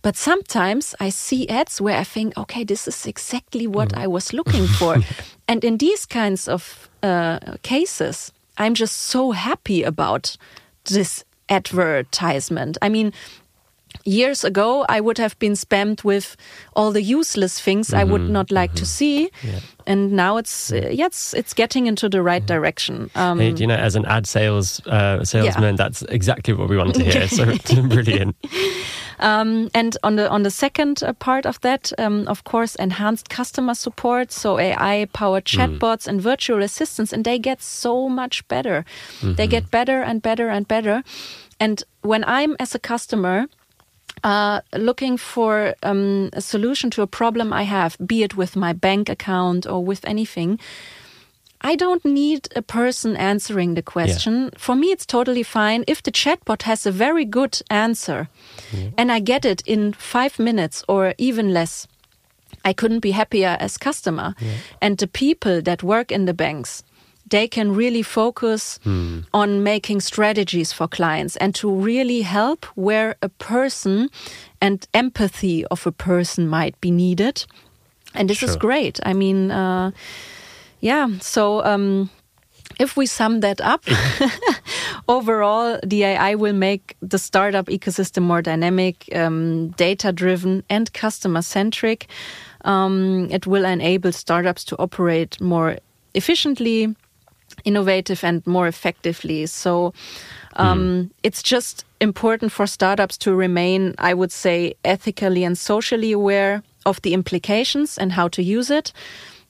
But 0.01 0.15
sometimes 0.15 0.95
I 0.99 1.09
see 1.09 1.47
ads 1.49 1.81
where 1.81 1.97
I 1.97 2.05
think, 2.05 2.37
okay, 2.37 2.63
this 2.63 2.87
is 2.87 3.05
exactly 3.05 3.67
what 3.67 3.89
mm. 3.89 4.03
I 4.03 4.07
was 4.07 4.33
looking 4.33 4.67
for. 4.79 4.97
and 5.47 5.63
in 5.63 5.77
these 5.77 6.05
kinds 6.05 6.47
of 6.47 6.89
uh, 7.03 7.39
cases, 7.61 8.31
I'm 8.57 8.73
just 8.73 8.95
so 8.95 9.31
happy 9.31 9.83
about 9.83 10.37
this 10.85 11.25
advertisement. 11.49 12.77
I 12.81 12.89
mean, 12.89 13.11
years 14.03 14.43
ago, 14.43 14.85
I 14.89 14.99
would 14.99 15.17
have 15.17 15.37
been 15.39 15.53
spammed 15.53 16.03
with 16.03 16.35
all 16.75 16.91
the 16.91 17.01
useless 17.01 17.61
things 17.61 17.89
mm 17.89 17.95
-hmm, 17.95 18.01
I 18.01 18.09
would 18.09 18.21
mm-hmm, 18.21 18.33
not 18.33 18.51
like 18.51 18.71
mm 18.71 18.75
-hmm. 18.75 18.79
to 18.79 18.85
mm-hmm. 18.85 18.97
see. 18.97 19.29
Yeah. 19.41 19.59
And 19.85 20.11
now 20.11 20.37
it's 20.37 20.71
uh, 20.71 20.77
yeah, 20.77 21.07
it's, 21.07 21.33
it's 21.33 21.53
getting 21.53 21.87
into 21.87 22.09
the 22.09 22.21
right 22.21 22.43
mm-hmm. 22.43 22.55
direction. 22.55 23.09
Um, 23.15 23.39
hey, 23.39 23.53
you 23.57 23.67
know, 23.67 23.85
as 23.85 23.95
an 23.95 24.05
ad 24.05 24.27
sales 24.27 24.81
uh, 24.85 25.23
salesman, 25.23 25.75
yeah. 25.75 25.77
that's 25.77 26.01
exactly 26.09 26.53
what 26.53 26.69
we 26.69 26.77
want 26.77 26.93
to 26.93 27.03
hear. 27.11 27.27
so 27.27 27.45
brilliant. 27.87 28.35
Um, 29.19 29.69
and 29.73 29.97
on 30.03 30.15
the 30.15 30.29
on 30.29 30.43
the 30.43 30.51
second 30.51 31.03
uh, 31.03 31.13
part 31.13 31.45
of 31.45 31.59
that, 31.61 31.91
um, 31.97 32.27
of 32.27 32.43
course, 32.43 32.75
enhanced 32.83 33.29
customer 33.29 33.75
support, 33.75 34.31
so 34.31 34.59
AI-powered 34.59 35.45
mm. 35.45 35.57
chatbots 35.57 36.05
mm. 36.05 36.07
and 36.07 36.21
virtual 36.21 36.63
assistants, 36.63 37.13
and 37.13 37.23
they 37.23 37.39
get 37.39 37.61
so 37.61 38.09
much 38.09 38.43
better. 38.47 38.83
Mm 39.21 39.29
-hmm. 39.29 39.35
They 39.35 39.47
get 39.47 39.69
better 39.69 40.03
and 40.03 40.21
better 40.21 40.49
and 40.49 40.67
better. 40.67 41.03
And 41.59 41.83
when 42.01 42.23
I'm 42.23 42.55
as 42.59 42.75
a 42.75 42.79
customer 42.79 43.47
uh, 44.23 44.61
looking 44.73 45.17
for 45.17 45.75
um, 45.83 46.29
a 46.33 46.41
solution 46.41 46.89
to 46.91 47.01
a 47.01 47.07
problem 47.07 47.51
I 47.51 47.63
have, 47.63 47.97
be 48.05 48.23
it 48.23 48.35
with 48.35 48.55
my 48.55 48.73
bank 48.73 49.09
account 49.09 49.65
or 49.65 49.83
with 49.83 50.05
anything, 50.05 50.59
I 51.65 51.75
don't 51.75 52.03
need 52.03 52.49
a 52.55 52.61
person 52.61 53.15
answering 53.15 53.75
the 53.75 53.81
question. 53.81 54.43
Yeah. 54.43 54.49
For 54.57 54.75
me, 54.75 54.87
it's 54.87 55.05
totally 55.05 55.43
fine 55.43 55.85
if 55.87 56.03
the 56.03 56.11
chatbot 56.11 56.63
has 56.63 56.85
a 56.85 56.91
very 56.91 57.23
good 57.25 57.61
answer 57.69 58.27
mm-hmm. 58.71 58.89
and 58.97 59.11
I 59.11 59.19
get 59.19 59.45
it 59.45 59.61
in 59.65 59.93
five 59.93 60.39
minutes 60.39 60.83
or 60.87 61.13
even 61.17 61.53
less. 61.53 61.87
I 62.65 62.73
couldn't 62.73 62.99
be 62.99 63.11
happier 63.11 63.57
as 63.59 63.77
customer. 63.77 64.35
Yeah. 64.39 64.51
And 64.81 64.97
the 64.97 65.07
people 65.07 65.61
that 65.61 65.83
work 65.83 66.11
in 66.11 66.25
the 66.25 66.33
banks, 66.33 66.83
they 67.29 67.47
can 67.47 67.73
really 67.73 68.03
focus 68.03 68.79
hmm. 68.83 69.21
on 69.33 69.63
making 69.63 70.01
strategies 70.01 70.73
for 70.73 70.87
clients 70.87 71.35
and 71.37 71.55
to 71.55 71.69
really 71.71 72.21
help 72.21 72.65
where 72.75 73.15
a 73.21 73.29
person 73.29 74.09
and 74.61 74.87
empathy 74.93 75.65
of 75.65 75.87
a 75.87 75.91
person 75.91 76.47
might 76.47 76.79
be 76.81 76.91
needed. 76.91 77.45
And 78.13 78.29
this 78.29 78.37
sure. 78.37 78.49
is 78.49 78.55
great. 78.55 78.99
I 79.03 79.13
mean, 79.13 79.51
uh, 79.51 79.91
yeah, 80.79 81.07
so 81.19 81.63
um, 81.65 82.09
if 82.79 82.97
we 82.97 83.05
sum 83.05 83.39
that 83.39 83.61
up, 83.61 83.83
overall, 85.07 85.79
the 85.83 86.03
AI 86.03 86.35
will 86.35 86.53
make 86.53 86.95
the 87.01 87.17
startup 87.17 87.67
ecosystem 87.67 88.23
more 88.23 88.41
dynamic, 88.41 89.09
um, 89.15 89.69
data 89.69 90.11
driven, 90.11 90.63
and 90.69 90.91
customer 90.93 91.41
centric. 91.41 92.07
Um, 92.65 93.27
it 93.31 93.47
will 93.47 93.65
enable 93.65 94.11
startups 94.11 94.63
to 94.65 94.77
operate 94.77 95.39
more 95.41 95.77
efficiently, 96.13 96.95
innovative, 97.63 98.23
and 98.23 98.45
more 98.47 98.67
effectively. 98.67 99.45
So 99.45 99.93
um, 100.55 100.79
mm. 100.79 101.09
it's 101.23 101.43
just 101.43 101.85
important 101.99 102.51
for 102.51 102.67
startups 102.67 103.17
to 103.19 103.33
remain, 103.33 103.95
I 103.97 104.13
would 104.13 104.31
say, 104.31 104.75
ethically 104.83 105.43
and 105.43 105.57
socially 105.57 106.11
aware 106.11 106.63
of 106.85 107.01
the 107.01 107.13
implications 107.13 107.97
and 107.97 108.11
how 108.11 108.27
to 108.29 108.43
use 108.43 108.69
it 108.69 108.93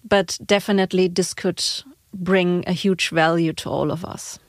but 0.03 0.37
definitely 0.45 1.07
this 1.07 1.33
could 1.33 1.63
bring 2.13 2.63
a 2.67 2.73
huge 2.73 3.09
value 3.09 3.53
to 3.53 3.69
all 3.69 3.91
of 3.91 4.05
us. 4.05 4.39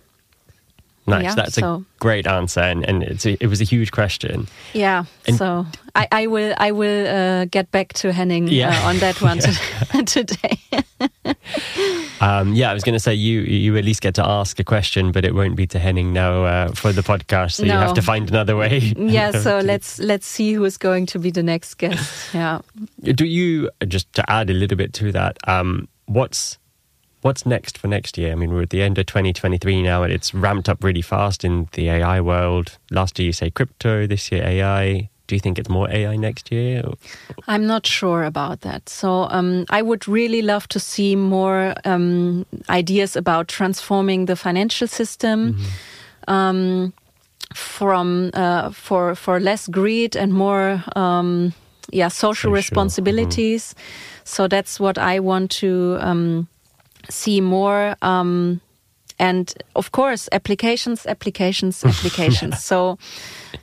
Nice. 1.06 1.24
Yeah, 1.24 1.34
That's 1.34 1.54
so. 1.54 1.74
a 1.74 1.84
great 2.00 2.26
answer, 2.26 2.60
and, 2.60 2.82
and 2.84 3.02
a, 3.02 3.42
it 3.42 3.46
was 3.48 3.60
a 3.60 3.64
huge 3.64 3.92
question. 3.92 4.48
Yeah. 4.72 5.04
And 5.26 5.36
so 5.36 5.66
I, 5.94 6.08
I 6.10 6.26
will 6.26 6.54
I 6.56 6.72
will 6.72 7.06
uh, 7.06 7.44
get 7.44 7.70
back 7.70 7.92
to 7.94 8.12
Henning 8.12 8.48
yeah. 8.48 8.70
uh, 8.70 8.88
on 8.88 8.98
that 8.98 9.20
one 9.20 9.38
today. 10.06 10.58
um, 12.20 12.54
yeah, 12.54 12.70
I 12.70 12.74
was 12.74 12.84
going 12.84 12.94
to 12.94 13.00
say 13.00 13.12
you 13.12 13.40
you 13.40 13.76
at 13.76 13.84
least 13.84 14.00
get 14.00 14.14
to 14.14 14.26
ask 14.26 14.58
a 14.58 14.64
question, 14.64 15.12
but 15.12 15.26
it 15.26 15.34
won't 15.34 15.56
be 15.56 15.66
to 15.68 15.78
Henning 15.78 16.14
now 16.14 16.44
uh, 16.44 16.68
for 16.72 16.92
the 16.92 17.02
podcast. 17.02 17.56
So 17.56 17.64
no. 17.64 17.74
you 17.74 17.80
have 17.80 17.94
to 17.94 18.02
find 18.02 18.30
another 18.30 18.56
way. 18.56 18.78
yeah. 18.96 19.32
so 19.32 19.58
let's 19.58 19.98
let's 19.98 20.26
see 20.26 20.54
who 20.54 20.64
is 20.64 20.78
going 20.78 21.04
to 21.06 21.18
be 21.18 21.30
the 21.30 21.42
next 21.42 21.74
guest. 21.74 22.34
Yeah. 22.34 22.60
Do 23.02 23.26
you 23.26 23.70
just 23.86 24.10
to 24.14 24.30
add 24.30 24.48
a 24.48 24.54
little 24.54 24.78
bit 24.78 24.94
to 24.94 25.12
that? 25.12 25.36
Um, 25.46 25.86
what's 26.06 26.58
what's 27.24 27.46
next 27.46 27.78
for 27.78 27.88
next 27.88 28.18
year? 28.18 28.32
I 28.32 28.34
mean, 28.34 28.52
we're 28.52 28.62
at 28.62 28.70
the 28.70 28.82
end 28.82 28.98
of 28.98 29.06
2023 29.06 29.82
now, 29.82 30.02
and 30.02 30.12
it's 30.12 30.34
ramped 30.34 30.68
up 30.68 30.84
really 30.84 31.00
fast 31.00 31.42
in 31.42 31.68
the 31.72 31.88
AI 31.88 32.20
world. 32.20 32.76
Last 32.90 33.18
year, 33.18 33.26
you 33.26 33.32
say 33.32 33.50
crypto, 33.50 34.06
this 34.06 34.30
year, 34.30 34.44
AI. 34.44 35.08
Do 35.26 35.34
you 35.34 35.40
think 35.40 35.58
it's 35.58 35.70
more 35.70 35.90
AI 35.90 36.16
next 36.16 36.52
year? 36.52 36.82
I'm 37.48 37.66
not 37.66 37.86
sure 37.86 38.24
about 38.24 38.60
that. 38.60 38.90
So 38.90 39.26
um, 39.30 39.64
I 39.70 39.80
would 39.80 40.06
really 40.06 40.42
love 40.42 40.68
to 40.68 40.78
see 40.78 41.16
more 41.16 41.72
um, 41.86 42.44
ideas 42.68 43.16
about 43.16 43.48
transforming 43.48 44.26
the 44.26 44.36
financial 44.36 44.86
system. 44.86 45.54
Mm-hmm. 45.54 45.64
Um, 46.26 46.92
from 47.54 48.30
uh, 48.34 48.70
for 48.70 49.14
for 49.14 49.38
less 49.38 49.68
greed 49.68 50.16
and 50.16 50.32
more 50.32 50.82
um, 50.96 51.52
yeah 51.90 52.08
social, 52.08 52.34
social. 52.34 52.52
responsibilities. 52.52 53.74
Mm-hmm. 53.74 54.20
So 54.24 54.48
that's 54.48 54.80
what 54.80 54.98
I 54.98 55.20
want 55.20 55.50
to 55.60 55.98
um, 56.00 56.48
see 57.08 57.40
more 57.40 57.96
um, 58.02 58.60
and 59.18 59.54
of 59.76 59.92
course 59.92 60.28
applications 60.32 61.06
applications 61.06 61.84
applications. 61.84 62.62
So 62.62 62.98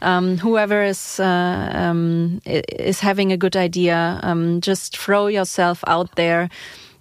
um, 0.01 0.37
whoever 0.37 0.83
is 0.83 1.19
uh, 1.19 1.71
um, 1.73 2.41
is 2.45 2.99
having 2.99 3.31
a 3.31 3.37
good 3.37 3.55
idea 3.55 4.19
um, 4.23 4.61
just 4.61 4.97
throw 4.97 5.27
yourself 5.27 5.83
out 5.87 6.15
there. 6.15 6.49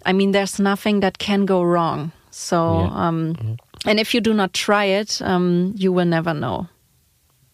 I 0.07 0.13
mean 0.13 0.33
there's 0.33 0.59
nothing 0.59 1.01
that 1.01 1.19
can 1.19 1.47
go 1.47 1.63
wrong. 1.63 2.13
So 2.31 2.81
yeah. 2.81 3.09
Um, 3.09 3.59
and 3.87 3.99
if 3.99 4.15
you 4.15 4.21
do 4.21 4.35
not 4.35 4.53
try 4.53 4.85
it 4.85 5.23
um, 5.23 5.75
you 5.77 5.93
will 5.93 6.07
never 6.07 6.35
know 6.35 6.69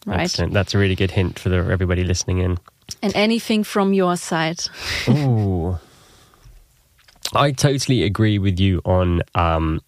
right? 0.07 0.21
Excellent. 0.21 0.53
that's 0.53 0.73
a 0.73 0.77
really 0.77 0.95
good 0.95 1.11
hint 1.11 1.37
for 1.37 1.49
the, 1.49 1.57
everybody 1.57 2.03
listening 2.03 2.39
in. 2.39 2.57
And 3.03 3.15
anything 3.15 3.63
from 3.63 3.93
your 3.93 4.15
side. 4.15 4.61
Ooh. 5.09 5.77
I 7.33 7.51
totally 7.51 8.03
agree 8.03 8.39
with 8.39 8.59
you 8.59 8.81
on, 8.85 9.21
um, 9.35 9.81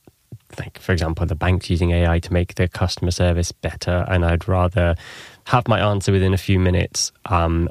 like 0.57 0.79
for 0.79 0.91
example, 0.91 1.25
the 1.25 1.35
banks 1.35 1.69
using 1.69 1.91
AI 1.91 2.19
to 2.19 2.33
make 2.33 2.55
their 2.55 2.67
customer 2.67 3.11
service 3.11 3.51
better, 3.51 4.05
and 4.07 4.25
I'd 4.25 4.47
rather 4.47 4.95
have 5.45 5.67
my 5.67 5.79
answer 5.79 6.11
within 6.11 6.33
a 6.33 6.37
few 6.37 6.59
minutes. 6.59 7.11
Um, 7.25 7.69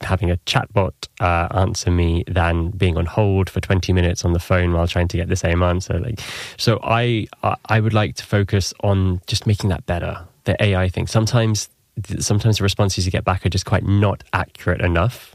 having 0.00 0.30
a 0.30 0.36
chatbot 0.38 0.92
uh, 1.20 1.48
answer 1.52 1.90
me 1.90 2.24
than 2.26 2.70
being 2.70 2.96
on 2.96 3.06
hold 3.06 3.48
for 3.48 3.60
20 3.60 3.92
minutes 3.92 4.24
on 4.24 4.32
the 4.32 4.38
phone 4.38 4.72
while 4.72 4.86
trying 4.86 5.08
to 5.08 5.16
get 5.16 5.28
the 5.28 5.36
same 5.36 5.62
answer 5.62 5.98
like 6.00 6.20
so 6.58 6.78
i 6.82 7.26
i 7.66 7.80
would 7.80 7.94
like 7.94 8.14
to 8.14 8.24
focus 8.24 8.74
on 8.82 9.20
just 9.26 9.46
making 9.46 9.70
that 9.70 9.86
better 9.86 10.22
the 10.44 10.62
ai 10.62 10.88
thing 10.88 11.06
sometimes 11.06 11.70
sometimes 12.18 12.58
the 12.58 12.62
responses 12.62 13.04
you 13.04 13.12
get 13.12 13.24
back 13.24 13.44
are 13.44 13.48
just 13.50 13.66
quite 13.66 13.84
not 13.84 14.22
accurate 14.32 14.80
enough 14.80 15.34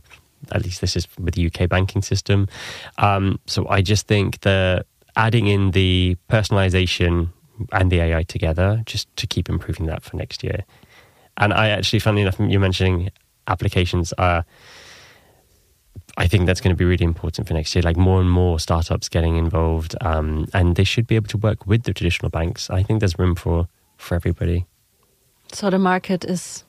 At 0.51 0.63
least 0.63 0.81
this 0.81 0.95
is 0.95 1.07
with 1.19 1.35
the 1.35 1.47
UK 1.47 1.69
banking 1.69 2.01
system. 2.01 2.47
Um, 2.97 3.39
so 3.45 3.67
I 3.69 3.81
just 3.81 4.07
think 4.07 4.41
that 4.41 4.85
adding 5.15 5.47
in 5.47 5.71
the 5.71 6.17
personalization 6.29 7.29
and 7.71 7.91
the 7.91 8.01
AI 8.01 8.23
together, 8.23 8.81
just 8.85 9.13
to 9.15 9.27
keep 9.27 9.49
improving 9.49 9.85
that 9.85 10.03
for 10.03 10.17
next 10.17 10.43
year. 10.43 10.65
And 11.37 11.53
I 11.53 11.69
actually, 11.69 11.99
funnily 11.99 12.21
enough, 12.23 12.39
you're 12.39 12.59
mentioning 12.59 13.09
applications 13.47 14.13
are. 14.13 14.45
I 16.17 16.27
think 16.27 16.45
that's 16.45 16.61
going 16.61 16.73
to 16.73 16.77
be 16.77 16.85
really 16.85 17.03
important 17.03 17.45
for 17.47 17.53
next 17.53 17.75
year. 17.75 17.81
Like 17.81 17.97
more 17.97 18.21
and 18.21 18.31
more 18.31 18.57
startups 18.59 19.09
getting 19.09 19.35
involved, 19.35 19.95
um, 19.99 20.47
and 20.53 20.75
they 20.75 20.85
should 20.85 21.07
be 21.07 21.15
able 21.15 21.27
to 21.27 21.37
work 21.37 21.65
with 21.67 21.83
the 21.83 21.93
traditional 21.93 22.29
banks. 22.29 22.69
I 22.69 22.83
think 22.83 22.99
there's 22.99 23.19
room 23.19 23.35
for 23.35 23.67
for 23.97 24.15
everybody. 24.15 24.65
So 25.51 25.69
the 25.69 25.79
market 25.79 26.25
is 26.25 26.64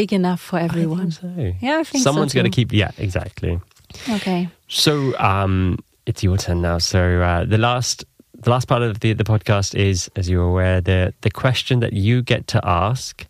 big 0.00 0.12
enough 0.14 0.40
for 0.40 0.58
everyone. 0.58 1.08
I 1.08 1.10
so. 1.10 1.54
Yeah, 1.60 1.78
I 1.80 1.84
think 1.84 2.02
someone's 2.02 2.32
so 2.32 2.38
got 2.38 2.44
to 2.44 2.50
keep. 2.50 2.72
Yeah, 2.72 2.90
exactly. 2.96 3.60
Okay. 4.08 4.48
So 4.68 4.92
um, 5.18 5.78
it's 6.06 6.22
your 6.22 6.38
turn 6.38 6.62
now. 6.62 6.78
So 6.78 7.20
uh, 7.20 7.44
the 7.44 7.58
last 7.58 8.04
the 8.44 8.50
last 8.50 8.66
part 8.66 8.82
of 8.82 9.00
the 9.00 9.12
the 9.12 9.24
podcast 9.24 9.74
is, 9.74 10.10
as 10.16 10.30
you're 10.30 10.48
aware, 10.48 10.80
the 10.80 11.12
the 11.20 11.30
question 11.30 11.80
that 11.80 11.92
you 11.92 12.22
get 12.22 12.46
to 12.48 12.60
ask. 12.64 13.26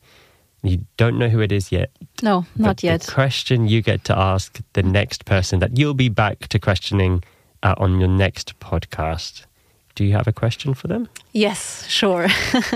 You 0.62 0.84
don't 0.98 1.18
know 1.18 1.30
who 1.30 1.40
it 1.40 1.52
is 1.52 1.72
yet. 1.72 1.90
No, 2.22 2.44
not 2.54 2.82
yet. 2.82 3.00
The 3.00 3.12
question 3.12 3.66
you 3.66 3.80
get 3.80 4.04
to 4.04 4.18
ask 4.18 4.60
the 4.74 4.82
next 4.82 5.24
person 5.24 5.58
that 5.60 5.78
you'll 5.78 5.94
be 5.94 6.10
back 6.10 6.48
to 6.48 6.58
questioning 6.58 7.24
uh, 7.62 7.74
on 7.78 7.98
your 7.98 8.10
next 8.10 8.60
podcast. 8.60 9.46
Do 9.94 10.04
you 10.04 10.12
have 10.12 10.26
a 10.26 10.32
question 10.32 10.74
for 10.74 10.88
them? 10.88 11.08
Yes, 11.32 11.86
sure. 11.88 12.28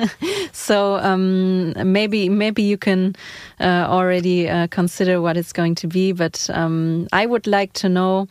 so 0.52 0.96
um, 0.96 1.72
maybe 1.92 2.28
maybe 2.28 2.62
you 2.62 2.76
can 2.76 3.16
uh, 3.60 3.86
already 3.88 4.48
uh, 4.48 4.66
consider 4.68 5.20
what 5.20 5.36
it's 5.36 5.52
going 5.52 5.74
to 5.76 5.86
be, 5.86 6.12
but 6.12 6.48
um, 6.52 7.08
I 7.12 7.26
would 7.26 7.46
like 7.46 7.72
to 7.74 7.88
know 7.88 8.28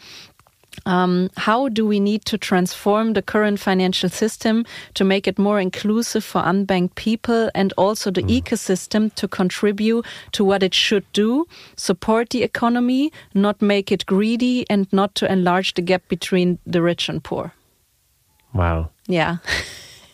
um, 0.86 1.30
how 1.38 1.70
do 1.70 1.86
we 1.86 2.00
need 2.00 2.26
to 2.26 2.38
transform 2.38 3.14
the 3.14 3.22
current 3.22 3.60
financial 3.60 4.10
system 4.10 4.66
to 4.96 5.04
make 5.04 5.28
it 5.28 5.40
more 5.40 5.60
inclusive 5.60 6.24
for 6.24 6.42
unbanked 6.42 6.96
people 6.96 7.50
and 7.56 7.74
also 7.78 8.12
the 8.12 8.24
mm. 8.24 8.42
ecosystem 8.42 9.14
to 9.16 9.28
contribute 9.28 10.06
to 10.34 10.44
what 10.44 10.64
it 10.64 10.74
should 10.74 11.06
do, 11.14 11.48
support 11.76 12.30
the 12.30 12.44
economy, 12.44 13.12
not 13.34 13.62
make 13.62 13.92
it 13.92 14.06
greedy, 14.06 14.66
and 14.70 14.92
not 14.92 15.16
to 15.16 15.32
enlarge 15.32 15.74
the 15.76 15.82
gap 15.82 16.08
between 16.10 16.60
the 16.66 16.82
rich 16.82 17.10
and 17.10 17.24
poor? 17.24 17.54
Wow. 18.54 18.90
Yeah. 19.08 19.38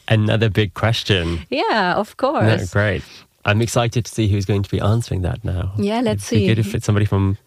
Another 0.08 0.50
big 0.50 0.74
question. 0.74 1.46
Yeah, 1.50 1.94
of 1.96 2.18
course. 2.18 2.44
No, 2.44 2.66
great. 2.72 3.04
I'm 3.46 3.62
excited 3.62 4.06
to 4.06 4.12
see 4.12 4.28
who's 4.28 4.46
going 4.46 4.64
to 4.64 4.70
be 4.70 4.80
answering 4.80 5.22
that 5.22 5.44
now. 5.44 5.74
Yeah, 5.78 6.02
let's 6.02 6.32
It'd 6.32 6.42
see. 6.42 6.48
Good 6.48 6.60
if 6.60 6.74
it's 6.76 6.86
somebody 6.86 7.06
from 7.06 7.38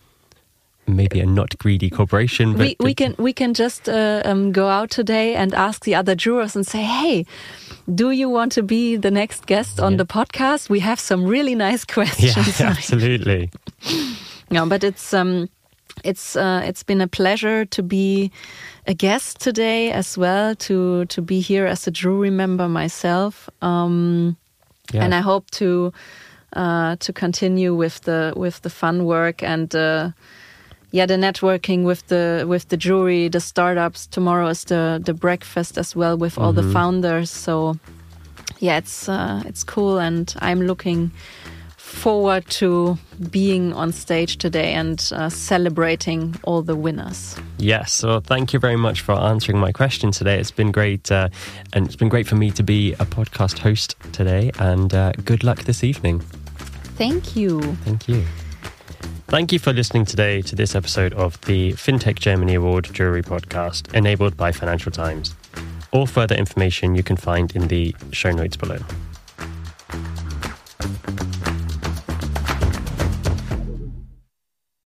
maybe 0.87 1.21
a 1.21 1.27
not 1.27 1.57
greedy 1.59 1.91
corporation. 1.91 2.55
we, 2.55 2.77
we 2.81 2.95
can 2.95 3.15
we 3.19 3.33
can 3.33 3.55
just 3.55 3.89
uh, 3.89 4.23
um, 4.25 4.53
go 4.53 4.69
out 4.69 4.91
today 4.91 5.35
and 5.35 5.55
ask 5.55 5.85
the 5.85 5.95
other 5.95 6.15
jurors 6.15 6.57
and 6.57 6.67
say, 6.67 6.83
hey, 6.83 7.27
do 7.93 8.11
you 8.11 8.29
want 8.29 8.53
to 8.53 8.63
be 8.63 8.97
the 8.97 9.11
next 9.11 9.47
guest 9.47 9.81
on 9.81 9.93
yeah. 9.93 9.99
the 9.99 10.07
podcast? 10.07 10.69
We 10.69 10.81
have 10.81 11.01
some 11.01 11.25
really 11.25 11.55
nice 11.55 11.85
questions. 11.95 12.61
Yeah, 12.61 12.67
absolutely. 12.71 13.51
no, 14.51 14.67
but 14.67 14.85
it's 14.85 15.13
um, 15.13 15.49
it's 16.05 16.37
uh, 16.37 16.63
it's 16.65 16.83
been 16.83 17.01
a 17.01 17.09
pleasure 17.09 17.65
to 17.65 17.83
be 17.83 18.31
a 18.87 18.95
guest 18.95 19.41
today 19.41 19.93
as 19.93 20.19
well 20.19 20.55
to 20.57 21.05
to 21.07 21.23
be 21.23 21.41
here 21.41 21.67
as 21.67 21.87
a 21.87 21.91
jury 21.91 22.31
member 22.31 22.69
myself. 22.69 23.49
Um, 23.61 24.37
yeah. 24.93 25.05
And 25.05 25.15
I 25.15 25.21
hope 25.21 25.51
to 25.53 25.93
uh, 26.53 26.97
to 26.97 27.13
continue 27.13 27.75
with 27.75 28.01
the 28.03 28.33
with 28.37 28.63
the 28.63 28.71
fun 28.71 29.05
work 29.05 29.43
and. 29.43 29.75
Uh, 29.75 30.11
yeah, 30.95 31.07
the 31.07 31.15
networking 31.15 31.85
with 31.85 32.07
the 32.09 32.45
with 32.47 32.69
the 32.69 32.77
jury, 32.77 33.29
the 33.29 33.41
startups. 33.41 34.07
Tomorrow 34.07 34.49
is 34.49 34.65
the 34.65 35.01
the 35.03 35.15
breakfast 35.15 35.79
as 35.79 35.97
well 35.97 36.19
with 36.19 36.37
all 36.37 36.51
mm 36.51 36.51
-hmm. 36.51 36.55
the 36.57 36.63
mm-hmm. 36.63 36.73
founders. 36.73 37.31
So 37.31 37.77
yeah, 38.61 38.79
it's 38.79 39.09
uh, 39.09 39.43
it's 39.47 39.65
cool, 39.65 39.99
and 39.99 40.35
I'm 40.43 40.67
looking 40.67 41.11
forward 41.93 42.45
to 42.49 42.99
being 43.31 43.73
on 43.75 43.93
stage 43.93 44.39
today 44.39 44.73
and 44.73 45.11
uh, 45.15 45.29
celebrating 45.29 46.35
all 46.43 46.63
the 46.63 46.75
winners. 46.75 47.37
Yes, 47.59 47.93
so 47.93 48.21
thank 48.21 48.53
you 48.53 48.59
very 48.59 48.77
much 48.77 49.03
for 49.03 49.13
answering 49.13 49.59
my 49.59 49.71
question 49.71 50.11
today. 50.11 50.41
It's 50.41 50.51
been 50.51 50.73
great, 50.73 51.13
uh, 51.13 51.29
and 51.73 51.87
it's 51.87 51.97
been 51.97 52.09
great 52.09 52.27
for 52.27 52.35
me 52.35 52.51
to 52.53 52.63
be 52.63 52.95
a 52.95 53.07
podcast 53.07 53.59
host 53.59 53.97
today. 54.13 54.51
And 54.59 54.93
uh, 54.93 55.13
good 55.25 55.45
luck 55.45 55.61
this 55.65 55.85
evening. 55.85 56.21
Thank 56.97 57.37
you. 57.37 57.61
Thank 57.85 58.09
you. 58.09 58.25
Thank 59.29 59.53
you 59.53 59.59
for 59.59 59.73
listening 59.73 60.05
today 60.05 60.43
to 60.43 60.57
this 60.57 60.75
episode 60.75 61.15
of 61.15 61.41
the 61.43 61.73
FinTech 61.73 62.19
Germany 62.19 62.55
Award 62.55 62.93
Jury 62.93 63.23
Podcast, 63.23 63.95
enabled 63.95 64.37
by 64.37 64.53
Financial 64.53 64.93
Times. 64.93 65.35
All 65.91 66.07
further 66.07 66.35
information 66.35 66.95
you 66.95 67.03
can 67.03 67.17
find 67.17 67.55
in 67.55 67.69
the 67.69 67.95
show 68.13 68.31
notes 68.31 68.57
below. 68.57 68.79